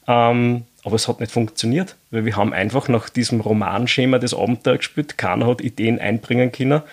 [0.08, 4.78] ähm, aber es hat nicht funktioniert, weil wir haben einfach nach diesem Romanschema das Abenteuer
[4.78, 6.84] gespielt, keiner hat Ideen einbringen können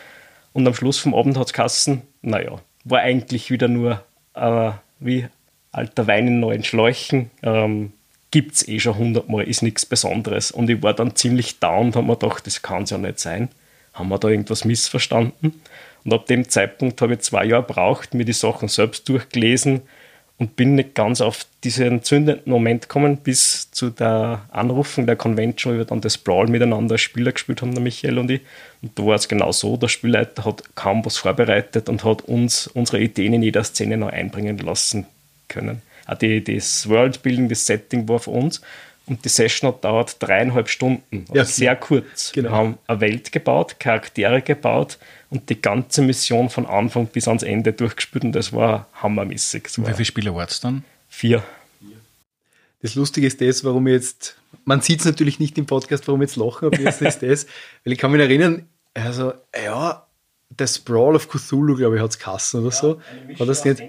[0.55, 4.03] und am Schluss vom Abend hat es Kassen, naja, war eigentlich wieder nur
[4.34, 5.26] äh, wie
[5.72, 7.93] alter Wein in neuen Schläuchen, ähm,
[8.30, 10.51] gibt es eh schon hundertmal, ist nichts Besonderes.
[10.51, 13.20] Und ich war dann ziemlich down und habe mir gedacht, das kann es ja nicht
[13.20, 13.51] sein.
[13.93, 15.61] Haben wir da irgendwas missverstanden?
[16.05, 19.82] Und ab dem Zeitpunkt habe ich zwei Jahre gebraucht, mir die Sachen selbst durchgelesen,
[20.43, 25.74] und bin nicht ganz auf diesen zündenden Moment gekommen, bis zu der Anrufung der Convention,
[25.74, 28.40] wo wir dann das Brawl miteinander als Spieler gespielt haben, der Michael und ich.
[28.82, 32.66] Und da war es genau so, der Spielleiter hat kaum was vorbereitet und hat uns
[32.66, 35.07] unsere Ideen in jeder Szene noch einbringen lassen
[35.47, 35.80] können.
[36.09, 38.61] Auch die, das Worldbuilding, das Setting war für uns.
[39.07, 41.24] Und die Session hat dauert dreieinhalb Stunden.
[41.28, 42.32] Also ja, sehr kurz.
[42.32, 42.51] Genau.
[42.51, 44.99] Wir haben eine Welt gebaut, Charaktere gebaut
[45.33, 49.78] und die ganze Mission von Anfang bis ans Ende durchgespielt und das war hammermäßig.
[49.78, 50.85] und wie viele Spieler war es dann?
[51.09, 51.43] Vier.
[52.83, 56.20] Das Lustige ist das, warum ich jetzt, man sieht es natürlich nicht im Podcast, warum
[56.20, 57.47] ich jetzt lachen, aber jetzt ist das,
[57.85, 60.07] weil ich kann mich erinnern, also, ja,
[60.51, 63.01] der Sprawl of Cthulhu, glaube ich, hat es Kassen oder ja, so.
[63.39, 63.83] Hat das nicht?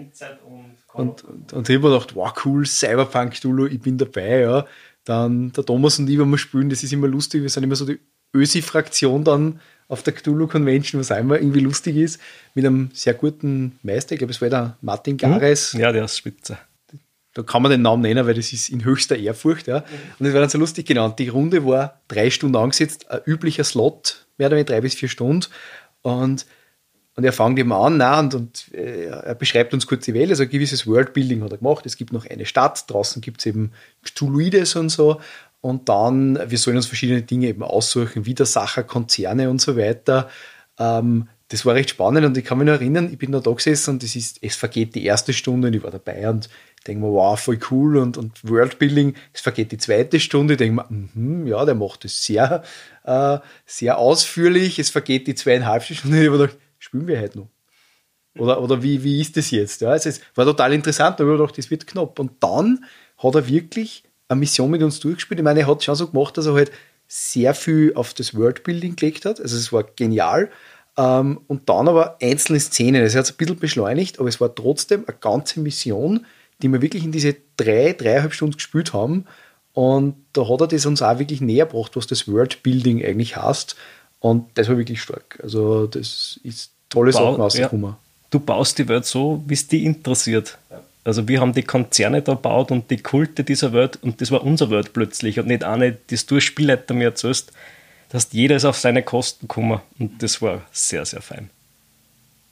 [0.94, 4.66] Und, und, und ich habe mir gedacht, wow, cool, Cyberpunk Cthulhu, ich bin dabei, ja.
[5.04, 7.76] Dann der Thomas und ich, wenn wir spielen, das ist immer lustig, wir sind immer
[7.76, 8.00] so die
[8.34, 9.60] Ösi-Fraktion dann
[9.94, 12.20] auf der Cthulhu Convention, was einmal irgendwie lustig ist,
[12.56, 14.14] mit einem sehr guten Meister.
[14.14, 15.74] Ich glaube, es war der Martin Gares.
[15.74, 15.80] Hm?
[15.80, 16.58] Ja, der ist spitze.
[17.36, 19.68] Da kann man den Namen nennen, weil das ist in höchster Ehrfurcht.
[19.68, 19.84] Ja.
[20.20, 21.18] Und es war dann so lustig genannt.
[21.20, 25.10] Die Runde war drei Stunden angesetzt, ein üblicher Slot, mehr oder weniger drei bis vier
[25.10, 25.48] Stunden.
[26.02, 26.46] Und,
[27.16, 30.30] und er fängt eben an na, und, und äh, er beschreibt uns kurz die Welt.
[30.30, 31.86] Also ein gewisses Worldbuilding hat er gemacht.
[31.86, 33.72] Es gibt noch eine Stadt, draußen gibt es eben
[34.04, 35.20] Cthulhuides und so.
[35.64, 40.30] Und dann, wir sollen uns verschiedene Dinge eben aussuchen, Widersacher, Konzerne und so weiter.
[40.78, 43.51] Ähm, das war recht spannend und ich kann mich noch erinnern, ich bin da da
[43.51, 46.49] gesessen und es ist, es vergeht die erste Stunde und ich war dabei und
[46.86, 50.84] denke mir, wow, voll cool und, und Worldbuilding, es vergeht die zweite Stunde, ich denke
[50.89, 52.64] mir, mm ja, der macht das sehr,
[53.05, 57.39] äh, sehr ausführlich, es vergeht die zweieinhalb Stunden und ich habe gedacht, spielen wir heute
[57.39, 57.47] noch?
[58.38, 59.80] Oder, oder wie, wie ist das jetzt?
[59.80, 62.20] Ja, also es war total interessant, habe ich gedacht, das wird knapp.
[62.20, 62.84] Und dann
[63.18, 64.03] hat er wirklich
[64.34, 65.39] eine Mission mit uns durchgespielt.
[65.39, 66.71] Ich meine, er hat schon so gemacht, dass er halt
[67.07, 69.39] sehr viel auf das Worldbuilding gelegt hat.
[69.39, 70.49] Also es war genial.
[70.97, 73.01] Ähm, und dann aber einzelne Szenen.
[73.01, 76.25] Also er hat es ein bisschen beschleunigt, aber es war trotzdem eine ganze Mission,
[76.61, 79.25] die wir wirklich in diese drei, dreieinhalb Stunden gespielt haben.
[79.73, 83.75] Und da hat er das uns auch wirklich näher gebracht, was das Worldbuilding eigentlich heißt.
[84.19, 85.39] Und das war wirklich stark.
[85.41, 87.91] Also das ist tolle Bau, Sachen rausgekommen.
[87.91, 87.97] Ja.
[88.29, 90.57] Du baust die Welt so, wie es dich interessiert.
[90.69, 90.81] Ja.
[91.04, 94.43] Also wir haben die Konzerne da gebaut und die Kulte dieser Welt und das war
[94.43, 97.51] unser Welt plötzlich und nicht eine, das du als Spielleiter mir erzählst,
[98.10, 101.49] dass jeder ist auf seine Kosten gekommen und das war sehr, sehr fein.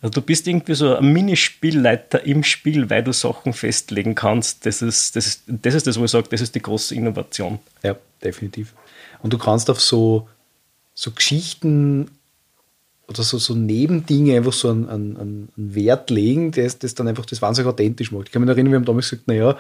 [0.02, 4.66] Also du bist irgendwie so ein Minispielleiter im Spiel, weil du Sachen festlegen kannst.
[4.66, 7.60] Das ist das, ist, das, ist das wo ich sage, das ist die große Innovation.
[7.84, 8.74] Ja, definitiv.
[9.22, 10.28] Und du kannst auf so,
[10.96, 12.10] so Geschichten
[13.12, 17.26] oder so, so Nebendinge einfach so einen, einen, einen Wert legen, das, das dann einfach
[17.26, 18.28] das wahnsinnig authentisch macht.
[18.28, 19.58] Ich kann mich erinnern, wir haben damals gesagt, naja,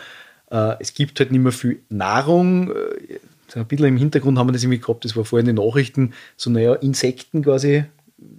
[0.50, 2.72] äh, es gibt halt nicht mehr viel Nahrung.
[2.72, 3.20] Äh,
[3.54, 6.14] ein bisschen im Hintergrund haben wir das irgendwie gehabt, das war vorhin in den Nachrichten,
[6.38, 7.84] so naja, Insekten quasi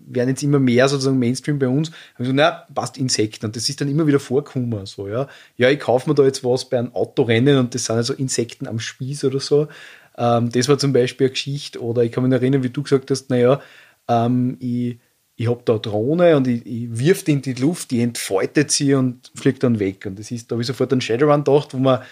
[0.07, 1.91] werden jetzt immer mehr sozusagen Mainstream bei uns.
[2.17, 3.47] Also, so, naja, passt Insekten.
[3.47, 4.87] Und das ist dann immer wieder vorgekommen.
[4.87, 5.27] So, ja.
[5.57, 8.69] ja, ich kaufe mir da jetzt was bei einem Autorennen und das sind also Insekten
[8.69, 9.69] am Spieß oder so.
[10.17, 11.83] Ähm, das war zum Beispiel eine Geschichte.
[11.83, 13.61] Oder ich kann mich erinnern, wie du gesagt hast, naja,
[14.09, 14.99] ähm, ich,
[15.37, 18.71] ich habe da eine Drohne und ich, ich wirf die in die Luft, die entfaltet
[18.71, 20.07] sie und fliegt dann weg.
[20.07, 22.03] Und das ist, da habe ich sofort an Shadowrun gedacht, wo man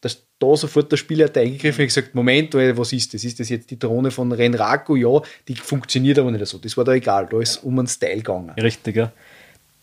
[0.00, 3.24] das, da sofort der Spieler hat eingegriffen und gesagt, Moment, was ist das?
[3.24, 4.96] Ist das jetzt die Drohne von Renraku?
[4.96, 6.58] Ja, die funktioniert aber nicht so.
[6.58, 8.50] Das war da egal, da ist um einen Style gegangen.
[8.50, 9.12] Richtig, ja.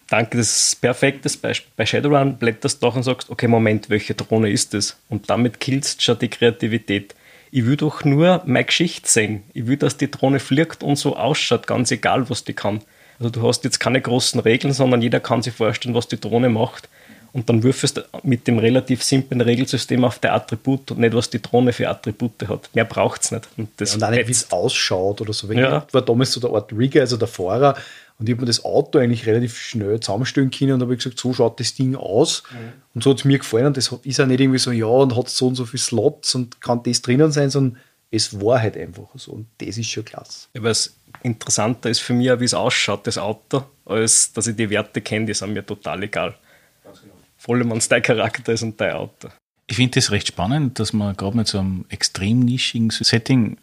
[0.09, 1.71] Danke, das ist perfektes Beispiel.
[1.75, 4.97] Bei Shadowrun blätterst du doch und sagst, okay, Moment, welche Drohne ist das?
[5.07, 7.15] Und damit killst du schon die Kreativität
[7.51, 9.43] ich will doch nur meine Geschichte sehen.
[9.53, 12.81] Ich will, dass die Drohne fliegt und so ausschaut, ganz egal, was die kann.
[13.19, 16.49] Also du hast jetzt keine großen Regeln, sondern jeder kann sich vorstellen, was die Drohne
[16.49, 16.89] macht.
[17.33, 21.29] Und dann würfelst du mit dem relativ simplen Regelsystem auf der Attribut und nicht, was
[21.29, 22.69] die Drohne für Attribute hat.
[22.73, 23.47] Mehr braucht es nicht.
[23.57, 25.47] Und, das ja, und auch nicht, wie es ausschaut oder so.
[25.47, 25.85] Wenn ja.
[25.91, 27.77] war damals so der Art Rigger, also der Fahrer,
[28.21, 31.33] Und ich habe mir das Auto eigentlich relativ schnell zusammenstellen können und habe gesagt, so
[31.33, 32.43] schaut das Ding aus.
[32.51, 32.73] Mhm.
[32.93, 33.65] Und so hat es mir gefallen.
[33.65, 36.35] Und das ist auch nicht irgendwie so, ja, und hat so und so viele Slots
[36.35, 37.79] und kann das drinnen sein, sondern
[38.11, 39.31] es war halt einfach so.
[39.31, 40.49] Und das ist schon klasse.
[40.53, 40.93] Ja, was
[41.23, 45.25] interessanter ist für mich, wie es ausschaut, das Auto, als dass ich die Werte kenne,
[45.25, 46.35] die sind mir total egal.
[46.83, 47.15] Genau.
[47.39, 49.29] Vor allem, wenn es dein Charakter ist und dein Auto.
[49.65, 53.57] Ich finde das recht spannend, dass man gerade mit so einem extrem nischigen Setting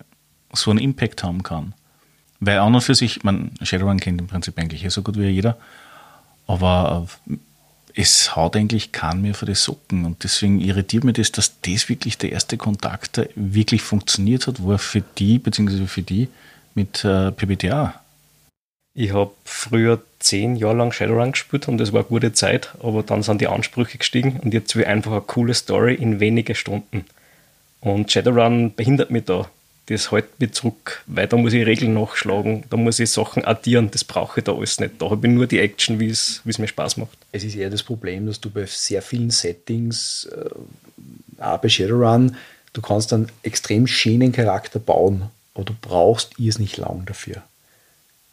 [0.52, 1.74] so einen Impact haben kann.
[2.40, 5.27] Weil an und für sich, man, Shadowrun kennt im Prinzip eigentlich eh so gut wie
[5.27, 5.56] jeder,
[6.47, 7.36] aber äh,
[8.01, 11.89] es haut eigentlich keinen mehr für die Socken und deswegen irritiert mich das, dass das
[11.89, 16.28] wirklich der erste Kontakt der wirklich funktioniert hat, war für die, beziehungsweise für die
[16.74, 18.01] mit äh, PBTA.
[18.94, 23.02] Ich habe früher zehn Jahre lang Shadowrun gespielt und das war eine gute Zeit, aber
[23.02, 26.55] dann sind die Ansprüche gestiegen und jetzt will ich einfach eine coole Story in wenige
[26.55, 27.05] Stunden.
[27.81, 29.48] Und Shadowrun behindert mich da
[29.89, 33.90] das hält mich zurück, weil da muss ich Regeln nachschlagen, da muss ich Sachen addieren,
[33.90, 35.01] das brauche ich da alles nicht.
[35.01, 37.16] Da habe ich nur die Action, wie es mir Spaß macht.
[37.32, 42.36] Es ist eher das Problem, dass du bei sehr vielen Settings, äh, auch bei Shadowrun,
[42.74, 45.24] du kannst einen extrem schönen Charakter bauen,
[45.55, 47.43] aber du brauchst es nicht lang dafür.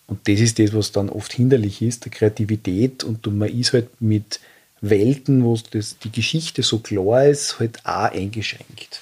[0.08, 3.74] Und das ist das, was dann oft hinderlich ist, der Kreativität und du, man ist
[3.74, 4.40] halt mit
[4.82, 9.02] Welten, wo das, die Geschichte so klar ist, halt auch eingeschränkt.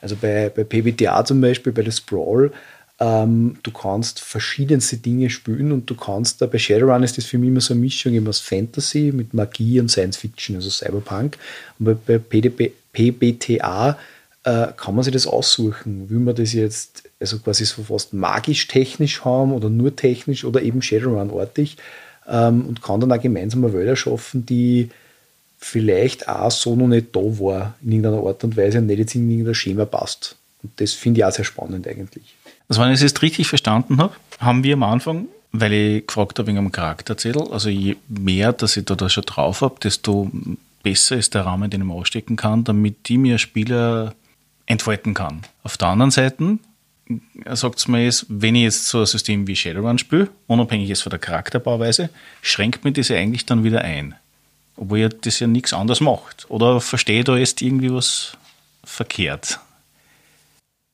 [0.00, 2.52] Also bei, bei PBTA zum Beispiel, bei der Sprawl,
[3.00, 7.38] ähm, du kannst verschiedenste Dinge spielen und du kannst da bei Shadowrun ist das für
[7.38, 11.38] mich immer so eine Mischung eben aus Fantasy mit Magie und Science Fiction, also Cyberpunk.
[11.78, 13.98] Und bei, bei PDB, PBTA
[14.44, 16.10] äh, kann man sich das aussuchen.
[16.10, 20.82] Will man das jetzt also quasi so fast magisch-technisch haben oder nur technisch oder eben
[20.82, 21.76] Shadowrun-artig
[22.28, 24.90] ähm, und kann dann auch gemeinsam Wälder schaffen, die
[25.60, 29.14] vielleicht auch so noch nicht da war, in irgendeiner Art und Weise und nicht jetzt
[29.14, 30.36] in irgendein Schema passt.
[30.62, 32.34] Und das finde ich auch sehr spannend eigentlich.
[32.68, 36.38] Also wenn ich es jetzt richtig verstanden habe, haben wir am Anfang, weil ich gefragt
[36.38, 40.30] habe wegen einem Charakterzettel, also je mehr, dass ich da, da schon drauf habe, desto
[40.82, 44.14] besser ist der Rahmen, den ich mir ausstecken kann, damit die mir Spieler
[44.66, 45.42] entfalten kann.
[45.62, 46.58] Auf der anderen Seite
[47.52, 51.02] sagt es mir jetzt, wenn ich jetzt so ein System wie Shadowrun spiele, unabhängig jetzt
[51.02, 52.08] von der Charakterbauweise,
[52.40, 54.14] schränkt mir ja eigentlich dann wieder ein
[54.76, 56.46] obwohl ihr das ja nichts anderes macht.
[56.48, 58.36] Oder verstehe da jetzt irgendwie was
[58.84, 59.60] verkehrt?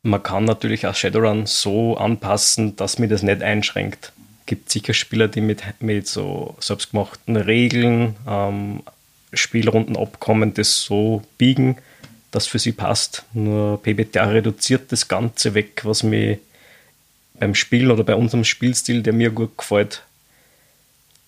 [0.02, 4.12] Man kann natürlich auch Shadowrun so anpassen, dass mir das nicht einschränkt.
[4.40, 8.82] Es gibt sicher Spieler, die mit, mit so selbstgemachten Regeln, ähm,
[9.32, 11.78] Spielrunden abkommen, das so biegen,
[12.30, 13.24] dass für sie passt.
[13.32, 16.38] Nur PBTA reduziert das Ganze weg, was mir
[17.34, 20.02] beim Spiel oder bei unserem Spielstil, der mir gut gefällt,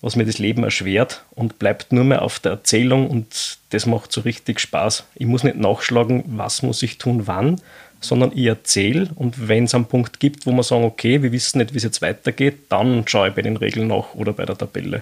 [0.01, 4.11] was mir das Leben erschwert und bleibt nur mehr auf der Erzählung und das macht
[4.11, 5.05] so richtig Spaß.
[5.15, 7.61] Ich muss nicht nachschlagen, was muss ich tun, wann,
[7.99, 11.57] sondern ich erzähle und wenn es einen Punkt gibt, wo man sagen, okay, wir wissen
[11.57, 14.57] nicht, wie es jetzt weitergeht, dann schaue ich bei den Regeln nach oder bei der
[14.57, 15.01] Tabelle.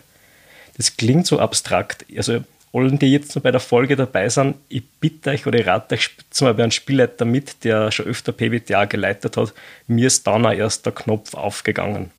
[0.78, 2.06] Das klingt so abstrakt.
[2.16, 2.44] Also
[2.74, 5.96] allen, die jetzt noch bei der Folge dabei sind, ich bitte euch oder ich rate
[5.96, 9.54] euch, spielt mal bei einem Spielleiter mit, der schon öfter PBTA geleitet hat.
[9.88, 12.12] Mir ist dann auch erst der Knopf aufgegangen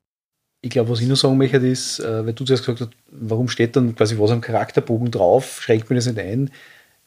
[0.61, 3.47] ich glaube, was ich nur sagen möchte, ist, äh, weil du zuerst gesagt hast, warum
[3.47, 6.51] steht dann quasi was am Charakterbogen drauf, schränkt mir das nicht ein.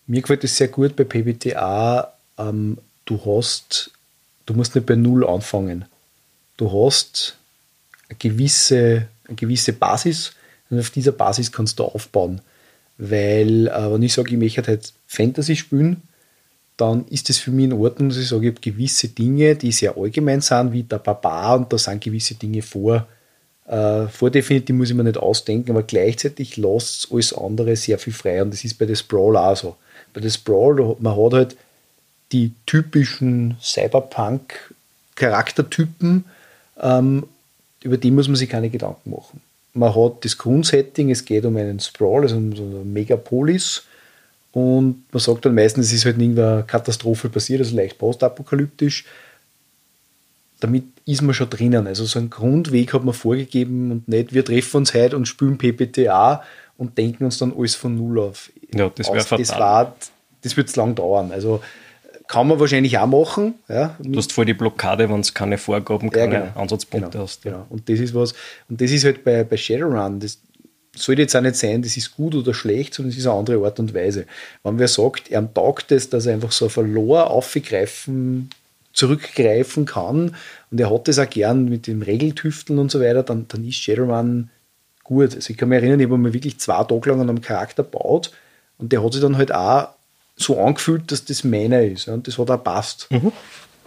[0.07, 2.13] Mir gefällt das sehr gut bei PBTA.
[2.39, 3.91] Ähm, du hast,
[4.47, 5.85] du musst nicht bei Null anfangen.
[6.57, 7.37] Du hast
[8.09, 10.33] eine gewisse, eine gewisse Basis
[10.71, 12.41] und auf dieser Basis kannst du aufbauen.
[12.97, 16.03] Weil, äh, wenn ich sage, ich möchte halt Fantasy spielen,
[16.79, 19.73] dann ist es für mich in Ordnung, dass ich sage, ich habe gewisse Dinge, die
[19.73, 23.07] sehr allgemein sind, wie der Barbar, und da sind gewisse Dinge vor
[23.73, 28.13] äh, vordefiniert, die muss ich mir nicht ausdenken, aber gleichzeitig lässt alles andere sehr viel
[28.13, 28.43] frei.
[28.43, 29.77] Und das ist bei der Sprawl auch so.
[30.13, 31.57] Bei der Sprawl, man hat halt
[32.33, 36.27] die typischen Cyberpunk-Charaktertypen,
[36.81, 37.25] ähm,
[37.83, 39.41] über die muss man sich keine Gedanken machen.
[39.73, 43.85] Man hat das Grundsetting, es geht um einen Sprawl, also um so eine Megapolis.
[44.53, 49.07] Und man sagt dann meistens, es ist halt irgendeine Katastrophe passiert, also leicht postapokalyptisch
[50.63, 51.87] damit ist man schon drinnen.
[51.89, 55.59] Also so einen Grundweg hat man vorgegeben und nicht, wir treffen uns heute und spielen
[55.59, 56.43] PPTA
[56.77, 58.51] und denken uns dann alles von Null auf.
[58.73, 59.39] Ja, das wäre fatal.
[59.39, 59.97] Das, war,
[60.43, 61.33] das wird lang dauern.
[61.33, 61.61] Also
[62.29, 63.55] kann man wahrscheinlich auch machen.
[63.69, 63.97] Ja.
[64.01, 66.61] Du hast voll die Blockade, wenn es keine Vorgaben, keine ja, genau.
[66.61, 67.45] Ansatzpunkte genau, hast.
[67.45, 67.51] Ja.
[67.51, 67.67] Genau.
[67.69, 68.33] Und das ist was,
[68.69, 70.39] und das ist halt bei, bei Shadowrun, das
[70.95, 73.65] sollte jetzt auch nicht sein, das ist gut oder schlecht, sondern es ist eine andere
[73.65, 74.27] Art und Weise.
[74.63, 78.51] Wenn wer sagt, er taugt es, dass er einfach so ein Verlor aufgreifen
[78.93, 80.37] zurückgreifen kann
[80.71, 83.77] und er hat das auch gern mit dem Regeltüfteln und so weiter, dann, dann ist
[83.77, 84.51] Shadowrun
[85.03, 85.35] gut.
[85.35, 87.83] Also ich kann mich erinnern, ich habe mir wirklich zwei Tage lang an einem Charakter
[87.83, 88.33] gebaut
[88.79, 89.89] und der hat sich dann halt auch
[90.37, 92.09] so angefühlt, dass das meiner ist.
[92.09, 93.11] und das hat auch passt.
[93.11, 93.33] Mhm.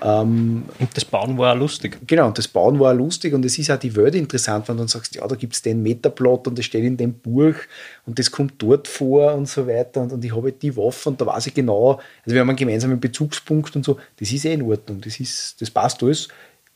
[0.02, 2.00] Ähm, und das Bauen war auch lustig.
[2.06, 4.76] Genau, und das Bauen war auch lustig und es ist auch die Welt interessant, wenn
[4.76, 7.56] du dann sagst, ja, da gibt es den Metaplot und das steht in dem Buch
[8.06, 11.22] und das kommt dort vor und so weiter und, und ich habe die Waffe und
[11.22, 14.54] da weiß ich genau, also wir haben einen gemeinsamen Bezugspunkt und so, das ist eh
[14.54, 16.28] in Ordnung, das, ist, das passt alles.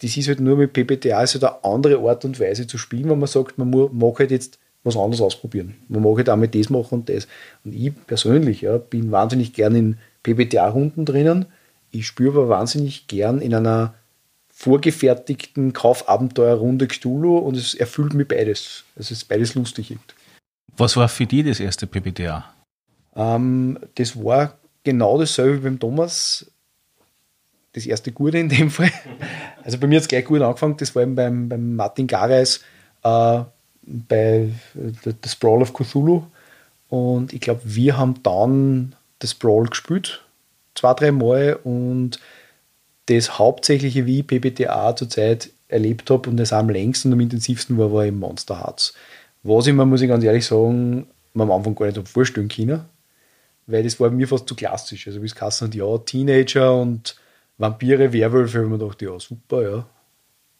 [0.02, 3.10] Das ist halt nur mit PPTA ist halt eine andere Art und Weise zu spielen,
[3.10, 5.76] wenn man sagt, man mag halt jetzt was anderes ausprobieren.
[5.90, 7.28] Man mag halt auch mit das machen und das.
[7.66, 11.48] Und ich persönlich ja, bin wahnsinnig gern in PBTA-Runden drinnen.
[11.92, 13.94] Ich spüre aber wahnsinnig gern in einer
[14.50, 18.84] vorgefertigten Kaufabenteuerrunde Cthulhu und es erfüllt mir beides.
[18.96, 19.98] Es ist beides lustig.
[20.76, 22.54] Was war für dich das erste PBTA?
[23.16, 26.52] Ähm, das war genau dasselbe wie beim Thomas.
[27.74, 28.92] Das erste Gute in dem Fall.
[29.64, 30.78] Also bei mir hat es gleich gut angefangen.
[30.78, 32.62] Das war eben beim, beim Martin Gareis
[33.04, 33.42] äh,
[33.84, 36.24] bei The Sprawl of Cthulhu.
[36.90, 40.24] Und ich glaube, wir haben dann das Brawl gespielt,
[40.80, 41.60] zwei, drei Mal.
[41.64, 42.20] Und
[43.08, 47.78] das Hauptsächliche, wie ich PBTA zurzeit erlebt habe und das am längsten und am intensivsten
[47.78, 48.94] war, war im Monster Hearts.
[49.44, 52.86] Was ich mir, muss ich ganz ehrlich sagen, mir am Anfang gar nicht vorstellen können,
[53.68, 55.08] weil das war mir fast zu klassisch.
[55.08, 57.16] Also, wie es geheißen hat, ja, Teenager und
[57.58, 59.86] Vampire, Werwölfe, habe ich mir gedacht, ja, super, ja,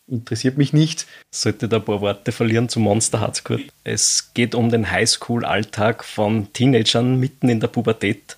[0.08, 1.08] interessiert mich nicht.
[1.32, 3.62] Sollte da ein paar Worte verlieren zu Monster Hearts kurz.
[3.84, 8.38] Es geht um den Highschool-Alltag von Teenagern mitten in der Pubertät.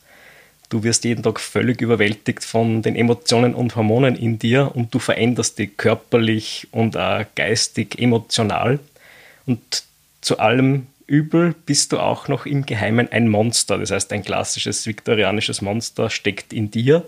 [0.72, 4.98] Du wirst jeden Tag völlig überwältigt von den Emotionen und Hormonen in dir und du
[4.98, 8.80] veränderst dich körperlich und auch geistig, emotional.
[9.46, 9.84] Und
[10.22, 13.78] zu allem Übel bist du auch noch im Geheimen ein Monster.
[13.78, 17.06] Das heißt, ein klassisches viktorianisches Monster steckt in dir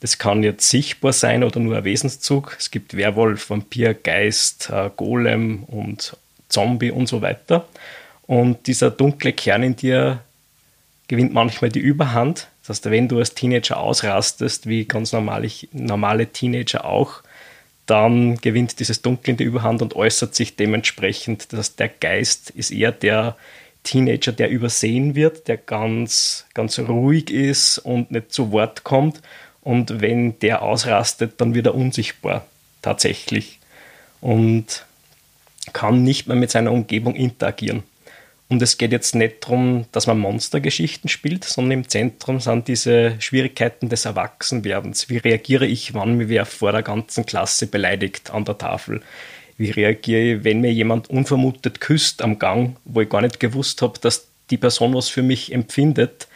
[0.00, 2.56] das kann jetzt sichtbar sein oder nur ein Wesenszug.
[2.58, 6.16] Es gibt Werwolf, Vampir, Geist, äh, Golem und
[6.48, 7.66] Zombie und so weiter.
[8.26, 10.20] Und dieser dunkle Kern in dir
[11.08, 12.48] gewinnt manchmal die Überhand.
[12.66, 17.22] Das heißt, wenn du als Teenager ausrastest, wie ganz normale, normale Teenager auch,
[17.86, 21.52] dann gewinnt dieses Dunkel in die Überhand und äußert sich dementsprechend.
[21.52, 23.36] Das heißt, der Geist ist eher der
[23.84, 29.22] Teenager, der übersehen wird, der ganz, ganz ruhig ist und nicht zu Wort kommt.
[29.62, 32.46] Und wenn der ausrastet, dann wird er unsichtbar
[32.82, 33.60] tatsächlich
[34.20, 34.84] und
[35.72, 37.84] kann nicht mehr mit seiner Umgebung interagieren.
[38.48, 43.16] Und es geht jetzt nicht darum, dass man Monstergeschichten spielt, sondern im Zentrum sind diese
[43.20, 45.08] Schwierigkeiten des Erwachsenwerdens.
[45.08, 49.02] Wie reagiere ich, wann mir wer vor der ganzen Klasse beleidigt an der Tafel?
[49.58, 53.82] Wie reagiere ich, wenn mir jemand unvermutet küsst am Gang, wo ich gar nicht gewusst
[53.82, 56.28] habe, dass die Person was für mich empfindet?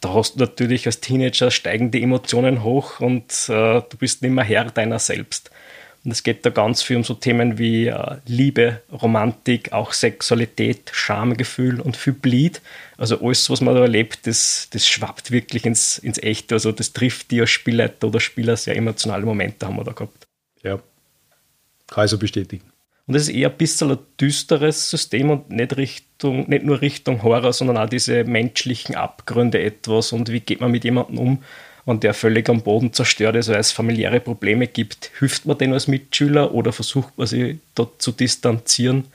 [0.00, 4.44] da hast du natürlich als Teenager steigende Emotionen hoch und äh, du bist nicht mehr
[4.44, 5.50] Herr deiner selbst.
[6.08, 10.90] Und es geht da ganz viel um so Themen wie äh, Liebe, Romantik, auch Sexualität,
[10.90, 12.62] Schamgefühl und viel Bleed.
[12.96, 16.54] Also alles, was man da erlebt, das, das schwappt wirklich ins, ins Echte.
[16.54, 20.26] Also das trifft die als Spielleiter oder Spieler sehr emotionale Momente haben wir da gehabt.
[20.62, 20.80] Ja,
[21.88, 22.64] kann ich so bestätigen.
[23.06, 27.22] Und das ist eher ein bisschen ein düsteres System und nicht, Richtung, nicht nur Richtung
[27.22, 31.42] Horror, sondern auch diese menschlichen Abgründe etwas und wie geht man mit jemandem um,
[31.88, 35.10] wenn der völlig am Boden zerstört ist, weil es familiäre Probleme gibt.
[35.18, 39.06] Hilft man denn als Mitschüler oder versucht man sich dort zu distanzieren?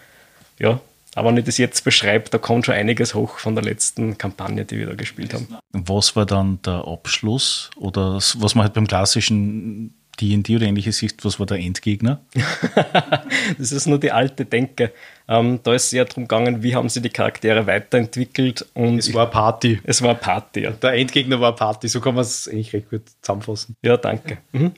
[0.58, 0.80] Ja,
[1.14, 4.66] aber wenn ich das jetzt beschreibe, da kommt schon einiges hoch von der letzten Kampagne,
[4.66, 5.48] die wir da gespielt haben.
[5.72, 11.24] Was war dann der Abschluss oder was man halt beim klassischen D&D oder ähnliches ist,
[11.26, 12.22] was war der Endgegner?
[13.58, 14.92] das ist nur die alte Denke.
[15.28, 18.66] Ähm, da ist es eher darum gegangen, wie haben sie die Charaktere weiterentwickelt.
[18.74, 19.80] Und es war Party.
[19.84, 20.72] Es war Party, ja.
[20.72, 23.76] Der Endgegner war Party, so kann man es eigentlich recht gut zusammenfassen.
[23.82, 24.38] Ja, danke.
[24.52, 24.74] Mhm.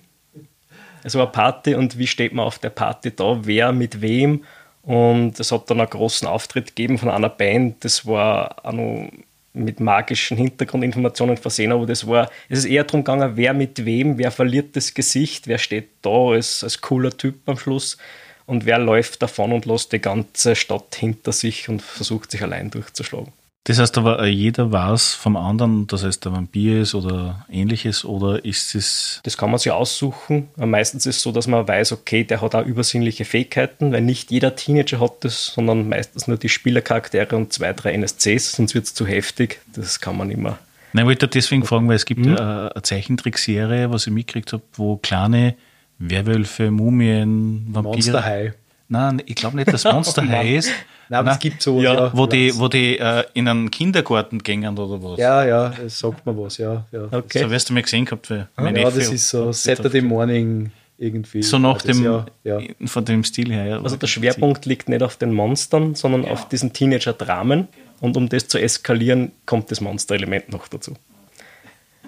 [1.03, 4.43] Es war Party und wie steht man auf der Party da, wer mit wem.
[4.81, 9.09] Und es hat dann einen großen Auftritt gegeben von einer Band, das war auch noch
[9.55, 14.17] mit magischen Hintergrundinformationen versehen, aber das war, es ist eher darum gegangen, wer mit wem,
[14.17, 17.97] wer verliert das Gesicht, wer steht da als, als cooler Typ am Schluss
[18.45, 22.69] und wer läuft davon und lässt die ganze Stadt hinter sich und versucht sich allein
[22.69, 23.31] durchzuschlagen.
[23.65, 28.05] Das heißt aber, äh, jeder weiß vom anderen, dass es der Vampir ist oder ähnliches,
[28.05, 29.21] oder ist es.
[29.23, 30.49] Das kann man sich aussuchen.
[30.55, 34.29] Meistens ist es so, dass man weiß, okay, der hat auch übersinnliche Fähigkeiten, weil nicht
[34.29, 38.85] jeder Teenager hat das, sondern meistens nur die Spielercharaktere und zwei, drei NSCs, sonst wird
[38.85, 39.59] es zu heftig.
[39.73, 40.59] Das kann man immer.
[40.93, 42.37] Nein, ich wollte deswegen fragen, weil es gibt mhm.
[42.37, 45.55] eine, Zeichentrickserie, was ich mitgekriegt habe, wo kleine
[45.97, 47.95] Werwölfe, Mumien, Vampire.
[47.95, 48.53] Monster High.
[48.89, 50.71] Nein, ich glaube nicht, dass Monster High ist.
[51.09, 51.81] Nein, aber es gibt so.
[51.81, 55.19] Ja, ja, wo die, wo die äh, in einen Kindergarten gingen oder was.
[55.19, 56.85] Ja, ja, es sagt mir was, ja.
[56.91, 57.07] ja.
[57.11, 57.39] Okay.
[57.39, 58.29] So wirst du mal gesehen gehabt.
[58.29, 61.43] Weil ja, ja das ist so Saturday Morning irgendwie.
[61.43, 62.59] So nach dem, ja.
[62.85, 63.65] von dem Stil her.
[63.65, 66.31] Ja, also der Schwerpunkt liegt nicht auf den Monstern, sondern ja.
[66.31, 67.67] auf diesen Teenager-Dramen.
[68.01, 70.95] Und um das zu eskalieren, kommt das Monster-Element noch dazu.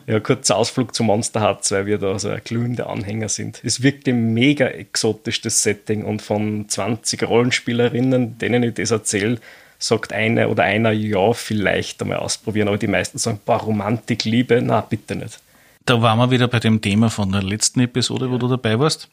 [0.08, 3.60] Ja, kurzer Ausflug zu Monster Hearts, weil wir da so ein glühender Anhänger sind.
[3.60, 6.06] Ist wirklich mega exotisch, das Setting.
[6.06, 9.40] Und von 20 Rollenspielerinnen, denen ich das erzähle,
[9.80, 12.70] sagt eine oder einer, ja, vielleicht einmal ausprobieren.
[12.70, 15.42] Aber die meisten sagen, boah, Romantik, Liebe, na, bitte nicht.
[15.86, 19.10] Da waren wir wieder bei dem Thema von der letzten Episode, wo du dabei warst,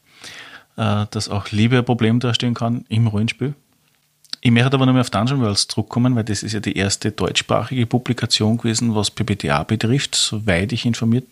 [0.76, 3.54] äh, dass auch Liebe ein Problem darstellen kann im Rollenspiel.
[4.46, 7.10] Ich möchte aber noch mal auf Dungeon Worlds zurückkommen, weil das ist ja die erste
[7.10, 11.24] deutschsprachige Publikation gewesen, was PBTA betrifft, soweit ich informiert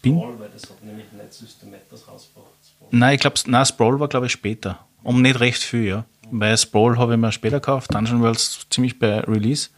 [0.00, 0.16] bin.
[0.16, 2.52] weil das hat nämlich nicht Systemeters rausgebracht.
[2.92, 4.78] Nein, ich glaube, nein, Sprawl war, glaube ich, später.
[5.02, 6.04] Um nicht recht viel, ja.
[6.30, 9.70] Weil Sprawl habe ich mir später gekauft, Dungeon Worlds ziemlich bei Release.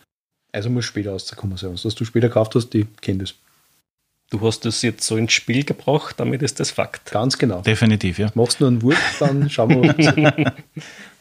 [0.53, 1.73] Also muss später rauskommen sein.
[1.83, 3.35] Was du später gekauft hast, die kennen das.
[4.29, 7.13] Du hast das jetzt so ins Spiel gebracht, damit ist das Fakt.
[7.13, 7.63] Ganz genau.
[7.63, 8.31] Definitiv, ja.
[8.35, 10.53] Machst du nur einen Wurf, dann schauen wir.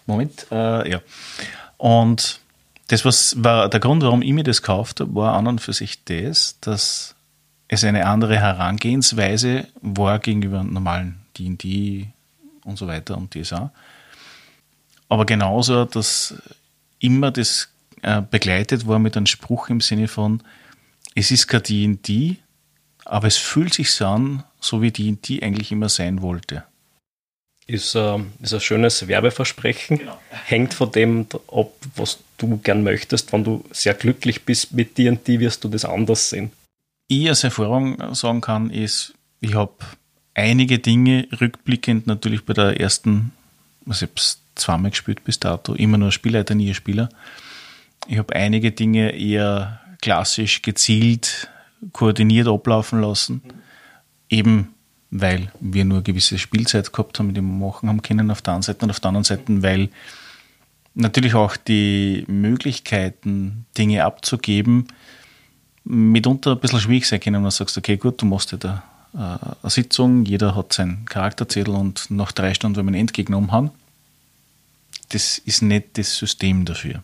[0.06, 1.02] Moment, äh, ja.
[1.78, 2.40] Und
[2.88, 6.04] das was war der Grund, warum ich mir das kaufte, war an und für sich
[6.04, 7.16] das, dass
[7.68, 12.08] es eine andere Herangehensweise war gegenüber normalen D&D
[12.66, 13.72] und so weiter und DSA.
[15.10, 16.36] Aber genauso, dass
[17.00, 17.70] immer das
[18.02, 20.42] äh, begleitet war mit einem Spruch im Sinne von,
[21.16, 22.38] es ist kein D&D,
[23.06, 26.64] aber es fühlt sich so an, so wie D&D eigentlich immer sein wollte
[27.68, 30.00] ist, äh, ist ein schönes Werbeversprechen.
[30.00, 30.20] Genau.
[30.30, 33.32] Hängt von dem ab, was du gern möchtest.
[33.34, 36.52] Wenn du sehr glücklich bist mit D&D, wirst du das anders sehen.
[37.08, 39.74] Ich als Erfahrung sagen kann, ist, ich habe
[40.34, 43.32] einige Dinge rückblickend natürlich bei der ersten,
[43.88, 47.10] also ich habe es zweimal gespielt bis dato, immer nur Spielleiter, nie Spieler.
[48.08, 51.50] Ich habe einige Dinge eher klassisch gezielt,
[51.92, 53.42] koordiniert ablaufen lassen.
[53.44, 53.54] Mhm.
[54.30, 54.74] Eben
[55.16, 58.54] weil wir nur eine gewisse Spielzeit gehabt haben, die wir machen haben können auf der
[58.54, 59.90] einen Seite und auf der anderen Seite, weil
[60.96, 64.88] natürlich auch die Möglichkeiten, Dinge abzugeben,
[65.84, 68.84] mitunter ein bisschen schwierig sein können, wenn du sagst, okay, gut, du machst ja da
[69.14, 69.18] äh,
[69.62, 73.70] eine Sitzung, jeder hat seinen Charakterzettel und nach drei Stunden, wir einen Endgegner umhauen,
[75.10, 77.04] das ist nicht das System dafür.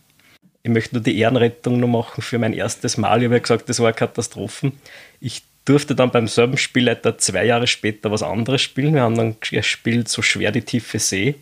[0.64, 3.20] Ich möchte nur die Ehrenrettung noch machen für mein erstes Mal.
[3.20, 4.72] Ich habe ja gesagt, das war eine Katastrophe.
[5.20, 8.96] Ich durfte dann beim selben Spielleiter zwei Jahre später was anderes spielen.
[8.96, 11.36] Wir haben dann gespielt So schwer die tiefe See.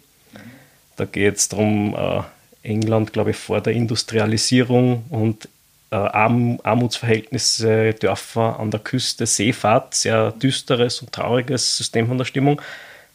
[0.97, 2.23] Da geht es darum, äh,
[2.67, 5.47] England, glaube ich, vor der Industrialisierung und
[5.91, 12.25] äh, Arm Armutsverhältnisse, Dörfer an der Küste, Seefahrt, sehr düsteres und trauriges System von der
[12.25, 12.61] Stimmung.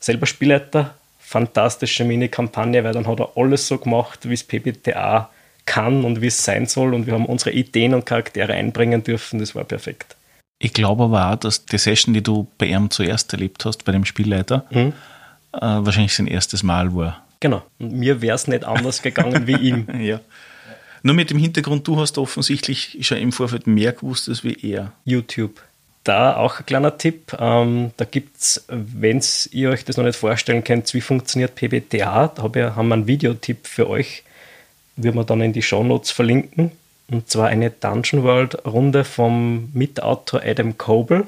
[0.01, 5.29] Selber Spielleiter, fantastische Mini-Kampagne, weil dann hat er alles so gemacht, wie es PBTA
[5.67, 9.39] kann und wie es sein soll und wir haben unsere Ideen und Charaktere einbringen dürfen,
[9.39, 10.17] das war perfekt.
[10.63, 13.91] Ich glaube aber auch, dass die Session, die du bei ihm zuerst erlebt hast, bei
[13.91, 14.93] dem Spielleiter, mhm.
[15.53, 17.21] äh, wahrscheinlich sein erstes Mal war.
[17.41, 17.63] Genau.
[17.81, 19.89] Und mir wäre es nicht anders gegangen wie ihm.
[20.01, 20.21] ja.
[21.03, 24.93] Nur mit dem Hintergrund, du hast offensichtlich schon im Vorfeld mehr gewusst als wie er.
[25.05, 25.61] YouTube.
[26.05, 27.37] Da auch ein kleiner Tipp.
[27.41, 29.21] Ähm, da gibt es, wenn
[29.51, 32.95] ihr euch das noch nicht vorstellen könnt, wie funktioniert PBTA, da hab ich, haben wir
[32.95, 34.23] einen Videotipp für euch.
[34.95, 36.71] Würden wir dann in die Shownotes verlinken.
[37.13, 41.27] Und zwar eine Dungeon World Runde vom Mitautor Adam Coble.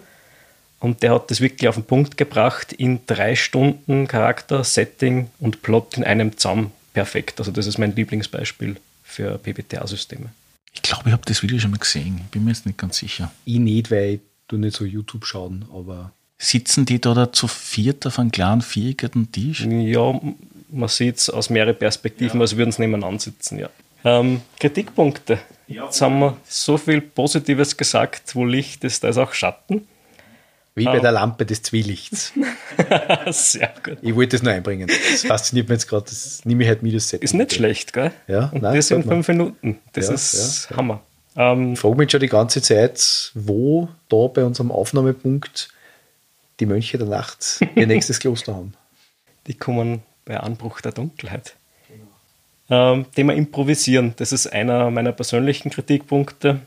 [0.80, 5.62] Und der hat das wirklich auf den Punkt gebracht in drei Stunden Charakter, Setting und
[5.62, 6.72] Plot in einem zusammen.
[6.94, 7.38] Perfekt.
[7.38, 10.30] Also das ist mein Lieblingsbeispiel für PBTA-Systeme.
[10.72, 12.22] Ich glaube, ich habe das Video schon mal gesehen.
[12.30, 13.30] Bin mir jetzt nicht ganz sicher.
[13.44, 16.12] Ich nicht, weil du nicht so YouTube schauen, aber.
[16.38, 19.64] Sitzen die da, da zu viert auf einem kleinen viereckigen Tisch?
[19.64, 20.20] Ja,
[20.70, 22.42] man sieht es aus mehreren Perspektiven, ja.
[22.42, 23.70] als würden sie nebeneinander sitzen, ja.
[24.04, 25.38] Ähm, Kritikpunkte.
[25.66, 29.86] Jetzt haben wir so viel Positives gesagt, wo Licht ist, da ist auch Schatten.
[30.76, 32.32] Wie bei um, der Lampe des Zwielichts.
[33.30, 33.98] Sehr gut.
[34.02, 34.88] Ich wollte das nur einbringen.
[34.88, 36.06] Das fasziniert mich jetzt gerade.
[36.06, 37.22] Das nehme ich halt mit das Set.
[37.22, 38.10] Ist nicht schlecht, gell?
[38.26, 39.78] Ja, Und nein, das in fünf Minuten.
[39.92, 41.00] Das ja, ist ja, Hammer.
[41.36, 45.68] Ähm, ich frage mich schon die ganze Zeit, wo da bei unserem Aufnahmepunkt
[46.58, 48.74] die Mönche der Nacht ihr nächstes Kloster haben.
[49.46, 51.54] Die kommen bei Anbruch der Dunkelheit.
[52.70, 56.60] Ähm, Thema Improvisieren, das ist einer meiner persönlichen Kritikpunkte.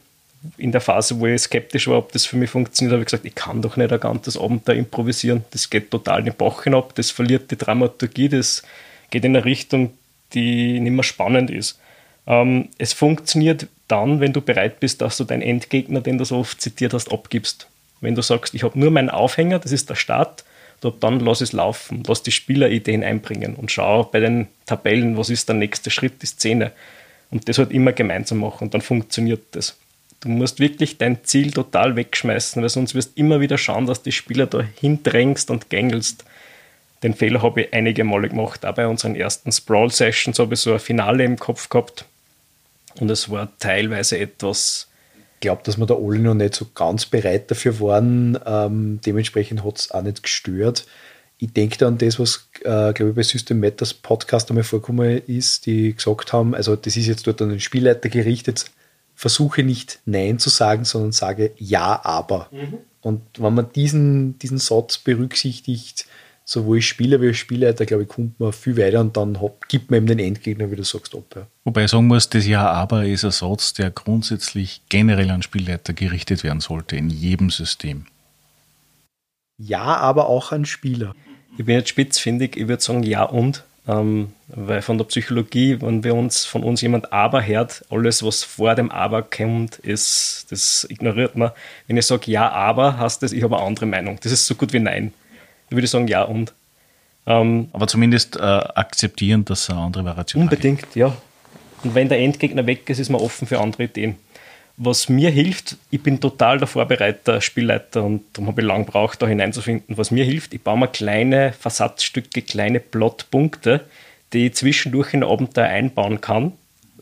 [0.58, 3.26] In der Phase, wo ich skeptisch war, ob das für mich funktioniert, habe ich gesagt,
[3.26, 5.44] ich kann doch nicht ein ganzes Abend da improvisieren.
[5.52, 8.62] Das geht total in den Bach hinab, das verliert die Dramaturgie, das
[9.10, 9.92] geht in eine Richtung,
[10.34, 11.80] die nicht mehr spannend ist.
[12.28, 16.38] Ähm, es funktioniert dann, wenn du bereit bist, dass du deinen Endgegner, den du so
[16.38, 17.68] oft zitiert hast, abgibst.
[18.02, 20.44] Wenn du sagst, ich habe nur meinen Aufhänger, das ist der Start,
[20.82, 25.50] dann lass es laufen, lass die Spielerideen einbringen und schau bei den Tabellen, was ist
[25.50, 26.72] der nächste Schritt, die Szene.
[27.30, 29.78] Und das halt immer gemeinsam machen und dann funktioniert das.
[30.20, 34.02] Du musst wirklich dein Ziel total wegschmeißen, weil sonst wirst du immer wieder schauen, dass
[34.02, 36.26] die Spieler da hindrängst und gängelst.
[37.04, 38.66] Den Fehler habe ich einige Male gemacht.
[38.66, 42.06] Auch bei unseren ersten Sprawl-Sessions habe ich so ein Finale im Kopf gehabt.
[43.00, 44.88] Und es war teilweise etwas
[45.40, 48.40] glaube, dass wir da alle noch nicht so ganz bereit dafür waren.
[48.46, 50.86] Ähm, dementsprechend hat es auch nicht gestört.
[51.40, 55.22] Ich denke da an das, was, äh, glaube ich, bei System Matters Podcast einmal vorgekommen
[55.28, 58.72] ist, die gesagt haben, also das ist jetzt dort an den Spielleiter gerichtet,
[59.14, 62.48] versuche nicht Nein zu sagen, sondern sage Ja, aber.
[62.52, 62.80] Mhm.
[63.02, 66.08] Und wenn man diesen, diesen Satz berücksichtigt,
[66.48, 69.38] sowohl Spieler wie Spielleiter, glaube ich, kommt man viel weiter und dann
[69.68, 71.26] gibt man eben den Endgegner, wie du sagst, ab.
[71.36, 71.48] Ja.
[71.66, 75.92] Wobei ich sagen muss, das Ja, aber ist ein Satz, der grundsätzlich generell an Spielleiter
[75.92, 78.06] gerichtet werden sollte, in jedem System.
[79.58, 81.14] Ja, aber auch an Spieler.
[81.58, 83.64] Ich bin jetzt spitzfindig, ich würde sagen Ja und.
[83.90, 88.44] Ähm, weil von der Psychologie, wenn wir uns von uns jemand aber hört, alles, was
[88.44, 91.52] vor dem aber kommt, ist, das ignoriert man.
[91.88, 94.20] Wenn ich sage Ja, aber, heißt das, ich habe eine andere Meinung.
[94.22, 95.14] Das ist so gut wie Nein.
[95.70, 96.54] Ich würde sagen Ja und.
[97.26, 100.96] Ähm, Aber zumindest äh, akzeptieren, dass es eine andere Variation Unbedingt, gibt.
[100.96, 101.16] ja.
[101.84, 104.16] Und wenn der Endgegner weg ist, ist man offen für andere Ideen.
[104.78, 109.22] Was mir hilft, ich bin total der Vorbereiter, Spielleiter und darum habe ich lange gebraucht,
[109.22, 109.98] da hineinzufinden.
[109.98, 113.82] Was mir hilft, ich baue mir kleine Versatzstücke, kleine Plotpunkte,
[114.34, 116.54] die ich zwischendurch in Abenteuer einbauen kann,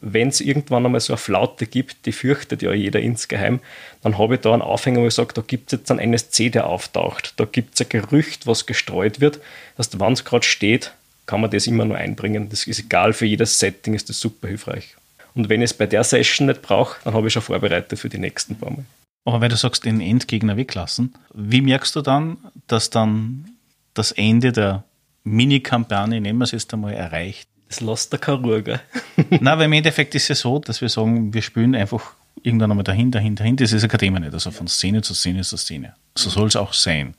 [0.05, 3.59] wenn es irgendwann einmal so eine Flaute gibt, die fürchtet ja jeder insgeheim,
[4.03, 6.51] dann habe ich da einen Aufhänger, wo ich sage, da gibt es jetzt einen NSC,
[6.51, 7.33] der auftaucht.
[7.37, 9.39] Da gibt es ein Gerücht, was gestreut wird.
[9.77, 10.93] dass wenn es gerade steht,
[11.25, 12.49] kann man das immer nur einbringen.
[12.49, 14.95] Das ist egal, für jedes Setting ist das super hilfreich.
[15.33, 18.09] Und wenn ich es bei der Session nicht brauche, dann habe ich schon vorbereitet für
[18.09, 18.85] die nächsten paar Mal.
[19.25, 22.37] Aber wenn du sagst, den Endgegner weglassen, wie merkst du dann,
[22.67, 23.49] dass dann
[23.95, 24.83] das Ende der
[25.23, 27.49] Mini-Kampagne, nehmen wir es jetzt einmal, erreicht?
[27.67, 28.79] Das lässt der gell?
[29.29, 32.13] Nein, weil im Endeffekt ist es ja so, dass wir sagen, wir spielen einfach
[32.43, 33.55] irgendwann einmal dahin, dahin, dahin.
[33.55, 34.33] Das ist ein Thema nicht.
[34.33, 35.95] Also von Szene zu Szene zu Szene.
[36.15, 37.15] So soll es auch sein.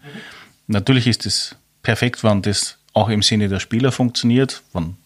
[0.68, 4.96] Natürlich ist es perfekt, wenn das auch im Sinne der Spieler funktioniert, wenn,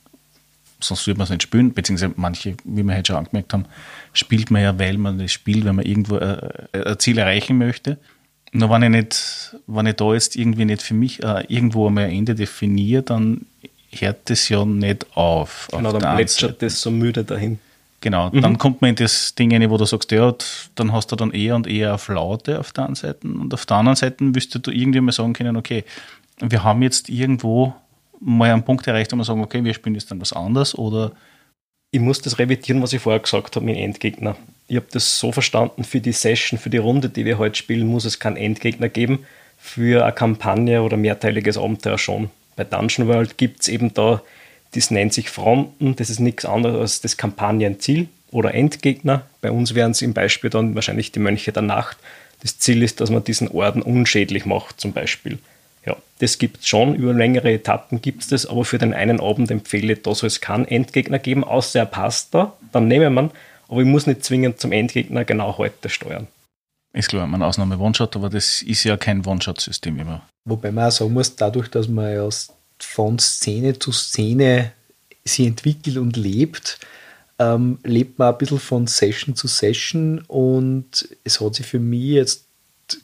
[0.78, 3.66] sonst würde man es nicht spielen, beziehungsweise manche, wie wir heute schon angemerkt haben,
[4.12, 7.98] spielt man ja, weil man das spielt, wenn man irgendwo äh, ein Ziel erreichen möchte.
[8.52, 12.04] Nur wenn ich nicht, wenn ich da jetzt irgendwie nicht für mich äh, irgendwo einmal
[12.04, 13.46] ein Ende definiere, dann
[13.90, 15.68] hört das ja nicht auf.
[15.70, 17.58] Genau, dann plätschert das so müde dahin.
[18.00, 18.40] Genau, mhm.
[18.40, 20.34] dann kommt man in das Ding rein, wo du sagst, ja,
[20.74, 23.66] dann hast du dann eher und eher auf Laute auf der einen Seite und auf
[23.66, 25.84] der anderen Seite müsstest du irgendwie mal sagen können, okay,
[26.40, 27.74] wir haben jetzt irgendwo
[28.18, 31.12] mal einen Punkt erreicht, wo wir sagen, okay, wir spielen jetzt dann was anderes oder
[31.90, 34.36] ich muss das revidieren, was ich vorher gesagt habe mit Endgegner.
[34.68, 37.88] Ich habe das so verstanden, für die Session, für die Runde, die wir heute spielen,
[37.88, 39.26] muss es keinen Endgegner geben.
[39.58, 42.30] Für eine Kampagne oder mehrteiliges Abenteuer schon
[42.60, 44.20] bei Dungeon World gibt es eben da,
[44.74, 49.22] das nennt sich Fronten, das ist nichts anderes als das Kampagnenziel oder Endgegner.
[49.40, 51.96] Bei uns wären es im Beispiel dann wahrscheinlich die Mönche der Nacht.
[52.42, 55.38] Das Ziel ist, dass man diesen Orden unschädlich macht, zum Beispiel.
[55.86, 59.20] Ja, das gibt es schon, über längere Etappen gibt es das, aber für den einen
[59.20, 63.08] Abend empfehle ich, da soll es keinen Endgegner geben, außer er passt da, dann nehme
[63.08, 63.30] man,
[63.68, 66.26] aber ich muss nicht zwingend zum Endgegner genau heute steuern.
[66.92, 70.22] Ist klar, man Ausnahme One-Shot, aber das ist ja kein One-Shot-System immer.
[70.44, 72.28] Wobei man auch sagen muss, dadurch, dass man ja
[72.78, 74.72] von Szene zu Szene
[75.24, 76.80] sie entwickelt und lebt,
[77.38, 82.10] ähm, lebt man ein bisschen von Session zu Session und es hat sich für mich
[82.10, 82.44] jetzt,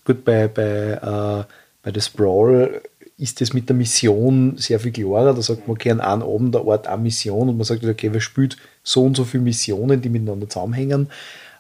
[0.05, 1.45] gut, bei, bei, äh,
[1.83, 2.83] bei der Sprawl
[3.19, 5.33] ist das mit der Mission sehr viel klarer.
[5.33, 8.13] Da sagt man, okay, an einem Abend der Ort eine Mission und man sagt, okay,
[8.13, 11.09] wer spielt so und so viele Missionen, die miteinander zusammenhängen.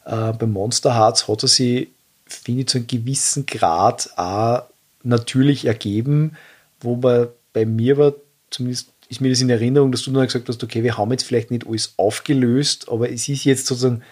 [0.05, 1.89] Äh, bei Monster Hearts hat er sich
[2.27, 4.65] finde ich, zu einem gewissen Grad auch
[5.03, 6.36] natürlich ergeben,
[6.81, 8.15] wobei bei mir war,
[8.51, 11.23] zumindest ist mir das in Erinnerung, dass du dann gesagt hast, okay, wir haben jetzt
[11.23, 14.03] vielleicht nicht alles aufgelöst, aber es ist jetzt sozusagen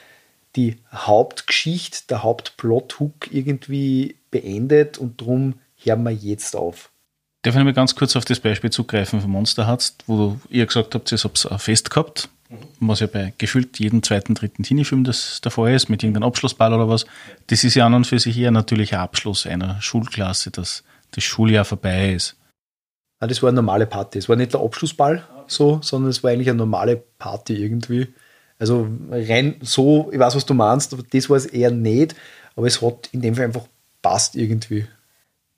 [0.56, 6.90] die Hauptgeschichte, der Hauptplot-Hook irgendwie beendet und darum hören wir jetzt auf.
[7.42, 10.94] Darf ich mal ganz kurz auf das Beispiel zugreifen von Monster Hearts, wo ihr gesagt
[10.94, 12.28] habt, ihr habt es fest gehabt
[12.80, 16.88] was ja bei gefühlt jedem zweiten, dritten Teenie-Film das Fall ist, mit irgendeinem Abschlussball oder
[16.88, 17.06] was.
[17.46, 21.64] Das ist ja an und für sich eher natürlicher Abschluss einer Schulklasse, dass das Schuljahr
[21.64, 22.36] vorbei ist.
[23.20, 24.18] Ah, das war eine normale Party.
[24.18, 28.08] Es war nicht der Abschlussball so, sondern es war eigentlich eine normale Party irgendwie.
[28.58, 32.14] Also rein so, ich weiß, was du meinst, aber das war es eher nicht,
[32.56, 33.66] aber es hat in dem Fall einfach
[34.02, 34.86] passt irgendwie.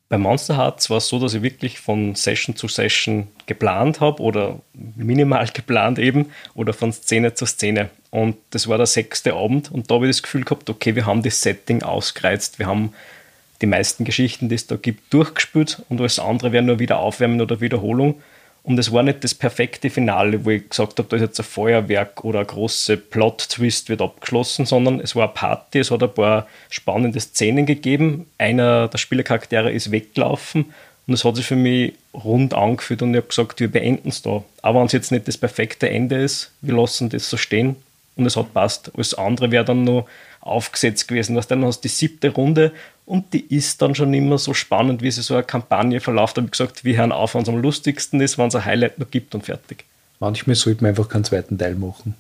[0.09, 4.23] Bei Monster Hearts war es so, dass ich wirklich von Session zu Session geplant habe
[4.23, 7.91] oder minimal geplant eben oder von Szene zu Szene.
[8.11, 11.07] Und das war der sechste Abend und da habe ich das Gefühl gehabt, okay, wir
[11.07, 12.93] haben das Setting ausgereizt, wir haben
[13.61, 17.41] die meisten Geschichten, die es da gibt, durchgespielt und alles andere wäre nur wieder Aufwärmen
[17.41, 18.23] oder Wiederholung.
[18.67, 21.45] Und es war nicht das perfekte Finale, wo ich gesagt habe, da ist jetzt ein
[21.45, 26.13] Feuerwerk oder ein großer Plot-Twist wird abgeschlossen, sondern es war eine Party, es hat ein
[26.13, 28.27] paar spannende Szenen gegeben.
[28.39, 30.73] Einer der Spielercharaktere ist weggelaufen
[31.07, 34.23] und es hat sich für mich rund angefühlt und ich habe gesagt, wir beenden es
[34.23, 34.43] da.
[34.63, 37.77] Aber wenn es jetzt nicht das perfekte Ende ist, wir lassen das so stehen
[38.17, 38.91] und es hat passt.
[38.97, 40.09] Alles andere wäre dann noch
[40.41, 41.41] aufgesetzt gewesen.
[41.49, 42.73] Dann hast du die siebte Runde
[43.07, 46.37] und die ist dann schon immer so spannend, wie sie so eine Kampagne verläuft.
[46.37, 48.65] Da habe ich gesagt, wir hören auf, wenn es am lustigsten ist, wenn es ein
[48.65, 49.85] Highlight noch gibt und fertig.
[50.19, 52.15] Manchmal sollte man einfach keinen zweiten Teil machen.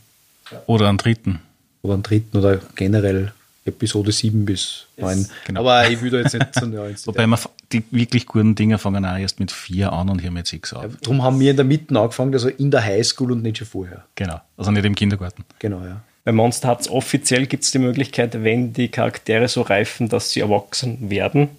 [0.66, 1.40] Oder einen dritten.
[1.82, 3.32] Oder einen dritten oder generell
[3.64, 5.26] Episode 7 bis 9.
[5.44, 5.60] genau.
[5.60, 7.40] Aber ich will da jetzt nicht so ins Wobei man,
[7.72, 10.86] die wirklich guten Dinge fangen auch erst mit vier an und hier mit sechs auf.
[11.02, 14.04] Darum haben wir in der Mitte angefangen, also in der Highschool und nicht schon vorher.
[14.14, 14.40] Genau.
[14.56, 15.44] Also nicht im Kindergarten.
[15.58, 16.00] Genau, ja.
[16.26, 20.40] Bei Monster Hearts offiziell gibt es die Möglichkeit, wenn die Charaktere so reifen, dass sie
[20.40, 21.50] erwachsen werden,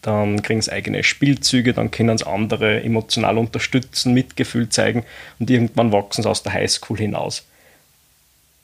[0.00, 5.02] dann kriegen sie eigene Spielzüge, dann können sie andere emotional unterstützen, Mitgefühl zeigen
[5.40, 7.46] und irgendwann wachsen sie aus der Highschool hinaus.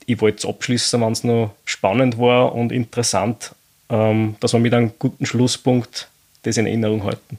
[0.05, 3.53] Ich wollte es abschließen, wenn es noch spannend war und interessant,
[3.89, 6.07] ähm, dass wir mit einem guten Schlusspunkt
[6.43, 7.37] das in Erinnerung halten.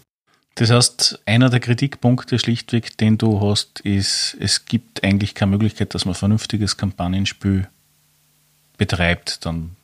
[0.57, 5.95] Das heißt, einer der Kritikpunkte schlichtweg, den du hast, ist, es gibt eigentlich keine Möglichkeit,
[5.95, 7.67] dass man ein vernünftiges Kampagnenspiel
[8.77, 9.45] betreibt.
[9.45, 9.77] Dann,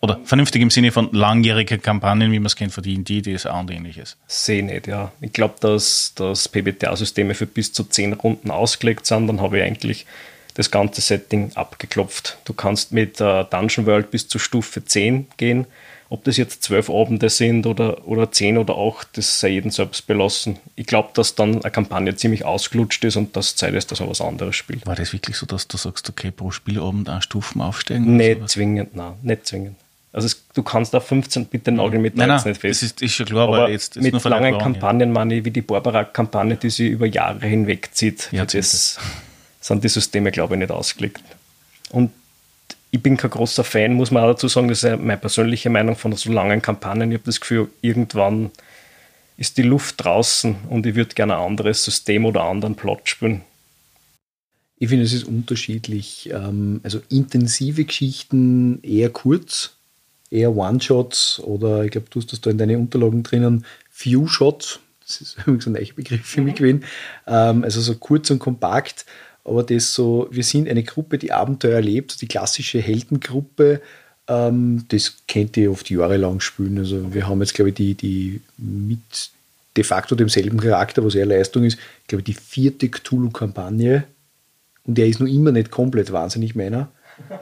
[0.00, 3.70] oder vernünftig im Sinne von langjähriger Kampagnen, wie man es kennt von D&D, DSA und
[3.70, 4.16] ähnliches.
[4.26, 5.12] Sehe nicht, ja.
[5.20, 9.26] Ich glaube, dass, dass PBTA-Systeme für bis zu zehn Runden ausgelegt sind.
[9.26, 10.06] Dann habe ich eigentlich
[10.54, 12.38] das ganze Setting abgeklopft.
[12.44, 15.66] Du kannst mit äh, Dungeon World bis zur Stufe 10 gehen.
[16.12, 20.08] Ob das jetzt zwölf Abende sind oder, oder zehn oder acht, das sei jedem selbst
[20.08, 20.58] belassen.
[20.74, 24.10] Ich glaube, dass dann eine Kampagne ziemlich ausgelutscht ist und das Zeit ist, dass man
[24.10, 24.84] was anderes spielt.
[24.86, 28.16] War das wirklich so, dass du sagst, okay, pro Spielabend eine Stufen aufsteigen?
[28.16, 29.76] Nicht zwingend, nein, nicht zwingend.
[30.12, 32.82] Also es, du kannst auf 15, bitte nagel mit Nein, 13 nein, nicht fest.
[32.82, 34.58] das ist, ist schon klar, aber, aber jetzt ist mit langen.
[34.58, 38.28] Kampagnen meine ich, wie die Barbara-Kampagne, die sie über Jahre hinweg zieht.
[38.32, 38.66] Jahrzehnte.
[38.66, 38.98] das
[39.60, 41.22] sind die Systeme, glaube ich, nicht ausgelegt.
[41.90, 42.10] Und
[42.90, 45.70] ich bin kein großer Fan, muss man auch dazu sagen, das ist ja meine persönliche
[45.70, 47.10] Meinung von so langen Kampagnen.
[47.10, 48.50] Ich habe das Gefühl, irgendwann
[49.36, 53.08] ist die Luft draußen und ich würde gerne ein anderes System oder einen anderen Plot
[53.08, 53.42] spielen.
[54.78, 56.30] Ich finde, es ist unterschiedlich.
[56.32, 59.76] Ähm, Also intensive Geschichten eher kurz,
[60.30, 64.80] eher One-Shots oder ich glaube, du hast das da in deinen Unterlagen drinnen, Few-Shots.
[65.06, 66.84] Das ist übrigens ein neuer Begriff für mich gewesen.
[67.26, 69.06] Ähm, Also so kurz und kompakt.
[69.44, 73.80] Aber das so, wir sind eine Gruppe, die Abenteuer erlebt, die klassische Heldengruppe,
[74.28, 76.78] ähm, das kennt ihr oft jahrelang spielen.
[76.78, 79.30] Also wir haben jetzt, glaube ich, die, die mit
[79.76, 84.04] de facto demselben Charakter, was eher Leistung ist, ich die vierte Cthulhu-Kampagne
[84.84, 86.88] und der ist noch immer nicht komplett wahnsinnig meiner.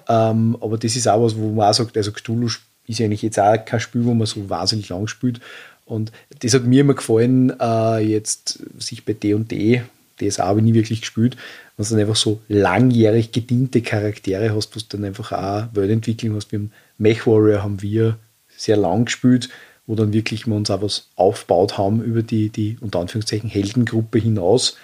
[0.08, 2.48] ähm, aber das ist auch was, wo man auch sagt, also Cthulhu
[2.86, 5.40] ist ja eigentlich jetzt auch kein Spiel, wo man so wahnsinnig lang spielt.
[5.84, 9.82] Und das hat mir immer gefallen, äh, jetzt sich bei D&D,
[10.20, 11.36] DSA habe ich nie wirklich gespielt,
[11.76, 16.34] wenn du dann einfach so langjährig gediente Charaktere hast, wo du dann einfach auch Weltentwicklung
[16.34, 16.52] hast.
[16.52, 18.18] Wir haben Mech Warrior haben wir
[18.48, 19.48] sehr lang gespielt,
[19.86, 24.18] wo dann wirklich wir uns auch was aufgebaut haben über die, die unter Anführungszeichen Heldengruppe
[24.18, 24.76] hinaus.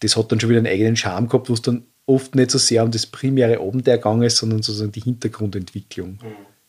[0.00, 2.58] Das hat dann schon wieder einen eigenen Charme gehabt, wo es dann oft nicht so
[2.58, 6.18] sehr um das primäre Abenteuer gegangen ist, sondern sozusagen die Hintergrundentwicklung.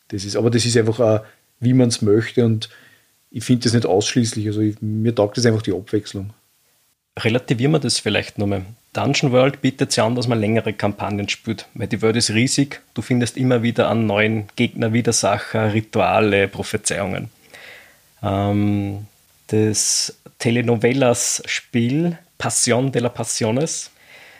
[0.08, 1.20] Das ist, aber das ist einfach, auch,
[1.60, 2.68] wie man es möchte und
[3.30, 4.46] ich finde das nicht ausschließlich.
[4.46, 6.30] Also ich, mir taugt das einfach die Abwechslung.
[7.18, 8.62] Relativieren wir das vielleicht nochmal.
[8.92, 12.30] Dungeon World bietet es ja an, dass man längere Kampagnen spielt, weil die Welt ist
[12.30, 12.80] riesig.
[12.94, 17.30] Du findest immer wieder einen neuen Gegner, Widersacher, Rituale, Prophezeiungen.
[18.22, 19.06] Ähm,
[19.48, 23.90] das Telenovelas-Spiel Passion de la Passiones,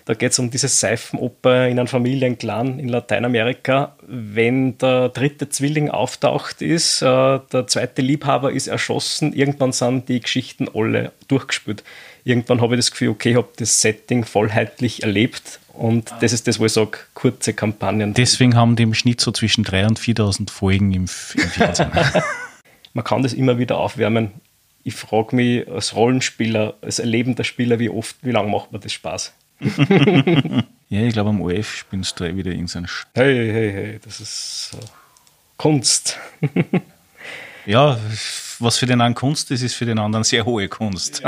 [0.07, 3.97] da geht es um diese Seifenoper in einem Familienclan in Lateinamerika.
[4.07, 10.21] Wenn der dritte Zwilling auftaucht ist, äh, der zweite Liebhaber ist erschossen, irgendwann sind die
[10.21, 11.83] Geschichten alle durchgespielt.
[12.27, 16.49] Irgendwann habe ich das Gefühl, okay, ich habe das Setting vollheitlich erlebt und das ist
[16.49, 18.15] das, wo ich sage, kurze Kampagnen.
[18.15, 21.93] Deswegen haben die im Schnitt so zwischen 3.000 und 4.000 Folgen im, im Fernsehen.
[22.95, 24.33] Man kann das immer wieder aufwärmen.
[24.83, 28.93] Ich frage mich als Rollenspieler, als erlebender Spieler, wie oft, wie lange macht mir das
[28.93, 29.33] Spaß?
[30.89, 34.21] ja, ich glaube, am OF spielst du wieder in seinen Sch Hey, hey, hey, das
[34.21, 34.85] ist äh,
[35.59, 36.19] Kunst.
[37.67, 37.99] Ja,
[38.59, 41.23] was für den einen Kunst ist, ist für den anderen sehr hohe Kunst.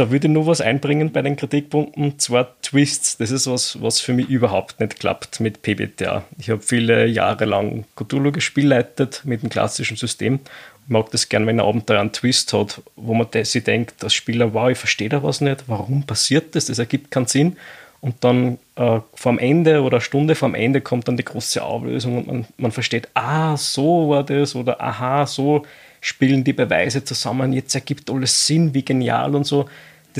[0.00, 2.18] Da würde ich nur was einbringen bei den Kritikpunkten.
[2.18, 6.24] Zwar Twists, das ist was, was für mich überhaupt nicht klappt mit PBTA.
[6.38, 10.40] Ich habe viele Jahre lang Cthulhu gespielleitet mit dem klassischen System.
[10.86, 14.14] Ich mag das gern, wenn ein Abenteuer einen Twist hat, wo man sich denkt, als
[14.14, 17.58] Spieler, wow, ich verstehe da was nicht, warum passiert das, das ergibt keinen Sinn.
[18.00, 22.16] Und dann äh, vorm Ende oder eine Stunde vorm Ende kommt dann die große Auflösung
[22.16, 25.66] und man, man versteht, ah, so war das oder aha, so
[26.00, 29.68] spielen die Beweise zusammen, jetzt ergibt alles Sinn, wie genial und so.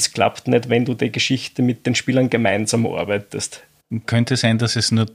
[0.00, 3.60] Das klappt nicht, wenn du die Geschichte mit den Spielern gemeinsam arbeitest.
[4.06, 5.08] Könnte sein, dass es nur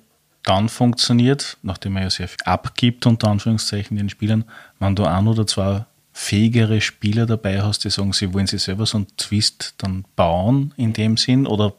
[0.44, 4.44] dann funktioniert, nachdem man ja sehr viel abgibt, unter Anführungszeichen, den Spielern,
[4.78, 8.86] wenn du ein oder zwei fähigere Spieler dabei hast, die sagen, sie wollen sich selber
[8.86, 11.74] so einen Twist dann bauen in dem Sinn oder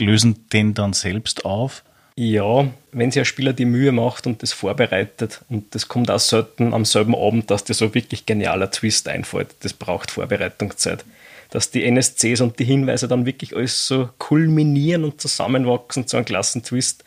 [0.00, 1.84] lösen den dann selbst auf.
[2.16, 6.18] Ja, wenn sich ein Spieler die Mühe macht und das vorbereitet und das kommt auch
[6.18, 9.54] selten am selben Abend, dass dir so wirklich genialer Twist einfällt.
[9.60, 11.04] Das braucht Vorbereitungszeit.
[11.50, 16.26] Dass die NSCs und die Hinweise dann wirklich alles so kulminieren und zusammenwachsen zu einem
[16.26, 17.04] klassen Twist,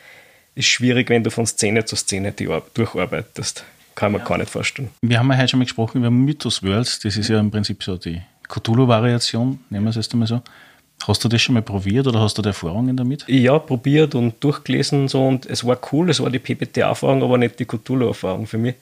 [0.55, 3.63] ist schwierig, wenn du von Szene zu Szene die durcharbeitest.
[3.95, 4.27] Kann man ja.
[4.27, 4.89] gar nicht vorstellen.
[5.01, 6.99] Wir haben ja heute schon mal gesprochen über Mythos Worlds.
[6.99, 10.41] Das ist ja im Prinzip so die Cthulhu-Variation, nehmen wir es erst einmal so.
[11.07, 13.25] Hast du das schon mal probiert oder hast du da Erfahrungen damit?
[13.27, 17.37] Ja, probiert und durchgelesen und so und es war cool, es war die PPT-Erfahrung, aber
[17.37, 18.75] nicht die Cthulhu-Erfahrung für mich.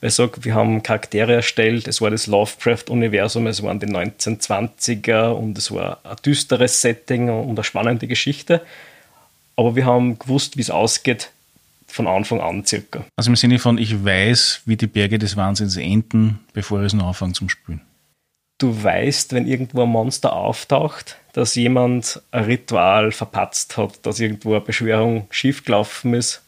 [0.00, 5.30] Weil ich sage, wir haben Charaktere erstellt, es war das Lovecraft-Universum, es waren die 1920er
[5.30, 8.62] und es war ein düsteres Setting und eine spannende Geschichte.
[9.56, 11.30] Aber wir haben gewusst, wie es ausgeht,
[11.88, 13.04] von Anfang an circa.
[13.16, 16.92] Also im Sinne von, ich weiß, wie die Berge des Wahnsinns enden, bevor ich es
[16.92, 17.80] noch anfange zum Spielen
[18.58, 24.50] du weißt, wenn irgendwo ein Monster auftaucht, dass jemand ein Ritual verpatzt hat, dass irgendwo
[24.50, 26.42] eine Beschwörung schiefgelaufen ist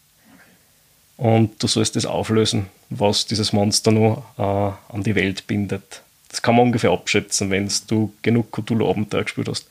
[1.21, 6.01] und du sollst das auflösen, was dieses Monster nur äh, an die Welt bindet.
[6.31, 9.67] Das kann man ungefähr abschätzen, wenn du genug Cthulhu-Abenteuer gespielt hast.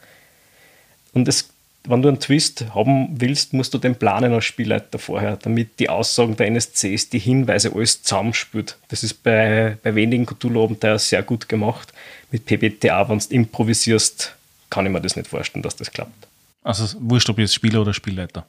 [1.14, 1.50] Und es
[1.86, 5.90] wenn du einen Twist haben willst, musst du den planen als Spielleiter vorher, damit die
[5.90, 8.78] Aussagen der NSCs, die Hinweise, alles zusammenspielt.
[8.90, 11.92] Das ist bei, bei wenigen Cthulhu-Abenteuern sehr gut gemacht.
[12.32, 14.36] Mit PBTA, wenn du improvisierst,
[14.70, 16.28] kann ich mir das nicht vorstellen, dass das klappt.
[16.64, 18.46] Also wurscht, ob jetzt Spieler oder Spielleiter.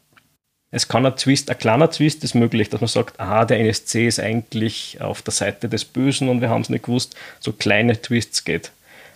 [0.72, 4.06] Es kann ein Twist, ein kleiner Twist ist möglich, dass man sagt, aha, der NSC
[4.06, 7.16] ist eigentlich auf der Seite des Bösen und wir haben es nicht gewusst.
[7.40, 8.70] So kleine Twists geht.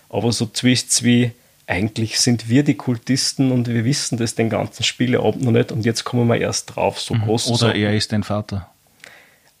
[0.09, 1.31] Aber so Twists wie,
[1.65, 5.85] eigentlich sind wir die Kultisten und wir wissen das den ganzen Spieleabend noch nicht und
[5.85, 7.21] jetzt kommen wir erst drauf, so mhm.
[7.21, 7.47] groß.
[7.51, 8.69] Oder er ist dein Vater.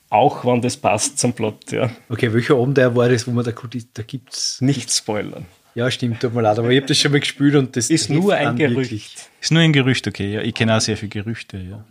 [0.09, 1.89] Auch wenn das passt zum Plot, ja.
[2.09, 4.61] Okay, welcher Abend war das, wo man der Kultist, da gibt es.
[4.61, 5.45] Nicht spoilern.
[5.75, 8.09] Ja, stimmt, tut mir leid, aber ich habe das schon mal gespielt und das ist
[8.09, 8.77] nur ein Gerücht.
[8.77, 9.15] Wirklich.
[9.41, 10.41] Ist nur ein Gerücht, okay, ja.
[10.41, 11.83] Ich kenne auch sehr viele Gerüchte, ja.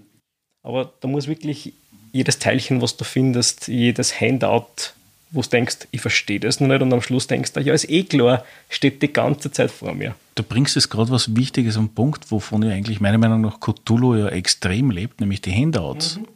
[0.63, 1.75] Aber da muss wirklich
[2.13, 4.95] jedes Teilchen, was du findest, jedes Handout
[5.35, 7.91] wo du denkst, ich verstehe das noch nicht und am Schluss denkst du, ja, ist
[7.91, 10.15] eh klar, steht die ganze Zeit vor mir.
[10.37, 14.15] Du bringst jetzt gerade was Wichtiges am Punkt, wovon ja eigentlich meiner Meinung nach Cthulhu
[14.15, 16.19] ja extrem lebt, nämlich die Handouts.
[16.19, 16.27] Mhm.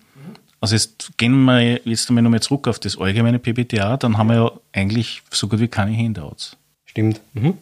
[0.60, 4.34] Also jetzt gehen wir jetzt einmal nochmal zurück auf das allgemeine PBTA, dann haben wir
[4.34, 6.56] ja eigentlich so gut wie keine Handouts.
[6.88, 7.20] Stimmt.
[7.34, 7.58] Mhm.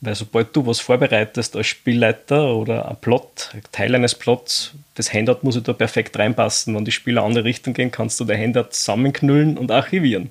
[0.00, 5.12] Weil sobald du was vorbereitest als Spielleiter oder ein Plot, ein Teil eines Plots, das
[5.12, 6.74] Handout muss da perfekt reinpassen.
[6.76, 10.30] Wenn die Spieler in andere Richtung gehen, kannst du der Handout zusammenknüllen und archivieren.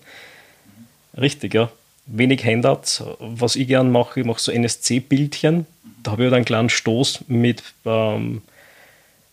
[1.18, 1.72] Richtig, ja.
[2.06, 3.04] Wenig Handouts.
[3.20, 5.66] Was ich gern mache, ich mache so NSC-Bildchen.
[6.04, 8.42] Da habe ich halt einen kleinen Stoß mit ähm,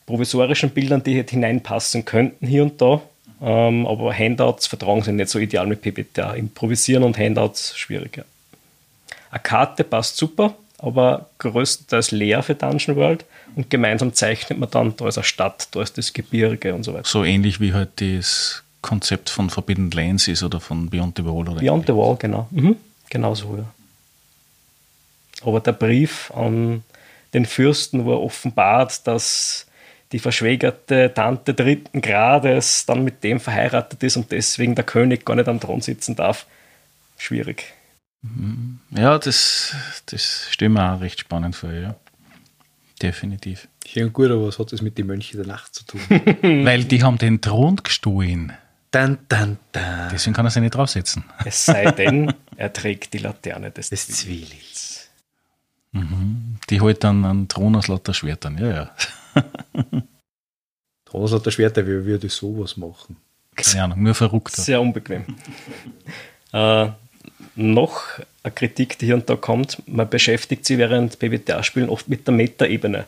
[0.07, 3.03] provisorischen Bildern, die halt hineinpassen könnten hier und da.
[3.43, 6.35] Ähm, aber Handouts vertragen sich nicht so ideal mit PPTA.
[6.35, 8.25] Improvisieren und Handouts schwieriger.
[9.31, 14.97] Eine Karte passt super, aber größtenteils leer für Dungeon World und gemeinsam zeichnet man dann,
[14.97, 17.07] da ist eine Stadt, da ist das Gebirge und so weiter.
[17.07, 21.49] So ähnlich wie halt das Konzept von Forbidden Lands ist oder von Beyond the Wall.
[21.49, 22.49] Oder Beyond the Wall, genau.
[22.51, 22.77] Mhm.
[23.09, 23.65] Genau so, ja.
[25.43, 26.83] Aber der Brief an
[27.33, 29.67] den Fürsten, wo er offenbart, dass
[30.13, 35.37] die verschwägerte Tante dritten Grades dann mit dem verheiratet ist und deswegen der König gar
[35.37, 36.47] nicht am Thron sitzen darf,
[37.17, 37.73] schwierig.
[38.91, 39.75] Ja, das,
[40.07, 41.95] das stelle mir auch recht spannend vor, ja.
[43.01, 43.69] Definitiv.
[43.87, 46.01] Schön gut, aber was hat das mit den Mönchen der Nacht zu tun?
[46.43, 48.53] Weil die haben den Thron gestohlen.
[48.91, 49.83] Dun, dun, dun.
[50.13, 51.25] Deswegen kann er sich nicht draufsetzen.
[51.45, 55.09] Es sei denn, er trägt die Laterne des, des Zwielichts.
[55.93, 56.57] Mhm.
[56.69, 58.91] Die holt dann einen Thron aus lauter Schwertern, ja, ja.
[61.05, 63.17] Thron aus lauter Schwertern, wie würde sowas machen?
[63.57, 64.55] Keine Ahnung, nur verrückt.
[64.57, 65.25] Sehr unbequem.
[66.53, 66.89] äh,
[67.57, 68.03] noch
[68.43, 72.35] eine Kritik, die hier und da kommt, man beschäftigt sich während PBTA-Spielen oft mit der
[72.35, 73.07] Metaebene.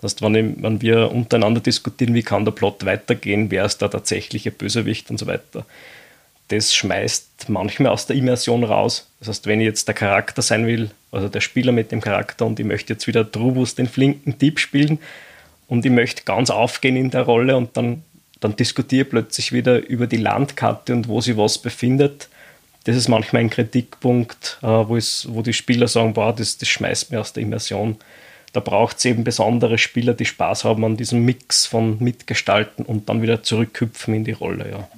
[0.00, 3.90] Das heißt, wenn, wenn wir untereinander diskutieren, wie kann der Plot weitergehen, wer ist der
[3.90, 5.64] tatsächliche Bösewicht und so weiter.
[6.48, 9.06] Das schmeißt manchmal aus der Immersion raus.
[9.18, 12.44] Das heißt, wenn ich jetzt der Charakter sein will, also der Spieler mit dem Charakter
[12.44, 14.98] und ich möchte jetzt wieder Trubus, den flinken Dieb spielen
[15.68, 18.02] und ich möchte ganz aufgehen in der Rolle und dann,
[18.40, 22.28] dann diskutiere ich plötzlich wieder über die Landkarte und wo sich was befindet,
[22.84, 26.68] das ist manchmal ein Kritikpunkt, äh, wo, es, wo die Spieler sagen, boah, das, das
[26.68, 27.96] schmeißt mir aus der Immersion.
[28.52, 33.08] Da braucht es eben besondere Spieler, die Spaß haben an diesem Mix von Mitgestalten und
[33.08, 34.88] dann wieder zurückhüpfen in die Rolle, ja.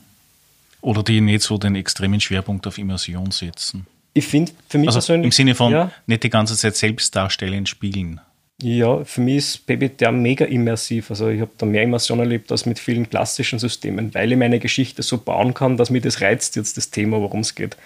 [0.83, 3.87] Oder die nicht so den extremen Schwerpunkt auf Immersion setzen.
[4.13, 5.27] Ich finde für mich also persönlich.
[5.27, 8.21] Im Sinne von ja, nicht die ganze Zeit selbst darstellen, spielen.
[8.63, 11.11] Ja, für mich ist PBTA mega immersiv.
[11.11, 14.59] Also ich habe da mehr Immersion erlebt als mit vielen klassischen Systemen, weil ich meine
[14.59, 17.77] Geschichte so bauen kann, dass mir das reizt jetzt das Thema, worum es geht.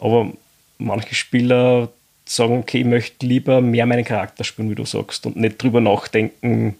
[0.00, 0.32] Aber
[0.78, 1.90] manche Spieler
[2.24, 5.80] sagen, okay, ich möchte lieber mehr meinen Charakter spielen, wie du sagst, und nicht drüber
[5.80, 6.76] nachdenken,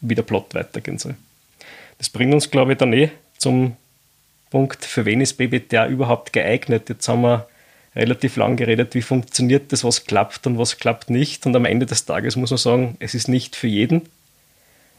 [0.00, 1.14] wie der Plot weitergehen soll.
[1.98, 3.76] Das bringt uns, glaube ich, dann eh zum
[4.50, 6.88] Punkt, für wen ist BBTA überhaupt geeignet?
[6.88, 7.48] Jetzt haben wir
[7.98, 11.44] relativ lang geredet, wie funktioniert das, was klappt und was klappt nicht.
[11.44, 14.02] Und am Ende des Tages muss man sagen, es ist nicht für jeden.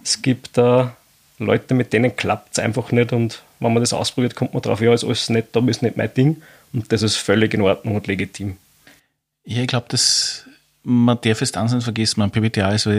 [0.03, 0.95] Es gibt da
[1.39, 4.81] Leute, mit denen klappt es einfach nicht und wenn man das ausprobiert, kommt man drauf,
[4.81, 6.41] ja, ist alles nicht, da ist nicht mein Ding
[6.73, 8.57] und das ist völlig in Ordnung und legitim.
[9.45, 9.87] Ja, ich glaube,
[10.83, 12.89] man darf es ansehen vergessen, man PBTA ist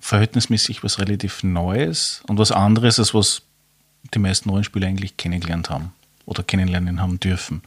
[0.00, 3.42] verhältnismäßig was relativ Neues und was anderes, als was
[4.14, 5.92] die meisten neuen Spieler eigentlich kennengelernt haben
[6.26, 7.62] oder kennenlernen haben dürfen.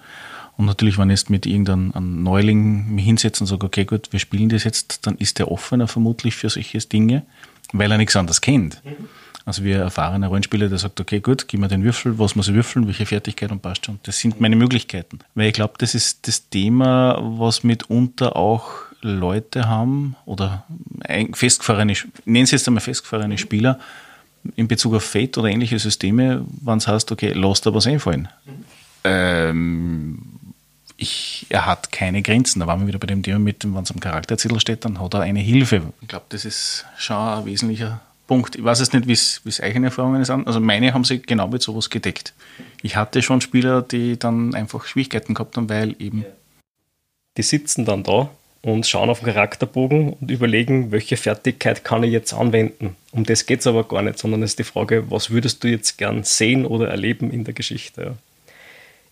[0.58, 4.20] Und natürlich, wenn ich jetzt mit irgendeinem Neuling mich hinsetze und sage, okay, gut, wir
[4.20, 7.24] spielen das jetzt, dann ist der offener vermutlich für solche Dinge,
[7.72, 8.82] weil er nichts anderes kennt.
[8.86, 9.08] Mhm.
[9.46, 12.48] Also wie ein erfahrener Rollenspieler, der sagt, okay, gut, gib mir den Würfel, was muss
[12.48, 14.00] ich würfeln, welche Fertigkeit und passt schon.
[14.04, 15.20] Das sind meine Möglichkeiten.
[15.36, 18.72] Weil ich glaube, das ist das Thema, was mitunter auch
[19.02, 20.64] Leute haben oder
[21.34, 23.80] festgefahrene, ich nenne es jetzt einmal festgefahrene Spieler
[24.56, 28.30] in Bezug auf Fate oder ähnliche Systeme, wenn es heißt, okay, lass da was einfallen.
[28.46, 28.52] Mhm.
[29.04, 30.33] Ähm,
[30.98, 32.60] ich, er hat keine Grenzen.
[32.60, 35.14] Da waren wir wieder bei dem Thema mit, wenn es am Charakterzettel steht, dann hat
[35.14, 35.94] er eine Hilfe.
[36.02, 38.56] Ich glaube, das ist schon ein wesentlicher Punkt.
[38.56, 40.48] Ich weiß jetzt nicht, wie es eigene Erfahrungen sind.
[40.48, 42.34] Also meine haben sich genau mit sowas gedeckt.
[42.82, 46.26] Ich hatte schon Spieler, die dann einfach Schwierigkeiten gehabt haben, weil eben.
[47.38, 48.30] Die sitzen dann da
[48.62, 52.96] und schauen auf den Charakterbogen und überlegen, welche Fertigkeit kann ich jetzt anwenden.
[53.12, 55.68] Um das geht es aber gar nicht, sondern es ist die Frage, was würdest du
[55.68, 58.16] jetzt gern sehen oder erleben in der Geschichte.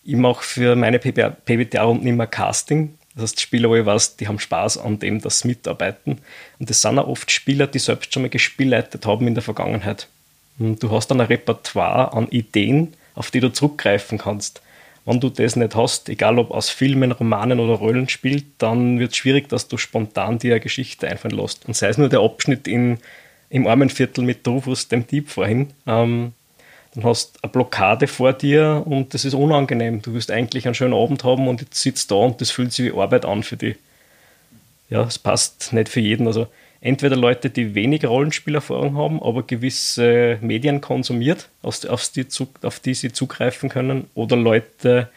[0.04, 2.94] Ich mache für meine PBTA-Runden immer Casting.
[3.14, 6.18] Das heißt, Spieler, wo ich weiß, die haben Spaß an dem, sie mitarbeiten.
[6.58, 10.08] Und das sind auch oft Spieler, die selbst schon mal gespielleitet haben in der Vergangenheit.
[10.58, 14.62] Und du hast dann ein Repertoire an Ideen, auf die du zurückgreifen kannst.
[15.04, 19.16] Wenn du das nicht hast, egal ob aus Filmen, Romanen oder Rollenspiel, dann wird es
[19.16, 21.66] schwierig, dass du spontan dir eine Geschichte einfallen lässt.
[21.66, 22.98] Und sei es nur der Abschnitt in,
[23.50, 26.32] im Armenviertel mit Rufus, dem Dieb vorhin, ähm,
[26.94, 30.02] dann hast du eine Blockade vor dir und das ist unangenehm.
[30.02, 32.92] Du wirst eigentlich einen schönen Abend haben und jetzt sitzt da und das fühlt sich
[32.92, 33.76] wie Arbeit an für dich.
[34.90, 36.26] Ja, es passt nicht für jeden.
[36.26, 36.48] Also
[36.82, 42.26] entweder Leute, die wenig Rollenspielerfahrung haben, aber gewisse Medien konsumiert, auf die,
[42.62, 45.08] auf die sie zugreifen können, oder Leute,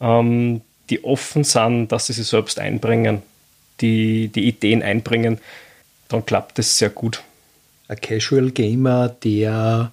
[0.00, 3.22] ähm, die offen sind, dass sie sich selbst einbringen,
[3.80, 5.38] die, die Ideen einbringen,
[6.08, 7.22] dann klappt das sehr gut.
[7.86, 9.92] Ein Casual Gamer, der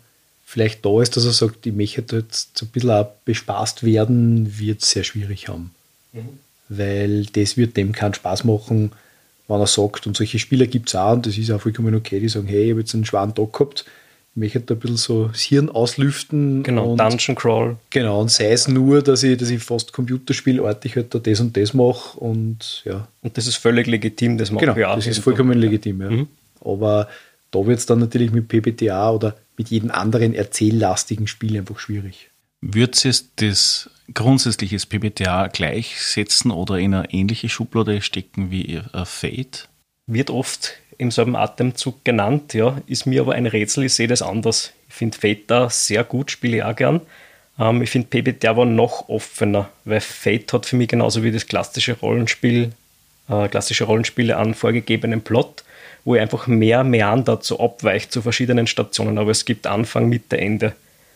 [0.52, 4.60] vielleicht da ist, dass er sagt, ich möchte jetzt so ein bisschen auch bespaßt werden,
[4.60, 5.72] wird es sehr schwierig haben.
[6.12, 6.40] Mhm.
[6.68, 8.92] Weil das wird dem keinen Spaß machen,
[9.48, 12.20] wenn er sagt, und solche Spieler gibt es auch, und das ist auch vollkommen okay,
[12.20, 13.86] die sagen, hey, ich habe jetzt einen schweren Tag gehabt,
[14.34, 16.64] ich möchte da ein bisschen so das Hirn auslüften.
[16.64, 17.78] Genau, und, Dungeon Crawl.
[17.90, 21.56] Genau, und sei es nur, dass ich, dass ich fast computerspielartig halt da das und
[21.56, 23.08] das mache und ja.
[23.22, 24.96] Und das ist völlig legitim, das mache genau, ich auch.
[24.96, 26.10] das ist vollkommen legitim, ja.
[26.10, 26.28] Mhm.
[26.60, 27.08] Aber
[27.52, 32.30] da wird es dann natürlich mit PBTA oder mit jedem anderen erzähllastigen Spiel einfach schwierig.
[32.62, 39.68] Würdest du das grundsätzliche PBTA gleichsetzen oder in eine ähnliche Schublade stecken wie Fate?
[40.06, 44.22] Wird oft im selben Atemzug genannt, ja, ist mir aber ein Rätsel, ich sehe das
[44.22, 44.72] anders.
[44.88, 47.02] Ich finde Fate da sehr gut, spiele ich auch gern.
[47.58, 51.48] Ähm, ich finde PBTA aber noch offener, weil Fate hat für mich genauso wie das
[51.48, 52.74] klassische Rollenspiel,
[53.30, 55.64] äh, klassische Rollenspiele einen vorgegebenen Plot
[56.04, 59.18] wo ich einfach mehr meandert, so abweicht zu verschiedenen Stationen.
[59.18, 60.74] Aber es gibt Anfang, Mitte, Ende.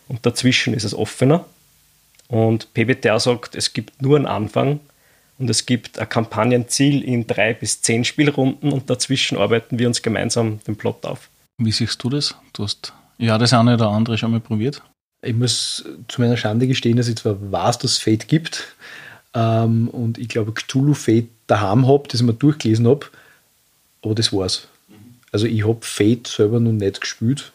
[0.08, 1.46] Und dazwischen ist es offener.
[2.28, 4.80] Und PBTA sagt, es gibt nur einen Anfang
[5.38, 10.02] und es gibt ein Kampagnenziel in drei bis zehn Spielrunden und dazwischen arbeiten wir uns
[10.02, 11.30] gemeinsam den Plot auf.
[11.58, 12.36] Wie siehst du das?
[12.54, 14.82] Du hast ja das eine oder andere schon mal probiert.
[15.22, 18.76] Ich muss zu meiner Schande gestehen, dass ich zwar weiß, dass es Fate gibt
[19.34, 23.08] ähm, und ich glaube Cthulhu Fate daheim habe, das ich mir durchgelesen habe,
[24.04, 24.68] aber das war's.
[25.36, 27.52] Also ich habe Fate selber noch nicht gespielt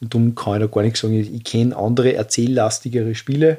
[0.00, 3.58] und darum kann ich da gar nicht sagen, ich, kenne andere erzähllastigere Spiele,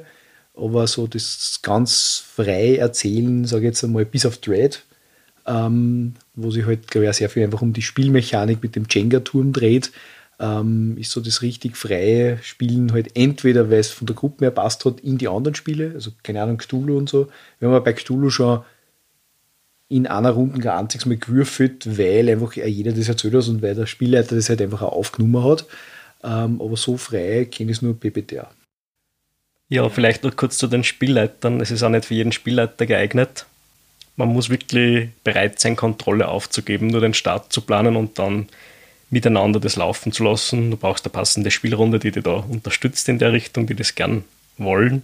[0.54, 4.84] aber so das ganz frei erzählen, sage ich jetzt einmal, bis auf Dread,
[5.48, 9.54] ähm, wo sich halt, glaube ich, sehr viel einfach um die Spielmechanik mit dem Jenga-Turm
[9.54, 9.94] dreht,
[10.42, 14.52] ähm, ist so das richtig freie Spielen halt entweder, weil es von der Gruppe mehr
[14.52, 17.30] passt hat, in die anderen Spiele, also keine Ahnung, Cthulhu und so.
[17.60, 18.66] Wir haben bei Cthulhu schon
[19.90, 23.76] in einer Runde kein einziges Mal gewürfelt, weil einfach jeder das erzählt hat und weil
[23.76, 25.66] der Spielleiter das halt einfach auch aufgenommen hat.
[26.24, 28.50] Ähm, aber so frei kenne ich es nur PBTA.
[29.70, 31.60] Ja, vielleicht noch kurz zu den Spielleitern.
[31.60, 33.46] Es ist auch nicht für jeden Spielleiter geeignet.
[34.16, 38.48] Man muss wirklich bereit sein, Kontrolle aufzugeben, nur den Start zu planen und dann
[39.10, 40.72] miteinander das laufen zu lassen.
[40.72, 44.24] Du brauchst eine passende Spielrunde, die dich da unterstützt in der Richtung, die das gern
[44.58, 45.04] wollen.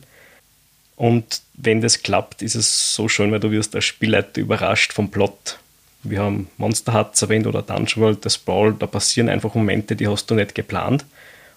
[1.00, 5.10] Und wenn das klappt, ist es so schön, weil du wirst als Spielleiter überrascht vom
[5.10, 5.58] Plot.
[6.04, 10.10] Wir haben Monster Hearts erwähnt oder Dungeon World, das Brawl, da passieren einfach Momente, die
[10.10, 11.06] hast du nicht geplant.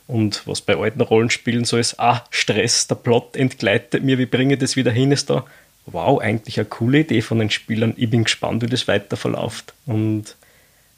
[0.06, 4.54] Und was bei alten Rollenspielen so ist, ah, Stress, der Plot entgleitet mir, wie bringe
[4.54, 5.44] ich das wieder hin, ist da,
[5.86, 7.94] wow, eigentlich eine coole Idee von den Spielern.
[7.96, 9.74] Ich bin gespannt, wie das weiter verläuft.
[9.86, 10.36] Und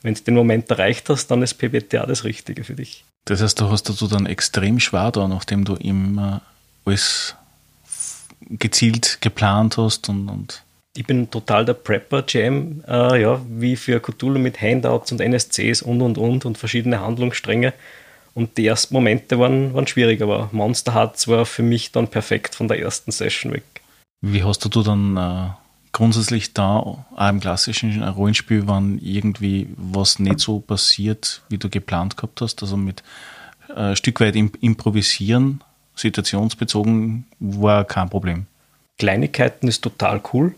[0.02, 3.06] wenn du den Moment erreicht hast, dann ist PBTA das Richtige für dich.
[3.24, 6.42] Das heißt, du hast dazu dann extrem schwer da, nachdem du immer
[6.84, 7.36] alles
[8.40, 10.62] gezielt geplant hast und, und
[10.96, 16.00] ich bin total der Prepper-Jam, äh, ja, wie für Cthulhu mit Handouts und NSCs und
[16.00, 17.72] und und und verschiedene Handlungsstränge.
[18.34, 22.54] Und die ersten Momente waren, waren schwierig, aber Monster Hearts war für mich dann perfekt
[22.54, 23.64] von der ersten Session weg.
[24.20, 25.50] Wie hast du dann äh,
[25.92, 32.16] grundsätzlich da, auch im klassischen Rollenspiel, wann irgendwie was nicht so passiert, wie du geplant
[32.16, 33.02] gehabt hast, also mit
[33.68, 35.62] äh, ein Stück weit im, improvisieren,
[35.96, 38.46] situationsbezogen, war kein Problem?
[38.98, 40.54] Kleinigkeiten ist total cool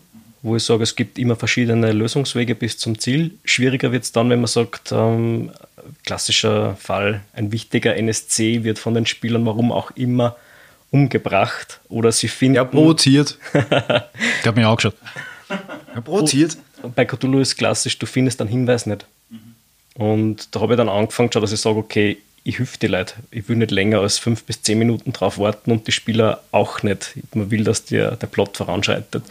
[0.47, 3.31] wo ich sage, es gibt immer verschiedene Lösungswege bis zum Ziel.
[3.43, 5.51] Schwieriger wird es dann, wenn man sagt, ähm,
[6.05, 10.35] klassischer Fall, ein wichtiger NSC wird von den Spielern, warum auch immer,
[10.91, 12.55] umgebracht oder sie finden.
[12.55, 13.37] Ja, provoziert.
[13.53, 14.95] ich habe mich auch geschaut.
[15.93, 16.57] Ja, provoziert.
[16.95, 19.05] Bei Cthulhu ist klassisch, du findest einen Hinweis nicht.
[19.95, 23.15] Und da habe ich dann angefangen, dass ich sage, okay, ich hüpfe die Leute.
[23.29, 26.81] Ich will nicht länger als fünf bis zehn Minuten drauf warten und die Spieler auch
[26.81, 27.13] nicht.
[27.33, 29.23] Man will, dass der, der Plot voranschreitet.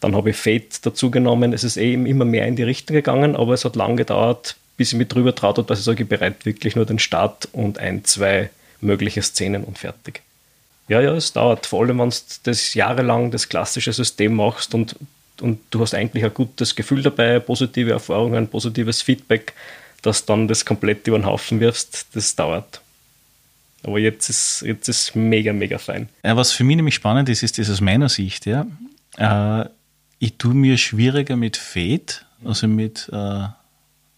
[0.00, 1.52] Dann habe ich Fate dazu genommen.
[1.52, 4.92] Es ist eben immer mehr in die Richtung gegangen, aber es hat lange gedauert, bis
[4.92, 7.78] ich mich drüber traut habe, dass ich sage, ich bereit wirklich nur den Start und
[7.78, 8.48] ein, zwei
[8.80, 10.22] mögliche Szenen und fertig.
[10.88, 11.66] Ja, ja, es dauert.
[11.66, 14.96] Vor allem, wenn du das jahrelang das klassische System machst und,
[15.42, 19.52] und du hast eigentlich ein gutes Gefühl dabei, positive Erfahrungen, positives Feedback,
[20.02, 22.80] dass dann das komplett über den Haufen wirfst, das dauert.
[23.84, 26.08] Aber jetzt ist, jetzt ist mega, mega fein.
[26.24, 28.66] Ja, was für mich nämlich spannend ist, ist das aus meiner Sicht, ja.
[29.16, 29.68] Äh,
[30.18, 33.46] ich tue mir schwieriger mit Fate, also mit äh,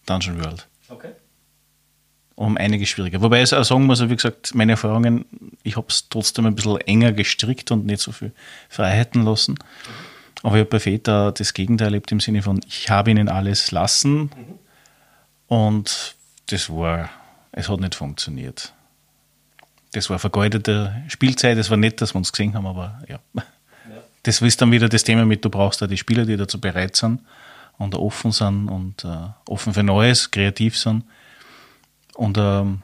[0.06, 0.66] Dungeon World.
[0.88, 1.12] Okay.
[2.34, 3.22] Um einiges schwieriger.
[3.22, 5.24] Wobei ich auch sagen muss, wie gesagt, meine Erfahrungen,
[5.62, 8.32] ich habe es trotzdem ein bisschen enger gestrickt und nicht so viel
[8.68, 9.56] Freiheiten lassen.
[10.42, 13.70] Aber ich habe bei Fate das Gegenteil erlebt im Sinne von, ich habe ihnen alles
[13.70, 14.58] lassen mhm.
[15.48, 16.16] Und
[16.46, 17.10] das war,
[17.52, 18.72] es hat nicht funktioniert.
[19.92, 23.20] Das war vergeudete Spielzeit, es war nett, dass wir uns gesehen haben, aber ja
[24.24, 26.96] das ist dann wieder das Thema mit, du brauchst da die Spieler, die dazu bereit
[26.96, 27.20] sind
[27.78, 31.04] und offen sind und äh, offen für Neues, kreativ sind
[32.14, 32.82] und ähm,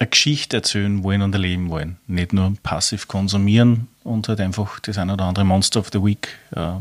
[0.00, 1.96] eine Geschichte erzählen wollen und erleben wollen.
[2.06, 6.28] Nicht nur passiv konsumieren und halt einfach das ein oder andere Monster of the Week
[6.54, 6.72] äh,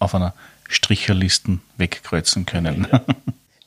[0.00, 0.34] auf einer
[0.68, 2.86] Stricherlisten wegkreuzen können.
[2.92, 3.00] Ja.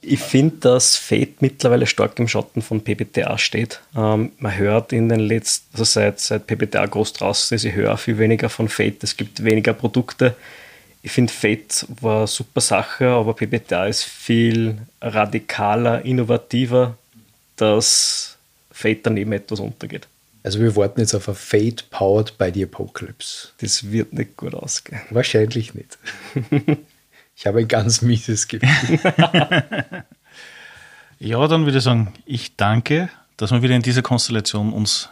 [0.04, 3.82] Ich finde, dass Fate mittlerweile stark im Schatten von PBTA steht.
[3.96, 7.96] Ähm, man hört in den letzten, also seit, seit PBTA groß draußen ist, ich höre
[7.98, 9.04] viel weniger von Fate.
[9.04, 10.36] Es gibt weniger Produkte.
[11.04, 16.98] Ich finde, Fate war eine super Sache, aber PBTA ist viel radikaler, innovativer,
[17.56, 18.38] dass
[18.72, 20.08] Fate daneben etwas untergeht.
[20.44, 23.50] Also wir warten jetzt auf ein Fate powered by the Apocalypse.
[23.60, 25.02] Das wird nicht gut ausgehen.
[25.12, 26.00] Wahrscheinlich nicht.
[27.42, 29.00] Ich habe ein ganz mieses Gefühl.
[31.20, 35.10] ja, dann würde ich sagen, ich danke, dass wir wieder in dieser Konstellation uns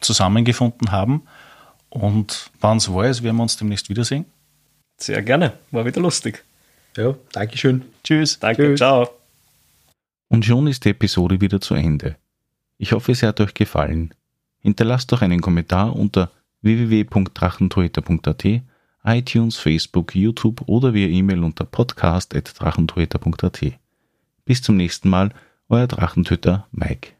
[0.00, 1.24] zusammengefunden haben.
[1.90, 4.24] Und wann es war, werden wir uns demnächst wiedersehen.
[4.96, 6.42] Sehr gerne, war wieder lustig.
[6.96, 7.82] Ja, Dankeschön.
[8.04, 8.38] Tschüss.
[8.38, 8.78] Danke, Tschüss.
[8.78, 9.10] ciao.
[10.28, 12.16] Und schon ist die Episode wieder zu Ende.
[12.78, 14.14] Ich hoffe, es hat euch gefallen.
[14.60, 16.30] Hinterlasst doch einen Kommentar unter
[16.62, 18.62] www.drachentorhüter.at
[19.04, 23.60] iTunes, Facebook, YouTube oder via E-Mail unter podcast.drachentöter.at.
[24.44, 25.30] Bis zum nächsten Mal,
[25.68, 27.19] euer Drachentöter Mike.